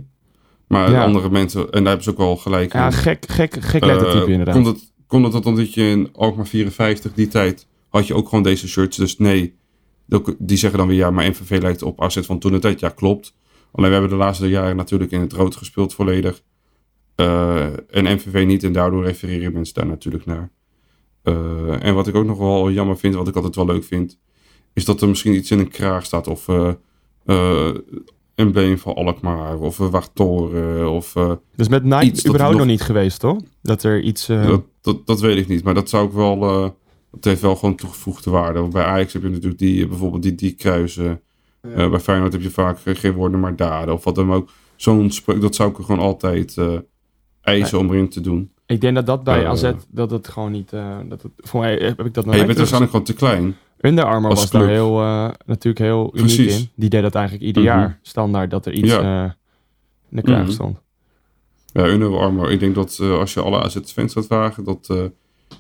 Maar 0.71 0.91
Ja. 0.91 1.05
andere 1.05 1.31
mensen, 1.31 1.61
en 1.61 1.69
daar 1.71 1.83
hebben 1.87 2.03
ze 2.03 2.11
ook 2.11 2.17
wel 2.17 2.37
gelijk 2.37 2.73
Ja, 2.73 2.87
in. 2.87 2.93
gek, 2.93 3.25
gek, 3.29 3.57
gek 3.61 3.83
Eh, 3.83 3.89
lettertype 3.89 4.31
inderdaad. 4.31 4.55
Komt 4.55 4.67
het, 4.67 4.93
komt 5.07 5.33
het 5.33 5.47
omdat 5.47 5.75
je 5.75 5.83
in 5.83 6.09
Alkmaar 6.13 6.47
54, 6.47 7.13
die 7.13 7.29
tijd, 7.29 7.67
had 7.89 8.07
je 8.07 8.15
ook 8.15 8.29
gewoon 8.29 8.45
deze 8.45 8.69
shirts. 8.69 8.97
Dus 8.97 9.19
nee, 9.19 9.55
die- 10.39 10.57
zeggen 10.57 10.79
dan 10.79 10.89
weer 10.89 10.97
ja, 10.97 11.11
maar 11.11 11.29
MVV 11.29 11.63
lijkt 11.63 11.83
op 11.83 12.03
AZ 12.03 12.19
van 12.21 12.39
toen 12.39 12.53
de 12.53 12.59
tijd. 12.59 12.81
Ja, 12.81 12.89
klopt. 12.89 13.35
Alleen 13.73 13.87
we 13.91 13.93
hebben 13.97 14.11
de 14.19 14.25
laatste 14.25 14.49
jaren 14.49 14.77
natuurlijk 14.77 15.11
in 15.11 15.21
het 15.21 15.33
rood 15.33 15.57
gespeeld 15.57 15.95
volledig. 15.95 16.43
Eh, 17.15 17.65
en 17.91 18.05
MVV 18.15 18.45
niet. 18.47 18.65
En 18.65 18.73
daardoor 18.73 19.05
refereren 19.05 19.53
mensen 19.53 19.75
daar 19.75 19.87
natuurlijk 19.87 20.27
naar. 20.27 20.51
Eh, 21.23 21.85
en 21.85 21.95
wat 21.95 22.07
ik 22.07 22.15
ook 22.15 22.25
nog 22.27 22.39
wel 22.39 22.71
jammer 22.71 22.99
vind, 22.99 23.15
wat 23.15 23.29
ik 23.29 23.35
altijd 23.37 23.55
wel 23.57 23.67
leuk 23.67 23.85
vind, 23.85 24.19
is 24.73 24.85
dat 24.85 25.03
er 25.03 25.09
misschien 25.09 25.35
iets 25.35 25.51
in 25.51 25.59
een 25.59 25.69
kraag 25.69 26.05
staat. 26.05 26.27
Of 26.27 26.49
eh 26.49 27.71
eh 28.41 28.47
embleem 28.47 28.79
van 28.79 28.95
Alkmaar. 28.95 29.59
Of 29.59 29.79
uh, 29.79 29.89
Wachttoren. 29.89 30.91
Of 30.91 31.17
eh, 31.17 31.33
dus 31.57 31.69
met 31.69 31.85
Nike 31.85 32.19
überhaupt 32.29 32.51
nog- 32.53 32.61
nog 32.61 32.67
niet 32.71 32.83
geweest, 32.83 33.21
toch? 33.21 33.39
Dat 33.63 33.83
er 33.83 34.01
iets... 34.01 34.29
eh, 34.29 34.47
dat, 34.47 34.63
dat, 34.81 35.07
dat 35.07 35.21
weet 35.21 35.37
ik 35.37 35.49
niet, 35.49 35.65
maar 35.65 35.75
dat 35.75 35.89
zou 35.89 36.07
ik 36.07 36.13
wel. 36.13 36.43
eh 36.43 36.69
dat 37.13 37.25
heeft 37.25 37.41
wel 37.41 37.57
gewoon 37.57 37.75
toegevoegde 37.75 38.31
waarde. 38.31 38.61
Want 38.61 38.73
bij 38.73 38.85
Ajax 38.85 39.13
heb 39.13 39.23
je 39.23 39.29
natuurlijk 39.29 39.59
die, 39.59 39.87
bijvoorbeeld 39.89 40.23
die, 40.23 40.35
die 40.35 40.53
kruisen. 40.53 41.21
Eh, 41.75 41.91
bij 41.91 42.01
Feyenoord 42.01 42.33
heb 42.33 42.43
je 42.43 42.51
vaak 42.51 42.79
geen 42.85 43.13
woorden 43.13 43.41
maar 43.41 43.57
daden. 43.57 43.95
Of 43.95 44.05
wat 44.05 44.15
dan 44.15 44.33
ook. 44.33 44.51
Zo'n 44.77 45.11
spreuk, 45.11 45.41
dat 45.41 45.55
zou 45.55 45.71
ik 45.71 45.79
er 45.79 45.85
gewoon 45.85 46.01
altijd 46.01 46.57
eh 46.57 46.77
eisen 47.43 47.79
om 47.79 47.89
erin 47.91 48.09
te 48.09 48.21
doen. 48.21 48.51
Ik 48.67 48.81
denk 48.81 48.95
dat 48.95 49.07
dat 49.07 49.25
bij. 49.25 49.47
AZ, 49.47 49.73
dat 49.89 50.11
het 50.11 50.29
gewoon 50.29 50.53
niet... 50.53 50.73
eh, 50.73 50.99
dat 51.09 51.23
het, 51.23 51.33
voor 51.37 51.61
mij 51.61 51.75
heb 51.77 52.05
ik 52.07 52.15
dat 52.15 52.25
nog 52.25 52.35
En 52.35 52.41
je 52.41 52.47
bent 52.47 52.57
waarschijnlijk 52.59 52.91
gewoon 52.91 53.07
te 53.07 53.15
klein. 53.15 53.57
Under 53.81 54.05
Armour 54.05 54.35
was 54.35 54.51
daar 54.51 54.69
heel, 54.69 55.01
eh, 55.01 55.31
natuurlijk 55.47 55.85
heel 55.85 56.11
uniek 56.17 56.35
Precies. 56.37 56.59
in. 56.61 56.69
Die 56.75 56.89
deed 56.89 57.03
dat 57.03 57.15
eigenlijk 57.15 57.47
ieder 57.47 57.63
Mhm. 57.63 57.73
jaar 57.73 57.99
standaard, 58.03 58.51
dat 58.51 58.67
er 58.67 58.73
iets 58.73 58.89
Ja. 58.91 59.25
eh, 59.25 59.31
in 60.11 60.17
de 60.17 60.23
kraag 60.23 60.43
Mhm. 60.43 60.51
stond. 60.53 60.79
Ja, 61.73 61.87
Under 61.87 62.19
Armour. 62.19 62.51
Ik 62.51 62.61
denk 62.61 62.75
dat 62.75 62.99
eh, 63.01 63.19
als 63.19 63.35
je 63.35 63.41
alle 63.43 63.63
AZ-fans 63.63 64.13
gaat 64.13 64.27
vragen, 64.27 64.65
dat 64.65 64.87
eh 64.91 65.05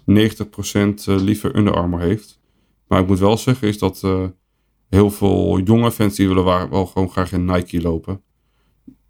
90% 0.04 1.06
eh, 1.08 1.16
liever 1.20 1.56
Under 1.56 1.74
Armour 1.74 2.00
heeft. 2.02 2.38
Maar 2.88 3.00
ik 3.00 3.06
moet 3.06 3.18
wel 3.18 3.36
zeggen, 3.36 3.68
is 3.68 3.78
dat 3.78 4.04
heel 4.88 5.10
veel 5.10 5.60
jonge 5.60 5.90
fans 5.92 6.16
die 6.16 6.28
willen 6.28 6.44
waar- 6.44 6.70
wel 6.70 6.86
gewoon 6.86 7.10
graag 7.10 7.32
in 7.32 7.44
Nike 7.44 7.80
lopen. 7.82 8.22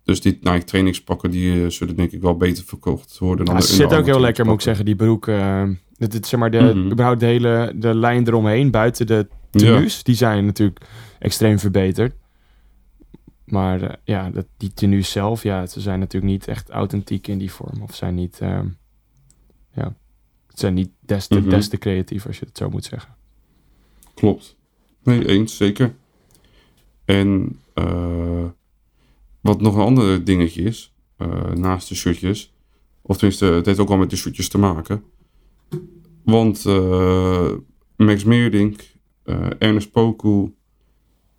Dus 0.04 0.20
die 0.20 0.38
Nike 0.40 0.64
trainingspakken, 0.64 1.30
die 1.30 1.70
zullen 1.70 1.96
denk 1.96 2.12
ik 2.12 2.20
wel 2.20 2.36
beter 2.36 2.64
verkocht 2.64 3.18
worden 3.18 3.44
dan 3.44 3.54
Ja, 3.54 3.60
de 3.60 3.66
zit 3.66 3.94
ook 3.94 4.04
heel 4.06 4.20
lekker, 4.20 4.44
moet 4.44 4.54
ik 4.54 4.60
zeggen, 4.60 4.84
die 4.84 4.96
broek. 4.96 5.26
Het, 6.00 6.12
het, 6.12 6.26
zeg 6.26 6.40
maar, 6.40 6.50
de, 6.50 6.60
Mhm. 6.74 6.90
überhaupt 6.90 7.20
de 7.20 7.26
hele 7.26 7.72
de 7.76 7.94
lijn 7.94 8.26
eromheen, 8.28 8.70
buiten 8.70 9.06
de 9.06 9.26
tenues, 9.50 10.02
die 10.02 10.14
zijn 10.14 10.44
natuurlijk 10.44 10.80
extreem 11.18 11.58
verbeterd. 11.58 12.14
Maar 13.44 13.82
eh, 13.82 13.94
ja, 14.04 14.30
dat, 14.30 14.46
die 14.56 14.72
tenues 14.74 15.10
zelf, 15.10 15.42
ja, 15.42 15.66
ze 15.66 15.80
zijn 15.80 15.98
natuurlijk 15.98 16.32
niet 16.32 16.46
echt 16.48 16.70
authentiek 16.70 17.26
in 17.26 17.38
die 17.38 17.52
vorm. 17.52 17.82
Of 17.82 17.94
zijn 17.94 18.14
niet, 18.14 18.38
ehm, 18.40 18.66
ja, 19.74 19.94
het 20.46 20.58
zijn 20.58 20.74
niet 20.74 20.90
des 21.00 21.26
te, 21.26 21.40
Mhm. 21.40 21.48
des 21.48 21.68
te 21.68 21.78
creatief, 21.78 22.26
als 22.26 22.38
je 22.38 22.44
het 22.46 22.56
zo 22.56 22.70
moet 22.70 22.84
zeggen. 22.84 23.14
Klopt. 24.14 24.56
Nee, 25.02 25.28
eens, 25.28 25.56
zeker. 25.56 25.94
En 27.04 27.58
eh, 27.74 28.44
wat 29.40 29.60
nog 29.60 29.74
een 29.74 29.80
ander 29.80 30.24
dingetje 30.24 30.62
is, 30.62 30.92
eh, 31.16 31.50
naast 31.52 31.88
de 31.88 31.94
shirtjes, 31.94 32.52
Of 33.02 33.16
tenminste, 33.16 33.44
het 33.44 33.66
heeft 33.66 33.78
ook 33.78 33.88
wel 33.88 33.96
met 33.96 34.08
die 34.10 34.18
shootjes 34.18 34.48
te 34.48 34.58
maken. 34.58 35.02
Want 36.30 36.66
eh, 36.66 37.48
Max 37.96 38.24
Meerdink, 38.24 38.80
eh, 39.22 39.46
Ernest 39.58 39.92
Poku, 39.92 40.54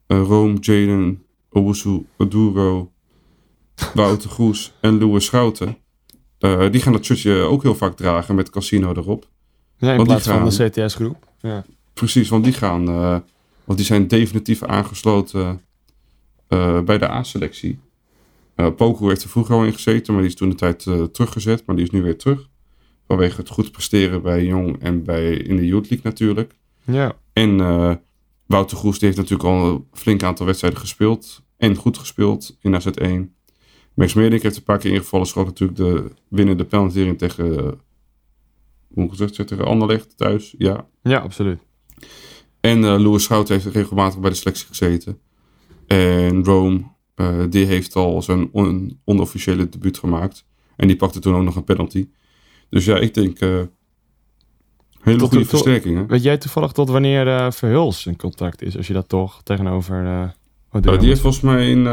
eh 0.08 0.22
Rome, 0.22 0.60
Jaden, 0.60 1.24
Owusu, 1.50 2.06
Aduro, 2.18 2.92
Wouter 3.94 4.30
Goes 4.30 4.74
en 4.82 5.00
Louis 5.00 5.26
Schouten. 5.26 5.78
die 6.72 6.82
gaan 6.82 6.94
dat 6.94 7.06
shirtje 7.06 7.34
ook 7.34 7.64
heel 7.64 7.76
vaak 7.76 7.96
dragen 7.96 8.36
met 8.36 8.50
casino 8.50 8.94
erop. 8.94 9.30
Ja, 9.78 9.92
in 9.92 9.98
Want 9.98 10.10
die 10.10 10.20
plaats 10.20 10.58
van 10.58 10.70
de 10.70 10.70
CTS-groep. 10.70 11.28
Ja. 11.40 11.66
Precies, 11.94 12.30
want 12.30 12.44
die 12.44 12.54
gaan, 12.54 12.86
want 13.64 13.78
die 13.78 13.86
zijn 13.86 14.08
definitief 14.08 14.64
aangesloten 14.64 15.62
bij 16.86 16.98
de 16.98 17.10
A-selectie. 17.10 17.80
Poku 18.56 19.08
heeft 19.08 19.24
er 19.24 19.30
vroeger 19.30 19.56
al 19.56 19.66
in 19.66 19.74
gezeten, 19.74 20.14
maar 20.14 20.22
die 20.22 20.32
is 20.32 20.38
toen 20.38 20.50
de 20.50 20.56
tijd 20.56 20.84
teruggezet, 21.14 21.66
maar 21.66 21.76
die 21.76 21.86
is 21.86 21.92
nu 21.92 22.02
weer 22.02 22.18
terug. 22.18 22.50
Vanwege 23.12 23.40
het 23.42 23.50
goed 23.50 23.72
presteren 23.72 24.22
bij 24.22 24.46
Jong 24.46 24.80
en 24.80 25.04
bij, 25.04 25.34
in 25.34 25.56
de 25.56 25.66
Youth 25.66 25.90
League 25.90 26.12
natuurlijk. 26.12 26.54
ja. 26.86 27.16
En 27.34 27.60
eh, 27.60 27.96
Wouter 28.46 28.82
die 28.82 28.94
heeft 29.00 29.18
natuurlijk 29.18 29.44
al 29.50 29.66
een 29.66 29.86
flink 29.94 30.24
aantal 30.24 30.46
wedstrijden 30.46 30.80
gespeeld. 30.80 31.42
En 31.58 31.76
goed 31.76 31.98
gespeeld 31.98 32.58
in 32.62 32.82
AZ1. 32.82 33.34
Max 33.94 34.14
Meerdink 34.14 34.42
heeft 34.42 34.58
een 34.58 34.64
paar 34.64 34.78
keer 34.78 34.92
ingevallen. 34.92 35.28
Schoot 35.28 35.46
natuurlijk 35.46 35.78
de 35.80 36.12
winnende 36.28 36.66
penaltering 36.66 37.18
tegen, 37.18 37.58
eh, 37.58 37.72
hoe 38.88 39.10
gezegd, 39.10 39.48
tegen 39.48 39.66
Anderlecht 39.66 40.18
thuis. 40.18 40.56
Ja, 40.58 40.88
ja, 41.04 41.20
absoluut. 41.20 41.60
en 42.60 42.84
eh 42.84 43.00
Louis 43.00 43.24
Schout 43.24 43.48
heeft 43.50 43.66
regelmatig 43.66 44.20
bij 44.20 44.30
de 44.30 44.36
selectie 44.36 44.68
gezeten. 44.68 45.20
En 45.88 46.44
Rome, 46.44 46.84
die 47.50 47.66
heeft 47.66 47.96
al 47.96 48.22
zijn 48.22 48.50
on- 48.52 49.00
onofficiële 49.04 49.70
debuut 49.70 49.98
gemaakt. 49.98 50.46
En 50.76 50.88
die 50.88 50.96
pakte 50.96 51.20
toen 51.20 51.36
ook 51.36 51.44
nog 51.44 51.56
een 51.56 51.64
penalty. 51.64 52.08
Dus 52.72 52.86
ja, 52.86 52.98
ik 52.98 53.14
denk... 53.14 53.40
eh 53.40 53.62
hele 55.02 55.18
Tot- 55.18 55.30
goede 55.30 55.46
tot- 55.46 55.50
versterkingen. 55.50 56.08
Weet 56.08 56.24
jij 56.24 56.38
toevallig 56.38 56.72
tot 56.72 56.90
wanneer 56.90 57.28
eh 57.28 57.52
Verhuls 57.52 58.06
een 58.06 58.18
contract 58.18 58.62
is? 58.62 58.78
Als 58.78 58.88
je 58.88 58.94
dat 58.94 59.10
toch 59.10 59.44
tegenover... 59.44 60.04
je 60.72 60.98
die 60.98 61.08
heeft 61.08 61.22
volgens 61.22 61.44
mij 61.44 61.70
in... 61.70 61.88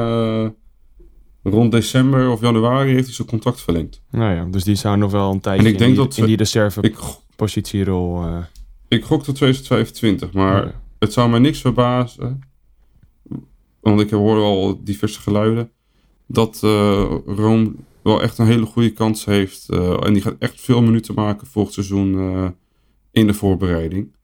rond 1.43 1.73
december 1.73 2.31
of 2.31 2.41
januari 2.41 2.93
heeft 2.93 3.05
hij 3.05 3.15
zijn 3.15 3.29
contract 3.29 3.61
verlengd. 3.61 4.03
Nou 4.11 4.35
ja, 4.35 4.45
dus 4.45 4.65
die 4.65 4.75
zou 4.75 4.97
nog 4.97 5.11
wel 5.11 5.31
een 5.33 5.41
tijdje 5.41 5.67
En 5.67 5.73
ik 5.73 5.79
denk 5.79 5.91
in, 5.91 5.97
die, 5.97 6.05
dat 6.07 6.17
in 6.17 6.27
die 6.27 6.37
reserve 6.37 6.81
Ik, 6.81 6.97
ik 8.89 9.05
gok 9.05 9.23
tot 9.25 9.35
2025, 9.35 10.33
maar 10.33 10.65
ja. 10.65 10.81
het 10.99 11.13
zou 11.13 11.31
mij 11.31 11.39
niks 11.39 11.61
verbazen. 11.61 12.41
Want 13.81 14.01
ik 14.01 14.11
hoor 14.11 14.37
al 14.43 14.81
diverse 14.85 15.21
geluiden. 15.21 15.71
Dat 16.27 16.61
eh 16.63 17.15
Rome 17.27 17.73
wel 18.09 18.23
echt 18.23 18.39
een 18.39 18.47
hele 18.47 18.67
goede 18.67 18.91
kans 18.93 19.25
heeft. 19.25 19.69
eh, 19.69 20.05
en 20.07 20.13
die 20.13 20.23
gaat 20.23 20.37
echt 20.39 20.61
veel 20.61 20.83
minuten 20.83 21.15
maken 21.15 21.47
volgend 21.47 21.75
seizoen 21.75 22.19
eh, 22.19 22.49
in 23.11 23.27
de 23.27 23.35
voorbereiding. 23.35 24.17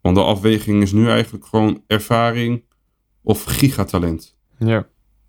Want 0.00 0.16
de 0.16 0.22
afweging 0.22 0.82
is 0.82 0.92
nu 0.92 1.08
eigenlijk 1.08 1.46
gewoon 1.46 1.82
ervaring 1.86 2.62
of 3.22 3.44
gigatalent. 3.44 4.36
ja. 4.58 4.86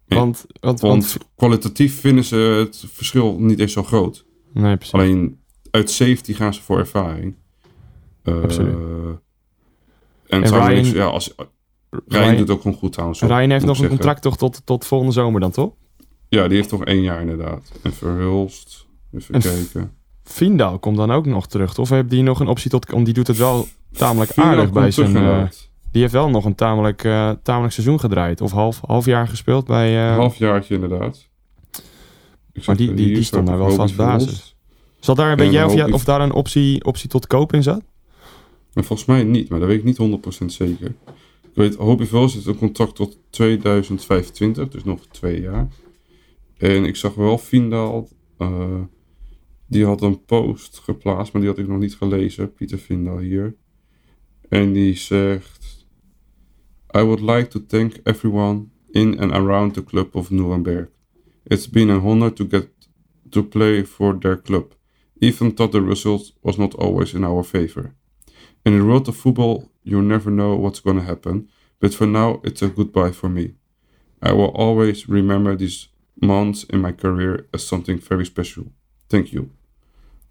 Want, 0.07 0.45
want, 0.59 0.79
want, 0.79 1.01
Want 1.11 1.17
kwalitatief 1.35 1.99
vinden 1.99 2.23
ze 2.23 2.35
het 2.35 2.83
verschil 2.87 3.39
niet 3.39 3.59
eens 3.59 3.73
zo 3.73 3.83
groot. 3.83 4.25
Nee, 4.53 4.75
precies. 4.75 4.93
Alleen 4.93 5.39
uit 5.71 5.89
safety 5.89 6.33
gaan 6.33 6.53
ze 6.53 6.61
voor 6.61 6.77
ervaring. 6.79 7.35
Eh, 8.23 8.41
Absoluut. 8.41 8.73
En, 10.27 10.43
En 10.43 10.49
Ryan- 10.67 10.85
ja, 10.85 11.05
als, 11.05 11.33
Ryan, 11.89 12.23
Ryan- 12.23 12.35
doet 12.37 12.49
ook 12.49 12.61
gewoon 12.61 12.77
goed 12.77 12.95
hoor, 12.95 13.15
Ryan 13.19 13.49
heeft 13.49 13.65
nog 13.65 13.79
een 13.79 13.87
contract 13.87 14.21
toch 14.21 14.37
tot, 14.37 14.61
tot 14.65 14.85
volgende 14.85 15.13
zomer 15.13 15.39
dan, 15.41 15.51
toch? 15.51 15.73
Ja, 16.29 16.47
die 16.47 16.57
heeft 16.57 16.69
toch 16.69 16.83
één 16.85 17.01
jaar 17.01 17.21
inderdaad. 17.21 17.71
En 17.81 17.93
Verhulst. 17.93 18.85
Even 19.13 19.33
En 19.35 19.41
kijken. 19.41 19.91
Vindal 20.23 20.79
komt 20.79 20.97
dan 20.97 21.11
ook 21.11 21.25
nog 21.25 21.47
terug. 21.47 21.77
Of 21.77 21.89
heeft 21.89 22.09
die 22.09 22.23
nog 22.23 22.39
een 22.39 22.47
optie 22.47 22.69
tot... 22.69 22.89
Want 22.91 23.05
die 23.05 23.13
doet 23.13 23.27
het 23.27 23.37
wel 23.37 23.67
tamelijk 23.91 24.31
Vindal 24.31 24.51
aardig 24.51 24.71
bij 24.71 24.91
zijn... 24.91 25.15
eh, 25.15 25.43
die 25.91 26.01
heeft 26.01 26.13
wel 26.13 26.29
nog 26.29 26.45
een 26.45 26.55
tamelijk, 26.55 27.03
eh, 27.03 27.31
tamelijk 27.43 27.73
seizoen 27.73 27.99
gedraaid. 27.99 28.41
Of 28.41 28.51
half, 28.51 28.81
half 28.85 29.05
jaar 29.05 29.27
gespeeld 29.27 29.65
bij... 29.65 30.09
eh, 30.09 30.15
Halfjaartje 30.15 30.73
inderdaad. 30.73 31.27
Ik 32.53 32.65
Maar 32.65 32.75
die- 32.75 32.93
die- 32.93 33.23
stond 33.23 33.47
daar 33.47 33.57
wel 33.57 33.71
vast 33.71 33.95
basis. 33.95 34.55
Zal 34.99 35.15
daar, 35.15 35.31
En 35.31 35.37
weet 35.37 35.51
jij 35.51 35.91
of, 35.91 36.03
daar 36.03 36.21
een 36.21 36.31
optie, 36.33 36.83
optie 36.85 37.09
tot 37.09 37.27
koop 37.27 37.53
in 37.53 37.63
zat? 37.63 37.81
Maar 38.73 38.83
volgens 38.83 39.07
mij 39.07 39.23
niet, 39.23 39.49
maar 39.49 39.59
dat 39.59 39.67
weet 39.67 39.77
ik 39.77 39.83
niet 39.83 39.97
100% 39.97 40.45
zeker. 40.45 40.87
Ik 41.43 41.53
weet, 41.53 41.75
Vels 42.09 42.33
heeft 42.33 42.45
een 42.45 42.57
contract 42.57 42.95
tot 42.95 43.17
2025, 43.29 44.67
dus 44.69 44.83
nog 44.83 44.99
twee 45.11 45.41
jaar. 45.41 45.67
En 46.57 46.85
ik 46.85 46.95
zag 46.95 47.13
wel 47.15 47.37
Vindal, 47.37 48.09
eh, 48.37 48.81
die 49.67 49.85
had 49.85 50.01
een 50.01 50.25
post 50.25 50.79
geplaatst, 50.79 51.33
maar 51.33 51.41
die 51.41 51.51
had 51.51 51.59
ik 51.59 51.67
nog 51.67 51.79
niet 51.79 51.95
gelezen. 51.95 52.53
Pieter 52.53 52.77
Vindal 52.77 53.17
hier. 53.17 53.55
En 54.49 54.73
die 54.73 54.95
zegt... 54.95 55.85
I 56.95 57.01
would 57.01 57.21
like 57.21 57.47
to 57.47 57.65
thank 57.67 57.99
everyone 58.03 58.67
in 58.91 59.19
and 59.19 59.31
around 59.31 59.73
the 59.73 59.83
club 59.83 60.15
of 60.15 60.31
Nuremberg. 60.31 60.89
It's 61.43 61.69
been 61.69 61.89
an 61.89 62.01
honor 62.01 62.33
to 62.33 62.45
get 62.49 62.69
to 63.29 63.43
play 63.43 63.85
for 63.85 64.17
their 64.17 64.41
club, 64.41 64.75
even 65.19 65.53
though 65.53 65.71
the 65.71 65.81
result 65.81 66.33
was 66.41 66.57
not 66.57 66.75
always 66.75 67.13
in 67.13 67.23
our 67.23 67.43
favor. 67.43 67.95
In 68.63 68.77
the 68.77 68.85
world 68.85 69.07
of 69.07 69.15
football, 69.17 69.69
you 69.83 70.01
never 70.01 70.31
know 70.31 70.55
what's 70.55 70.81
going 70.81 70.97
to 70.97 71.05
happen, 71.05 71.49
but 71.79 71.93
for 71.93 72.07
now, 72.07 72.39
it's 72.43 72.61
a 72.61 72.67
goodbye 72.67 73.11
for 73.11 73.29
me. 73.29 73.55
I 74.21 74.31
will 74.31 74.51
always 74.55 75.07
remember 75.07 75.55
these 75.55 75.89
months 76.19 76.65
in 76.65 76.82
my 76.82 76.95
career 76.95 77.45
as 77.51 77.67
something 77.67 78.03
very 78.03 78.25
special. 78.25 78.63
Thank 79.08 79.25
you. 79.25 79.49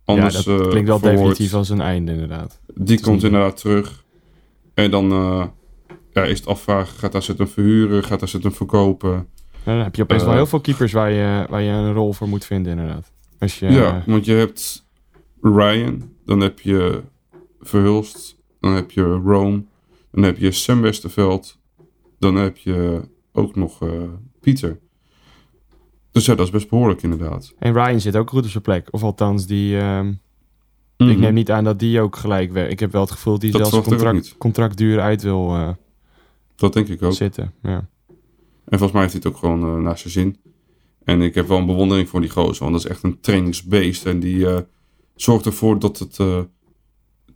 Anders, 0.05 0.45
ja, 0.45 0.53
dat 0.53 0.61
eh, 0.61 0.69
klinkt 0.69 0.89
wel 0.89 0.99
verwoord, 0.99 1.19
definitief 1.19 1.55
als 1.55 1.69
een 1.69 1.81
einde 1.81 2.13
inderdaad. 2.13 2.61
Die 2.75 3.01
komt 3.01 3.23
inderdaad 3.23 3.57
terug. 3.57 4.05
En 4.75 4.91
dan 4.91 5.13
eh, 5.13 5.47
ja, 6.13 6.25
is 6.25 6.39
het 6.39 6.49
afvragen, 6.49 6.99
gaat 6.99 7.15
AZ 7.15 7.29
hem 7.37 7.49
verhuren, 7.49 8.05
gaat 8.05 8.23
AZ 8.23 8.33
hem 8.33 8.53
verkopen? 8.53 9.29
Dan 9.65 9.77
heb 9.77 9.95
je 9.95 10.03
opeens 10.03 10.21
Eh, 10.21 10.27
wel 10.27 10.37
heel 10.37 10.47
veel 10.47 10.61
keepers 10.61 10.93
waar 10.93 11.11
je, 11.11 11.47
waar 11.49 11.63
je 11.63 11.71
een 11.71 11.93
rol 11.93 12.13
voor 12.13 12.29
moet 12.29 12.45
vinden 12.45 12.73
inderdaad. 12.73 13.13
Als 13.39 13.59
je, 13.59 13.71
Ja, 13.71 14.03
want 14.07 14.25
je 14.25 14.33
hebt 14.33 14.87
Ryan, 15.41 16.13
dan 16.25 16.41
heb 16.41 16.61
je 16.61 17.03
Verhulst, 17.61 18.37
dan 18.61 18.73
heb 18.73 18.91
je 18.91 19.03
Rome, 19.03 19.65
dan 20.13 20.23
heb 20.23 20.39
je 20.39 20.51
Sam 20.51 20.81
Westerveld, 20.81 21.59
dan 22.19 22.35
heb 22.35 22.57
je 22.57 23.01
ook 23.33 23.57
nog 23.57 23.79
Pieter. 24.41 24.79
Dus 26.17 26.27
ja, 26.27 26.35
dat 26.35 26.47
is 26.47 26.53
best 26.53 26.69
behoorlijk 26.69 27.03
inderdaad. 27.03 27.55
En 27.59 27.73
Ryan 27.73 28.01
zit 28.01 28.17
ook 28.17 28.31
goed 28.31 28.45
op 28.45 28.51
zijn 28.51 28.63
plek. 28.63 28.89
Of 28.91 29.03
althans, 29.03 29.47
die, 29.47 29.79
ehm, 29.79 30.13
Mhm. 30.97 31.11
ik 31.11 31.19
neem 31.19 31.35
niet 31.35 31.51
aan 31.51 31.65
dat 31.65 31.79
die 31.79 32.01
ook 32.01 32.17
gelijk 32.17 32.53
werkt. 32.53 32.73
Ik 32.73 32.81
heb 32.81 32.93
wel 32.93 33.01
het 33.01 33.11
gevoel 33.11 33.33
dat 33.33 33.43
die 33.43 33.51
Dat 33.51 33.69
zelfs 33.69 33.89
contract, 33.89 34.35
contractduur 34.39 35.01
uit 35.01 35.23
wil 35.23 35.55
eh, 35.55 35.69
Dat 36.55 36.73
denk 36.73 36.89
ik 36.89 37.03
ook. 37.03 37.13
zitten. 37.13 37.53
Ja. 37.63 37.89
En 38.65 38.79
volgens 38.79 38.93
mij 38.93 39.01
heeft 39.01 39.13
hij 39.13 39.23
het 39.25 39.27
ook 39.33 39.37
gewoon 39.37 39.63
eh, 39.77 39.83
naar 39.83 39.99
zijn 39.99 40.13
zin. 40.13 40.37
En 41.05 41.23
ik 41.23 41.35
heb 41.35 41.49
wel 41.49 41.59
een 41.59 41.67
bewondering 41.67 42.09
voor 42.09 42.21
die 42.21 42.31
gozer, 42.31 42.63
want 42.65 42.73
dat 42.77 42.85
is 42.85 42.91
echt 42.91 43.03
een 43.03 43.21
trainingsbeest. 43.21 44.07
En 44.07 44.21
die 44.21 44.47
eh, 44.49 44.59
zorgt 45.15 45.47
ervoor 45.47 45.79
dat 45.79 45.99
het 45.99 46.19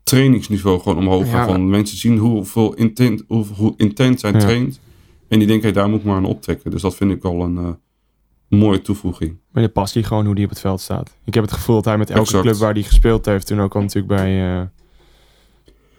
trainingsniveau 0.02 0.80
gewoon 0.80 0.98
omhoog 0.98 1.24
Ja. 1.26 1.30
gaat. 1.32 1.48
Van 1.48 1.70
mensen 1.70 1.96
zien 1.98 2.18
hoeveel 2.18 2.74
intent, 2.74 3.24
hoe, 3.28 3.44
hoe 3.56 3.74
intens 3.76 4.22
hij 4.22 4.32
Ja. 4.32 4.38
traint. 4.38 4.80
En 5.28 5.38
die 5.38 5.46
denken, 5.48 5.64
hey, 5.64 5.72
daar 5.80 5.88
moet 5.88 5.98
ik 5.98 6.04
maar 6.04 6.16
aan 6.16 6.24
optrekken. 6.24 6.70
Dus 6.70 6.82
dat 6.82 6.96
vind 6.96 7.10
ik 7.12 7.24
al 7.24 7.42
een 7.42 7.76
mooie 8.58 8.82
toevoeging. 8.82 9.38
Maar 9.52 9.62
de 9.62 9.68
passie 9.68 10.02
gewoon 10.02 10.26
hoe 10.26 10.34
die 10.34 10.44
op 10.44 10.50
het 10.50 10.60
veld 10.60 10.80
staat. 10.80 11.16
Ik 11.24 11.34
heb 11.34 11.42
het 11.44 11.52
gevoel 11.52 11.74
dat 11.76 11.84
hij 11.84 11.98
met 11.98 12.08
elke 12.10 12.20
Exact. 12.22 12.42
club 12.42 12.54
waar 12.56 12.72
hij 12.72 12.82
gespeeld 12.82 13.24
heeft, 13.26 13.46
toen 13.46 13.60
ook 13.60 13.74
al 13.74 13.80
natuurlijk 13.80 14.14
bij... 14.14 14.54
eh, 14.58 14.62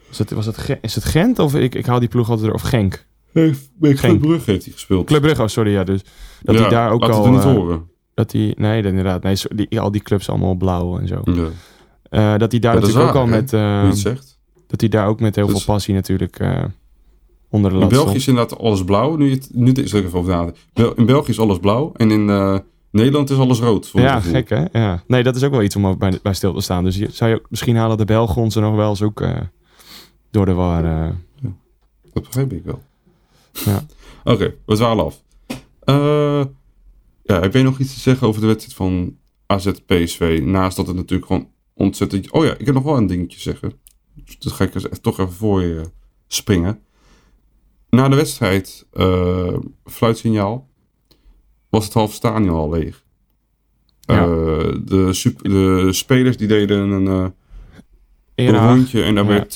was 0.07 0.17
het, 0.17 0.31
was 0.31 0.45
het, 0.45 0.77
is 0.81 0.95
het 0.95 1.03
Gent 1.03 1.39
of 1.39 1.55
ik, 1.55 1.75
ik 1.75 1.85
haal 1.85 1.99
die 1.99 2.07
ploeg 2.09 2.29
altijd 2.29 2.47
er, 2.47 2.53
of 2.53 2.61
Genk? 2.61 3.05
Bij 3.33 3.53
Geen- 3.79 3.95
Club 3.95 4.19
Brugge 4.21 4.51
heeft 4.51 4.63
hij 4.63 4.73
gespeeld. 4.73 5.05
Club 5.05 5.21
Brugge, 5.21 5.41
oh, 5.41 5.47
sorry, 5.47 5.71
ja, 5.71 5.83
dus 5.83 6.01
dat 6.41 6.55
Ja, 6.55 6.61
hij 6.61 6.69
daar 6.69 6.91
ook 6.91 7.03
al... 7.03 7.29
niet 7.31 7.39
eh, 7.39 7.45
horen. 7.53 7.87
dat 8.13 8.31
hij, 8.31 8.53
nee, 8.57 8.83
inderdaad, 8.83 9.23
nee, 9.23 9.35
die, 9.55 9.79
al 9.79 9.91
die 9.91 10.01
clubs 10.01 10.29
allemaal 10.29 10.55
blauw 10.55 10.99
en 10.99 11.07
zo. 11.07 11.21
Ja. 11.23 11.47
Eh, 12.09 12.37
dat 12.39 12.51
hij 12.51 12.59
daar 12.59 12.73
Ja, 12.75 12.79
natuurlijk 12.79 13.07
ook 13.09 13.15
al 13.15 13.27
met, 13.27 13.49
zegt. 13.97 14.39
dat 14.67 14.79
hij 14.81 14.89
daar 14.89 15.07
ook 15.07 15.19
met 15.19 15.35
heel 15.35 15.47
Dus- 15.47 15.63
veel 15.63 15.73
passie 15.73 15.93
natuurlijk 15.93 16.39
onder 17.51 17.71
de 17.71 17.79
In 17.79 17.87
België 17.87 18.15
is 18.15 18.27
inderdaad 18.27 18.59
alles 18.59 18.83
blauw. 18.83 19.15
Nu, 19.15 19.31
het, 19.31 19.49
nu 19.53 19.71
is 19.71 19.93
er 19.93 20.05
even 20.05 20.19
over 20.19 20.31
nadenken. 20.31 20.95
In 20.95 21.05
België 21.05 21.29
is 21.29 21.39
alles 21.39 21.59
blauw. 21.59 21.91
En 21.95 22.11
in 22.11 22.29
eh, 22.29 22.57
Nederland 22.91 23.29
is 23.29 23.37
alles 23.37 23.59
rood. 23.59 23.89
Ja, 23.93 24.19
gek 24.19 24.49
hè? 24.49 24.65
Ja. 24.71 25.03
Nee, 25.07 25.23
dat 25.23 25.35
is 25.35 25.43
ook 25.43 25.51
wel 25.51 25.61
iets 25.61 25.75
om 25.75 25.97
bij, 25.97 26.19
bij 26.23 26.33
stil 26.33 26.53
te 26.53 26.61
staan. 26.61 26.83
Dus 26.83 26.97
je, 26.97 27.07
zou 27.11 27.31
je 27.31 27.41
misschien 27.49 27.75
halen 27.75 27.97
de 27.97 28.05
Belgen 28.05 28.41
ons 28.41 28.55
er 28.55 28.61
nog 28.61 28.75
wel 28.75 28.89
eens 28.89 29.01
ook 29.01 29.21
eh, 29.21 29.39
door 30.31 30.45
de 30.45 30.53
war. 30.53 30.85
eh. 30.85 31.09
Dat 32.13 32.23
begrijp 32.23 32.53
ik 32.53 32.63
wel. 32.63 32.81
Ja. 33.51 33.85
Oké, 34.33 34.53
we 34.65 34.75
dwalen 34.75 35.05
af. 35.05 35.21
Ja, 37.23 37.39
heb 37.41 37.53
jij 37.53 37.63
nog 37.63 37.79
iets 37.79 37.93
te 37.93 37.99
zeggen 37.99 38.27
over 38.27 38.41
de 38.41 38.47
wedstrijd 38.47 38.77
van 38.77 39.17
AZ-PSV? 39.45 40.41
Naast 40.43 40.75
dat 40.75 40.87
het 40.87 40.95
natuurlijk 40.95 41.27
gewoon 41.27 41.47
ontzettend... 41.73 42.31
Oh 42.31 42.45
ja, 42.45 42.53
ik 42.57 42.65
heb 42.65 42.75
nog 42.75 42.83
wel 42.83 42.97
een 42.97 43.07
dingetje 43.07 43.37
te 43.37 43.43
zeggen. 43.43 43.73
Dat 44.39 44.53
ga 44.53 44.63
ik 44.63 44.71
toch 45.01 45.19
even 45.19 45.33
voor 45.33 45.61
je 45.61 45.81
springen. 46.27 46.79
Na 47.91 48.09
de 48.09 48.15
wedstrijd, 48.15 48.87
eh 48.93 49.53
fluitsignaal, 49.85 50.67
was 51.69 51.83
het 51.85 51.93
half 51.93 52.13
stadion 52.13 52.49
al 52.55 52.69
leeg. 52.69 53.03
Ja. 53.99 54.21
Eh, 54.21 54.27
de, 54.83 55.13
super- 55.13 55.49
de 55.49 55.93
spelers 55.93 56.37
die 56.37 56.47
deden 56.47 56.89
een, 56.89 57.07
eh, 57.07 58.45
een 58.47 58.67
rondje 58.67 59.03
en 59.03 59.15
daar 59.15 59.23
Ja. 59.23 59.29
werd 59.29 59.55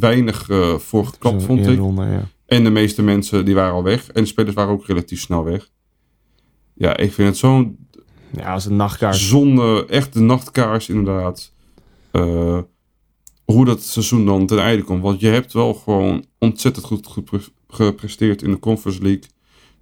weinig 0.00 0.46
voor 0.82 1.06
geklapt, 1.06 1.42
vond 1.42 1.66
ik. 1.66 1.78
ja. 1.96 2.28
En 2.46 2.64
de 2.64 2.70
meeste 2.70 3.02
mensen 3.02 3.44
die 3.44 3.54
waren 3.54 3.74
al 3.74 3.82
weg. 3.82 4.08
En 4.10 4.22
de 4.22 4.28
spelers 4.28 4.54
waren 4.54 4.72
ook 4.72 4.86
relatief 4.86 5.20
snel 5.20 5.44
weg. 5.44 5.68
Ja, 6.74 6.96
ik 6.96 7.12
vind 7.12 7.28
het 7.28 7.36
zo'n 7.36 7.88
Ja, 8.36 8.52
als 8.52 8.64
een 8.64 8.76
nachtkaart. 8.76 9.16
zonde, 9.16 9.86
echt 9.88 10.12
de 10.12 10.20
nachtkaars 10.20 10.88
inderdaad. 10.88 11.52
Hoe 13.44 13.64
dat 13.64 13.82
seizoen 13.82 14.26
dan 14.26 14.46
ten 14.46 14.58
einde 14.58 14.82
komt. 14.84 15.02
Want 15.02 15.20
je 15.20 15.26
hebt 15.28 15.52
wel 15.52 15.74
gewoon 15.74 16.24
ontzettend 16.38 16.84
goed 16.86 17.06
gepresteerd 17.68 18.42
in 18.42 18.50
de 18.50 18.58
Conference 18.58 19.02
League. 19.02 19.22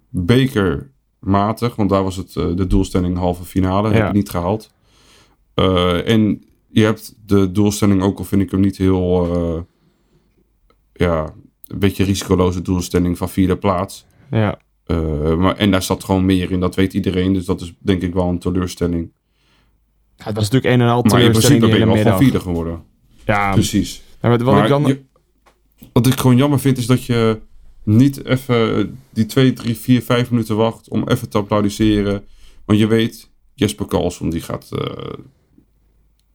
Bekermatig, 0.09 1.75
want 1.75 1.89
daar 1.89 2.03
was 2.03 2.15
het 2.15 2.35
eh, 2.35 2.47
de 2.55 2.67
doelstelling 2.67 3.17
halve 3.17 3.43
finale. 3.43 3.89
Heb 3.91 4.07
je 4.07 4.13
niet 4.13 4.29
gehaald. 4.29 4.73
Eh, 5.53 6.07
en 6.09 6.43
je 6.67 6.83
hebt 6.83 7.15
de 7.25 7.51
doelstelling, 7.51 8.01
ook 8.03 8.17
al 8.17 8.23
vind 8.25 8.41
ik 8.41 8.51
hem 8.51 8.59
niet 8.59 8.77
heel... 8.77 9.33
eh, 9.35 9.61
ja, 10.93 11.33
een 11.67 11.79
beetje 11.79 12.03
risicoloze 12.03 12.61
doelstelling 12.61 13.17
van 13.17 13.29
vierde 13.29 13.57
plaats. 13.57 14.05
Ja. 14.31 14.59
Maar, 15.37 15.55
en 15.57 15.71
daar 15.71 15.83
zat 15.83 16.03
gewoon 16.03 16.25
meer 16.25 16.51
in, 16.51 16.59
dat 16.59 16.75
weet 16.75 16.93
iedereen. 16.93 17.33
Dus 17.33 17.45
dat 17.45 17.61
is 17.61 17.73
denk 17.79 18.01
ik 18.01 18.13
wel 18.13 18.27
een 18.27 18.39
teleurstelling. 18.39 19.11
Ja, 20.15 20.23
het 20.25 20.35
was 20.35 20.49
natuurlijk 20.49 20.73
een 20.73 20.81
en 20.81 20.87
al 20.87 21.01
Maar 21.03 21.03
in 21.03 21.09
teleurstelling 21.25 21.59
principe 21.59 21.67
ben 21.69 21.79
je 21.79 21.85
wel 21.85 21.95
middag. 22.03 22.17
vierde 22.17 22.39
geworden. 22.39 22.83
Ja, 23.25 23.51
Precies. 23.51 24.03
ja, 24.21 24.29
wat, 24.29 24.41
wat 24.41 24.53
maar 24.53 24.63
ik 24.63 24.69
dan... 24.69 24.85
je- 24.85 25.03
wat 25.93 26.07
ik 26.07 26.19
gewoon 26.19 26.37
jammer 26.37 26.59
vind 26.59 26.77
is 26.77 26.85
dat 26.85 27.03
je 27.03 27.39
niet 27.85 28.25
even 28.25 28.99
die 29.09 29.25
twee, 29.25 29.53
drie, 29.53 29.75
vier, 29.75 30.01
vijf 30.01 30.29
minuten 30.29 30.55
wacht 30.55 30.89
om 30.89 31.07
even 31.07 31.29
te 31.29 31.37
applaudisseren. 31.37 32.23
Want 32.65 32.79
je 32.79 32.87
weet, 32.87 33.29
Jesper 33.53 33.85
Karlsson 33.85 34.29
die 34.29 34.41
gaat, 34.41 34.69
eh, 34.71 35.13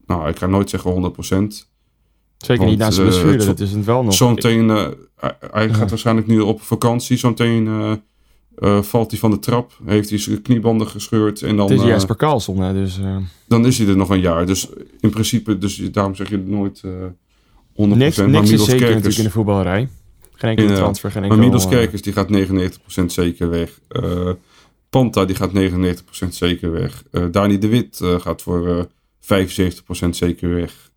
nou 0.06 0.28
ik 0.28 0.38
ga 0.38 0.46
nooit 0.46 0.70
zeggen 0.70 0.90
100%. 0.90 1.68
Zeker 2.36 2.64
want, 2.64 2.70
niet 2.70 2.78
na 2.78 2.90
zijn 2.90 3.06
eh, 3.06 3.12
blessure, 3.12 3.44
dat 3.44 3.60
is 3.60 3.72
het 3.72 3.84
wel 3.84 4.04
nog. 4.04 4.14
Zometeen, 4.14 4.70
eh, 4.70 4.88
hij, 5.50 5.74
gaat 5.74 5.90
waarschijnlijk 5.90 6.26
nu 6.26 6.40
op 6.40 6.62
vakantie. 6.62 7.16
Zometeen 7.16 7.68
eh, 8.54 8.82
valt 8.82 9.10
hij 9.10 9.20
van 9.20 9.30
de 9.30 9.38
trap, 9.38 9.72
heeft 9.84 10.10
hij 10.10 10.18
zijn 10.18 10.42
kniebanden 10.42 10.86
gescheurd 10.86 11.42
en 11.42 11.56
dan... 11.56 11.70
het 11.70 11.80
is 11.80 11.86
Jesper 11.86 12.16
Karlsson, 12.16 12.60
hè, 12.60 12.72
dus... 12.72 13.00
dan 13.48 13.66
is 13.66 13.78
hij 13.78 13.88
er 13.88 13.96
nog 13.96 14.10
een 14.10 14.20
jaar. 14.20 14.46
Dus 14.46 14.68
in 15.00 15.10
principe, 15.10 15.58
dus 15.58 15.76
daarom 15.76 16.14
zeg 16.14 16.28
je 16.28 16.38
nooit 16.38 16.80
eh 16.84 16.90
100%. 17.70 17.74
niks 17.74 18.16
niks 18.16 18.50
is 18.50 18.64
zeker 18.64 18.88
natuurlijk 18.88 19.18
in 19.18 19.24
de 19.24 19.30
voetballerij. 19.30 19.88
Geen 20.40 20.50
enkele 20.50 20.74
transfer, 20.76 21.10
geen 21.10 21.20
maar 21.20 21.30
enkel... 21.30 21.46
Milos 21.46 21.64
eh, 21.64 21.70
Kerkers 21.70 22.02
die 22.02 22.12
gaat 22.12 22.28
99% 23.02 23.04
zeker 23.06 23.50
weg. 23.50 23.80
Eh, 23.88 24.30
Panta 24.90 25.24
die 25.24 25.36
gaat 25.36 25.50
99% 26.24 26.28
zeker 26.28 26.72
weg. 26.72 27.04
Eh 27.10 27.24
Dani 27.30 27.58
de 27.58 27.68
Wit 27.68 28.00
gaat 28.02 28.42
voor 28.42 28.68
eh 28.68 28.84
75% 30.06 30.08
zeker 30.10 30.54
weg. 30.54 30.90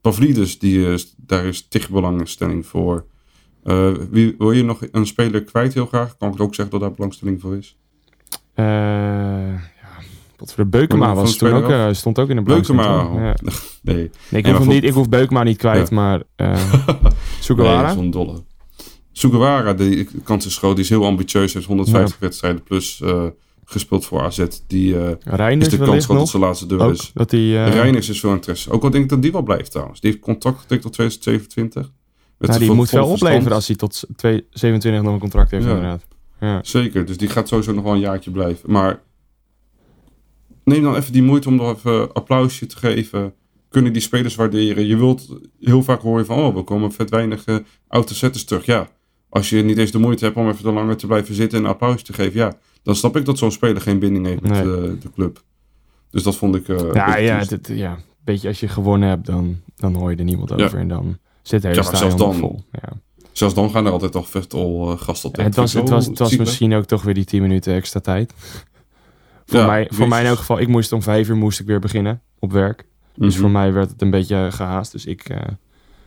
Pavlidis, 0.00 0.58
die, 0.58 0.86
is 0.86 1.14
daar 1.16 1.44
is 1.44 1.66
tig 1.68 1.90
belangstelling 1.90 2.66
voor. 2.66 3.04
Wie, 4.10 4.34
wil 4.38 4.52
je 4.52 4.64
nog 4.64 4.80
een 4.92 5.06
speler 5.06 5.44
kwijt 5.44 5.74
heel 5.74 5.86
graag? 5.86 6.16
Kan 6.16 6.32
ik 6.32 6.40
ook 6.40 6.54
zeggen 6.54 6.78
dat 6.78 6.80
daar 6.88 6.96
belangstelling 6.96 7.40
voor 7.40 7.56
is? 7.56 7.76
eh, 8.54 10.46
voor 10.48 10.64
de 10.64 10.70
Beukema 10.70 11.14
was 11.14 11.36
toen 11.36 11.52
ook, 11.52 11.68
eh, 11.70 11.88
stond 11.92 12.18
ook 12.18 12.28
in 12.28 12.36
de. 12.36 12.42
Beukema. 12.42 13.10
Ja. 13.14 13.34
Nee. 13.82 13.96
Nee, 13.96 14.10
ik, 14.30 14.42
maar 14.42 14.52
hoef 14.52 14.64
hem 14.64 14.74
niet, 14.74 14.84
ik 14.84 14.92
hoef 14.92 15.08
Beukema 15.08 15.42
niet 15.42 15.56
kwijt, 15.56 15.88
Ja. 15.88 15.94
maar 15.94 16.22
uh, 16.36 16.52
Nee, 17.02 17.12
Sugawara? 17.40 17.92
zo'n 17.92 18.10
dolle. 18.10 18.42
Sugawara, 19.20 19.74
de 19.74 20.06
kans 20.24 20.46
is 20.46 20.58
groot. 20.58 20.74
Die 20.74 20.84
is 20.84 20.90
heel 20.90 21.04
ambitieus. 21.04 21.54
Heeft 21.54 21.66
150 21.66 22.18
wedstrijden 22.18 22.62
plus 22.62 23.00
eh, 23.00 23.26
gespeeld 23.64 24.06
voor 24.06 24.20
AZ. 24.20 24.46
Die 24.66 24.98
eh, 24.98 25.50
is 25.58 25.68
de 25.68 25.78
kans 25.78 26.04
groot 26.04 26.18
dat 26.18 26.28
zijn 26.28 26.42
laatste 26.42 26.66
deur 26.66 26.90
is. 26.90 27.10
dat 27.14 27.30
die, 27.30 27.56
eh, 27.56 27.72
Reiners 27.72 28.08
is 28.08 28.20
veel 28.20 28.32
interesse. 28.32 28.70
Ook 28.70 28.82
al 28.82 28.90
denk 28.90 29.04
ik 29.04 29.10
dat 29.10 29.22
die 29.22 29.32
wel 29.32 29.42
blijft 29.42 29.70
trouwens. 29.70 30.00
Die 30.00 30.10
heeft 30.10 30.22
contract 30.22 30.58
getekend 30.58 30.82
tot 30.82 30.92
2027. 30.92 31.92
Met 32.38 32.48
nou, 32.48 32.60
die 32.60 32.72
moet 32.72 32.90
wel 32.90 33.06
verstand. 33.06 33.30
opleveren 33.30 33.56
als 33.56 33.66
hij 33.66 33.76
tot 33.76 34.04
27 34.50 35.02
nog 35.02 35.12
een 35.12 35.18
contract 35.20 35.50
heeft 35.50 35.64
Ja. 35.64 35.70
inderdaad. 35.70 36.06
Ja. 36.40 36.60
Zeker, 36.62 37.04
dus 37.04 37.16
die 37.16 37.28
gaat 37.28 37.48
sowieso 37.48 37.72
nog 37.72 37.84
wel 37.84 37.92
een 37.92 38.00
jaartje 38.00 38.30
blijven. 38.30 38.72
Maar 38.72 39.02
neem 40.64 40.82
dan 40.82 40.96
even 40.96 41.12
die 41.12 41.22
moeite 41.22 41.48
om 41.48 41.54
nog 41.54 41.76
even 41.76 41.92
een 41.92 42.12
applausje 42.12 42.66
te 42.66 42.76
geven. 42.76 43.34
Kunnen 43.68 43.92
die 43.92 44.02
spelers 44.02 44.34
waarderen? 44.34 44.86
Je 44.86 44.96
wilt 44.96 45.28
heel 45.60 45.82
vaak 45.82 46.00
horen 46.00 46.26
van, 46.26 46.38
oh, 46.38 46.54
we 46.54 46.62
komen 46.62 46.92
vet 46.92 47.10
weinig 47.10 47.46
uh, 47.46 47.56
autozetters 47.88 48.44
terug. 48.44 48.66
Ja, 48.66 48.88
als 49.30 49.50
je 49.50 49.62
niet 49.62 49.78
eens 49.78 49.90
de 49.90 49.98
moeite 49.98 50.24
hebt 50.24 50.36
om 50.36 50.48
even 50.48 50.62
te 50.64 50.72
langer 50.72 50.96
te 50.96 51.06
blijven 51.06 51.34
zitten 51.34 51.58
en 51.58 51.64
een 51.64 51.70
applausje 51.70 52.04
te 52.04 52.12
geven, 52.12 52.40
ja, 52.40 52.56
dan 52.82 52.94
snap 52.94 53.16
ik 53.16 53.24
dat 53.24 53.38
zo'n 53.38 53.50
speler 53.50 53.82
geen 53.82 53.98
binding 53.98 54.26
heeft 54.26 54.40
met 54.40 54.50
Nee. 54.50 54.62
de, 54.62 54.98
de 55.00 55.10
club. 55.14 55.42
Dus 56.10 56.22
dat 56.22 56.36
vond 56.36 56.54
ik. 56.54 56.68
eh, 56.68 56.76
een 56.76 56.92
Ja, 56.94 57.16
ja, 57.16 57.38
het, 57.38 57.68
ja, 57.72 57.98
beetje 58.24 58.48
als 58.48 58.60
je 58.60 58.68
gewonnen 58.68 59.08
hebt, 59.08 59.26
dan, 59.26 59.56
dan 59.76 59.94
hoor 59.94 60.10
je 60.10 60.16
er 60.16 60.24
niemand 60.24 60.50
Ja. 60.56 60.64
over 60.64 60.78
en 60.78 60.88
dan 60.88 61.18
zit 61.42 61.62
hele 61.62 61.74
Ja, 61.74 61.82
zelfs 61.96 62.16
dan- 62.16 62.34
vol. 62.34 62.62
Ja. 62.72 62.88
Zelfs 63.32 63.54
dan 63.54 63.70
gaan 63.70 63.86
er 63.86 63.92
altijd 63.92 64.14
al 64.16 64.22
vet 64.22 64.54
al 64.54 64.92
uh, 64.92 64.98
gasten 65.00 65.28
op. 65.28 65.36
Het 65.36 65.56
was, 65.56 65.72
het 65.72 65.88
was, 65.88 66.06
het 66.06 66.18
was 66.18 66.36
misschien 66.36 66.74
ook 66.74 66.84
toch 66.84 67.02
weer 67.02 67.14
die 67.14 67.24
10 67.24 67.42
minuten 67.42 67.74
extra 67.74 68.00
tijd. 68.00 68.34
voor 69.46 69.66
mij, 69.66 69.88
voor 69.92 70.08
mij 70.08 70.20
in 70.20 70.26
elk 70.26 70.38
geval, 70.38 70.60
ik 70.60 70.68
moest 70.68 70.92
om 70.92 71.02
vijf 71.02 71.28
uur 71.28 71.36
moest 71.36 71.60
ik 71.60 71.66
weer 71.66 71.80
beginnen 71.80 72.20
op 72.38 72.52
werk. 72.52 72.86
Dus 73.14 73.32
Mhm. 73.32 73.40
voor 73.42 73.50
mij 73.50 73.72
werd 73.72 73.90
het 73.90 74.02
een 74.02 74.10
beetje 74.10 74.48
gehaast. 74.50 74.92
Dus 74.92 75.06
ik 75.06 75.28
eh, 75.28 75.38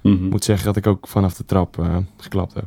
Mhm. 0.02 0.24
moet 0.30 0.44
zeggen 0.44 0.66
dat 0.66 0.76
ik 0.76 0.88
ook 0.88 1.08
vanaf 1.08 1.34
de 1.34 1.46
trap 1.46 1.80
eh, 1.80 1.98
geklapt 2.18 2.54
heb. 2.54 2.66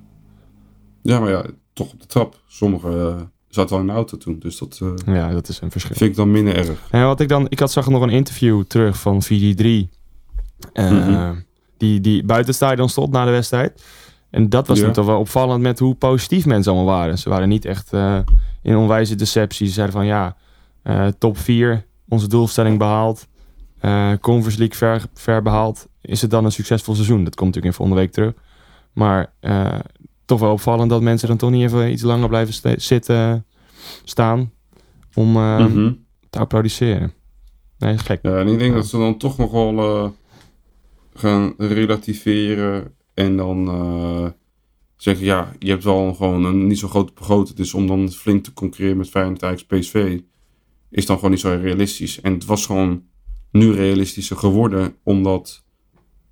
Ja, 1.07 1.21
maar 1.21 1.31
ja, 1.31 1.45
toch 1.73 1.93
op 1.93 2.01
de 2.01 2.07
trap. 2.07 2.41
Sommigen 2.47 3.01
eh, 3.01 3.17
zaten 3.49 3.75
al 3.75 3.81
in 3.81 3.87
de 3.87 3.93
auto 3.93 4.17
toen, 4.17 4.39
dus 4.39 4.59
dat 4.59 4.79
eh, 4.83 5.15
Ja, 5.15 5.31
dat 5.31 5.49
is 5.49 5.61
een 5.61 5.71
verschil. 5.71 5.97
vind 5.97 6.11
ik 6.11 6.17
dan 6.17 6.31
minder 6.31 6.57
erg. 6.57 6.89
En 6.91 7.05
wat 7.07 7.21
ik 7.21 7.29
dan, 7.29 7.47
ik 7.49 7.59
had 7.59 7.73
zag 7.73 7.89
nog 7.89 8.03
een 8.03 8.11
interview 8.11 8.63
terug 8.65 8.99
van 8.99 9.23
VD3. 9.23 9.89
eh, 10.73 10.91
Mhm. 10.91 11.35
die, 11.77 12.01
die 12.01 12.25
buiten 12.25 12.47
het 12.49 12.57
stadion 12.57 12.89
stond 12.89 13.13
na 13.13 13.25
de 13.25 13.31
wedstrijd. 13.31 13.85
En 14.31 14.49
dat 14.49 14.67
was 14.67 14.79
Ja. 14.79 14.91
toch 14.91 15.07
wel 15.07 15.19
opvallend 15.21 15.63
met 15.63 15.79
hoe 15.79 15.95
positief 15.95 16.47
mensen 16.47 16.73
allemaal 16.73 16.95
waren. 16.97 17.19
Ze 17.19 17.29
waren 17.29 17.49
niet 17.49 17.65
echt 17.65 17.93
in 18.63 18.77
onwijze 18.77 19.15
deceptie. 19.15 19.67
Ze 19.67 19.73
zeiden 19.73 19.97
van 19.97 20.07
ja, 20.07 20.37
top 21.19 21.39
4, 21.39 21.85
onze 22.09 22.29
doelstelling 22.29 22.79
behaald. 22.79 23.27
eh 23.81 24.13
Conference 24.21 24.59
League 24.59 24.77
ver, 24.77 25.03
ver 25.15 25.43
behaald. 25.43 25.87
Is 26.01 26.23
het 26.23 26.31
dan 26.31 26.45
een 26.45 26.53
succesvol 26.53 26.95
seizoen? 26.95 27.25
Dat 27.25 27.35
komt 27.35 27.55
natuurlijk 27.55 27.67
in 27.67 27.85
volgende 27.85 28.01
week 28.01 28.13
terug. 28.13 28.33
Maar 28.93 29.33
toch 30.27 30.41
wel 30.41 30.53
opvallend 30.53 30.91
dat 30.91 31.03
mensen 31.03 31.29
dan 31.29 31.37
toch 31.37 31.51
niet 31.51 31.63
even 31.63 31.91
iets 31.93 32.03
langer 32.03 32.29
blijven 32.29 32.81
zitten, 32.81 33.47
staan. 34.05 34.53
Om 35.15 35.33
Mhm. 35.33 35.93
te 36.31 36.39
applaudisseren. 36.39 37.13
Nee, 37.79 37.95
is 37.95 38.01
gek. 38.01 38.19
Ja, 38.23 38.39
en 38.39 38.49
ik 38.49 38.59
denk 38.59 38.75
dat 38.75 38.87
ze 38.87 38.97
dan 38.99 39.17
toch 39.19 39.39
nog 39.39 39.51
wel 39.51 39.79
eh, 39.79 40.11
gaan 41.15 41.55
relativeren 41.59 42.95
en 43.15 43.37
dan 43.37 43.69
eh, 43.69 44.27
zeggen, 44.97 45.25
ja, 45.25 45.53
je 45.59 45.71
hebt 45.71 45.85
wel 45.85 46.15
gewoon 46.15 46.45
een 46.45 46.67
niet 46.67 46.79
zo 46.79 46.89
grote 46.89 47.13
begroting, 47.13 47.57
dus 47.57 47.75
om 47.75 47.87
dan 47.87 48.11
flink 48.11 48.45
te 48.45 48.53
concurreren 48.53 48.97
met 48.97 49.09
Feyenoord, 49.09 49.43
Ajax, 49.43 49.65
PSV, 49.65 50.21
is 50.91 51.07
dan 51.07 51.17
gewoon 51.17 51.31
niet 51.31 51.41
zo 51.41 51.59
realistisch. 51.63 52.21
En 52.21 52.33
het 52.33 52.45
was 52.45 52.67
gewoon 52.67 53.03
nu 53.51 53.73
realistischer 53.73 54.37
geworden, 54.37 54.95
omdat 55.03 55.65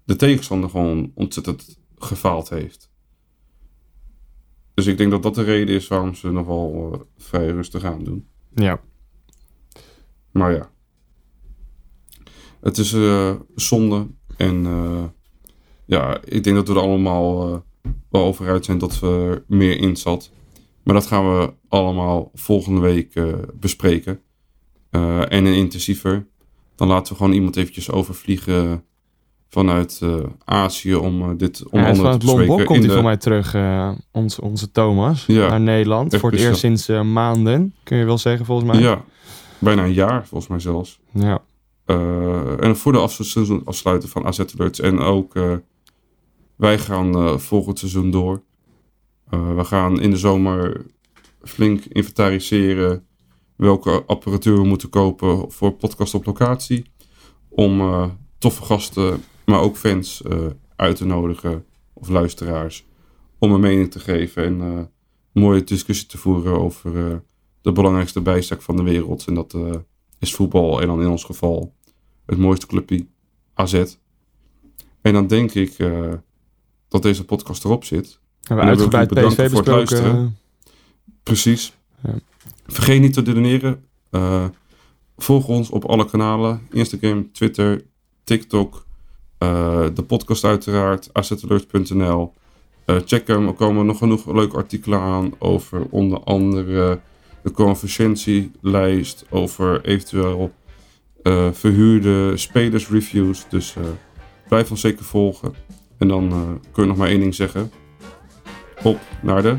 de 0.04 0.16
tegenstander 0.16 0.70
gewoon 0.70 1.10
ontzettend 1.14 1.78
gefaald 1.98 2.48
heeft. 2.48 2.90
Dus 4.74 4.86
ik 4.86 4.98
denk 4.98 5.10
dat 5.10 5.22
dat 5.22 5.34
de 5.34 5.42
reden 5.42 5.74
is 5.74 5.88
waarom 5.88 6.14
ze 6.14 6.30
nog 6.30 6.46
wel 6.46 6.90
eh, 6.92 7.00
vrij 7.16 7.46
rustig 7.46 7.84
aan 7.84 8.04
doen. 8.04 8.26
Ja. 8.54 8.80
Maar 10.30 10.52
ja. 10.52 10.70
Het 12.60 12.78
is 12.78 12.92
eh, 12.92 13.34
zonde. 13.54 14.06
En 14.36 14.66
eh, 14.66 15.04
ja, 15.84 16.20
ik 16.24 16.44
denk 16.44 16.56
dat 16.56 16.68
we 16.68 16.74
er 16.74 16.80
allemaal 16.80 17.64
wel 18.08 18.24
over 18.24 18.48
uit 18.48 18.64
zijn 18.64 18.78
dat 18.78 19.00
we 19.00 19.06
er 19.06 19.44
meer 19.56 19.78
in 19.78 19.96
zat. 19.96 20.30
Maar 20.82 20.94
dat 20.94 21.06
gaan 21.06 21.38
we 21.38 21.52
allemaal 21.68 22.30
volgende 22.34 22.80
week 22.80 23.20
bespreken. 23.54 24.20
En 25.28 25.46
intensiever. 25.46 26.26
Dan 26.74 26.88
laten 26.88 27.12
we 27.12 27.18
gewoon 27.18 27.32
iemand 27.32 27.56
eventjes 27.56 27.90
overvliegen 27.90 28.84
vanuit 29.54 29.98
eh, 30.02 30.14
Azië 30.44 30.94
om 30.94 31.22
eh, 31.22 31.28
dit 31.36 31.64
onder 31.70 31.96
Ja, 31.96 32.16
te. 32.16 32.26
Lombok 32.26 32.64
komt 32.64 32.78
hij 32.78 32.88
de- 32.88 32.94
voor 32.94 33.02
mij 33.02 33.16
terug, 33.16 33.54
eh, 33.54 33.92
onze, 34.10 34.40
onze 34.42 34.70
Thomas, 34.70 35.26
Ja. 35.26 35.48
naar 35.48 35.60
Nederland. 35.60 36.16
Voor 36.16 36.30
het 36.30 36.40
eerst 36.40 36.60
sinds 36.60 36.86
maanden, 36.88 37.74
kun 37.82 37.96
je 37.98 38.04
wel 38.04 38.18
zeggen 38.18 38.46
volgens 38.46 38.70
mij. 38.72 38.80
Ja, 38.80 39.04
bijna 39.58 39.84
een 39.84 39.92
jaar 39.92 40.26
volgens 40.26 40.50
mij 40.50 40.60
zelfs. 40.60 41.00
Ja. 41.12 41.42
En 42.60 42.76
voor 42.76 42.92
de 42.92 42.98
afsluiten 43.64 44.08
van 44.08 44.26
AZ 44.26 44.40
Alerts. 44.58 44.80
En 44.80 44.98
ook 44.98 45.32
wij 46.56 46.78
gaan 46.78 47.40
volgend 47.40 47.78
seizoen 47.78 48.10
door. 48.10 48.42
We 49.30 49.64
gaan 49.64 50.00
in 50.00 50.10
de 50.10 50.16
zomer 50.16 50.86
flink 51.42 51.84
inventariseren 51.84 53.04
welke 53.56 54.02
apparatuur 54.06 54.56
we 54.60 54.66
moeten 54.66 54.88
kopen 54.88 55.50
voor 55.52 55.72
podcast 55.72 56.14
op 56.14 56.26
locatie. 56.26 56.84
Om 57.48 57.82
toffe 58.38 58.62
gasten, 58.62 59.22
maar 59.44 59.60
ook 59.60 59.76
fans 59.76 60.22
eh, 60.22 60.46
uit 60.76 60.96
te 60.96 61.04
nodigen 61.04 61.64
of 61.92 62.08
luisteraars. 62.08 62.86
Om 63.38 63.52
een 63.52 63.60
mening 63.60 63.90
te 63.90 64.00
geven 64.00 64.44
en 64.44 64.60
eh, 64.60 64.84
mooie 65.32 65.64
discussie 65.64 66.06
te 66.06 66.18
voeren 66.18 66.60
over 66.60 67.10
eh, 67.10 67.16
de 67.60 67.72
belangrijkste 67.72 68.20
bijzaak 68.20 68.62
van 68.62 68.76
de 68.76 68.82
wereld. 68.82 69.24
En 69.26 69.34
dat 69.34 69.56
is 70.18 70.34
voetbal. 70.34 70.80
En 70.80 70.86
dan 70.86 71.00
in 71.00 71.08
ons 71.08 71.24
geval 71.24 71.74
het 72.26 72.38
mooiste 72.38 72.66
clubje 72.66 73.06
AZ. 73.54 73.84
En 75.00 75.12
dan 75.12 75.26
denk 75.26 75.54
ik 75.54 75.76
dat 76.88 77.02
deze 77.02 77.24
podcast 77.24 77.64
erop 77.64 77.84
zit. 77.84 78.20
We 78.40 78.54
En 78.54 78.60
ik 78.60 78.66
uitgebreid 78.66 79.08
PSV 79.08 79.50
voor 79.50 79.58
het 79.58 79.66
luisteren. 79.66 80.38
Precies. 81.22 81.76
Ja. 82.02 82.14
Vergeet 82.66 83.00
niet 83.00 83.12
te 83.12 83.22
doneren. 83.22 83.84
Volg 85.16 85.48
ons 85.48 85.70
op 85.70 85.84
alle 85.84 86.06
kanalen. 86.06 86.60
Instagram, 86.70 87.32
Twitter, 87.32 87.84
TikTok. 88.24 88.84
Eh, 89.44 89.86
de 89.94 90.02
podcast 90.02 90.44
uiteraard. 90.44 91.10
azetalert.nl 91.12 92.32
Eh 92.84 92.96
Check 93.04 93.26
hem. 93.26 93.46
Er 93.46 93.52
komen 93.52 93.86
nog 93.86 93.98
genoeg 93.98 94.26
leuke 94.26 94.56
artikelen 94.56 95.00
aan. 95.00 95.32
Over 95.38 95.86
onder 95.90 96.20
andere 96.20 97.00
de 97.42 97.50
convergentielijst. 97.50 99.24
Over 99.30 99.84
eventueel 99.84 100.52
eh, 101.22 101.48
verhuurde 101.52 102.36
spelersreviews. 102.36 103.46
Dus 103.48 103.74
blijf 104.48 104.70
ons 104.70 104.80
zeker 104.80 105.04
volgen. 105.04 105.54
En 105.98 106.08
dan 106.08 106.58
kun 106.72 106.82
je 106.82 106.88
nog 106.88 106.98
maar 106.98 107.08
één 107.08 107.20
ding 107.20 107.34
zeggen. 107.34 107.70
Op 108.82 108.98
naar 109.22 109.42
de 109.42 109.56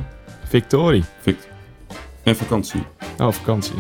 Victorie. 0.48 1.04
Vict. 1.22 1.48
En 2.24 2.36
vakantie. 2.36 2.84
Oh, 3.18 3.32
vakantie. 3.32 3.76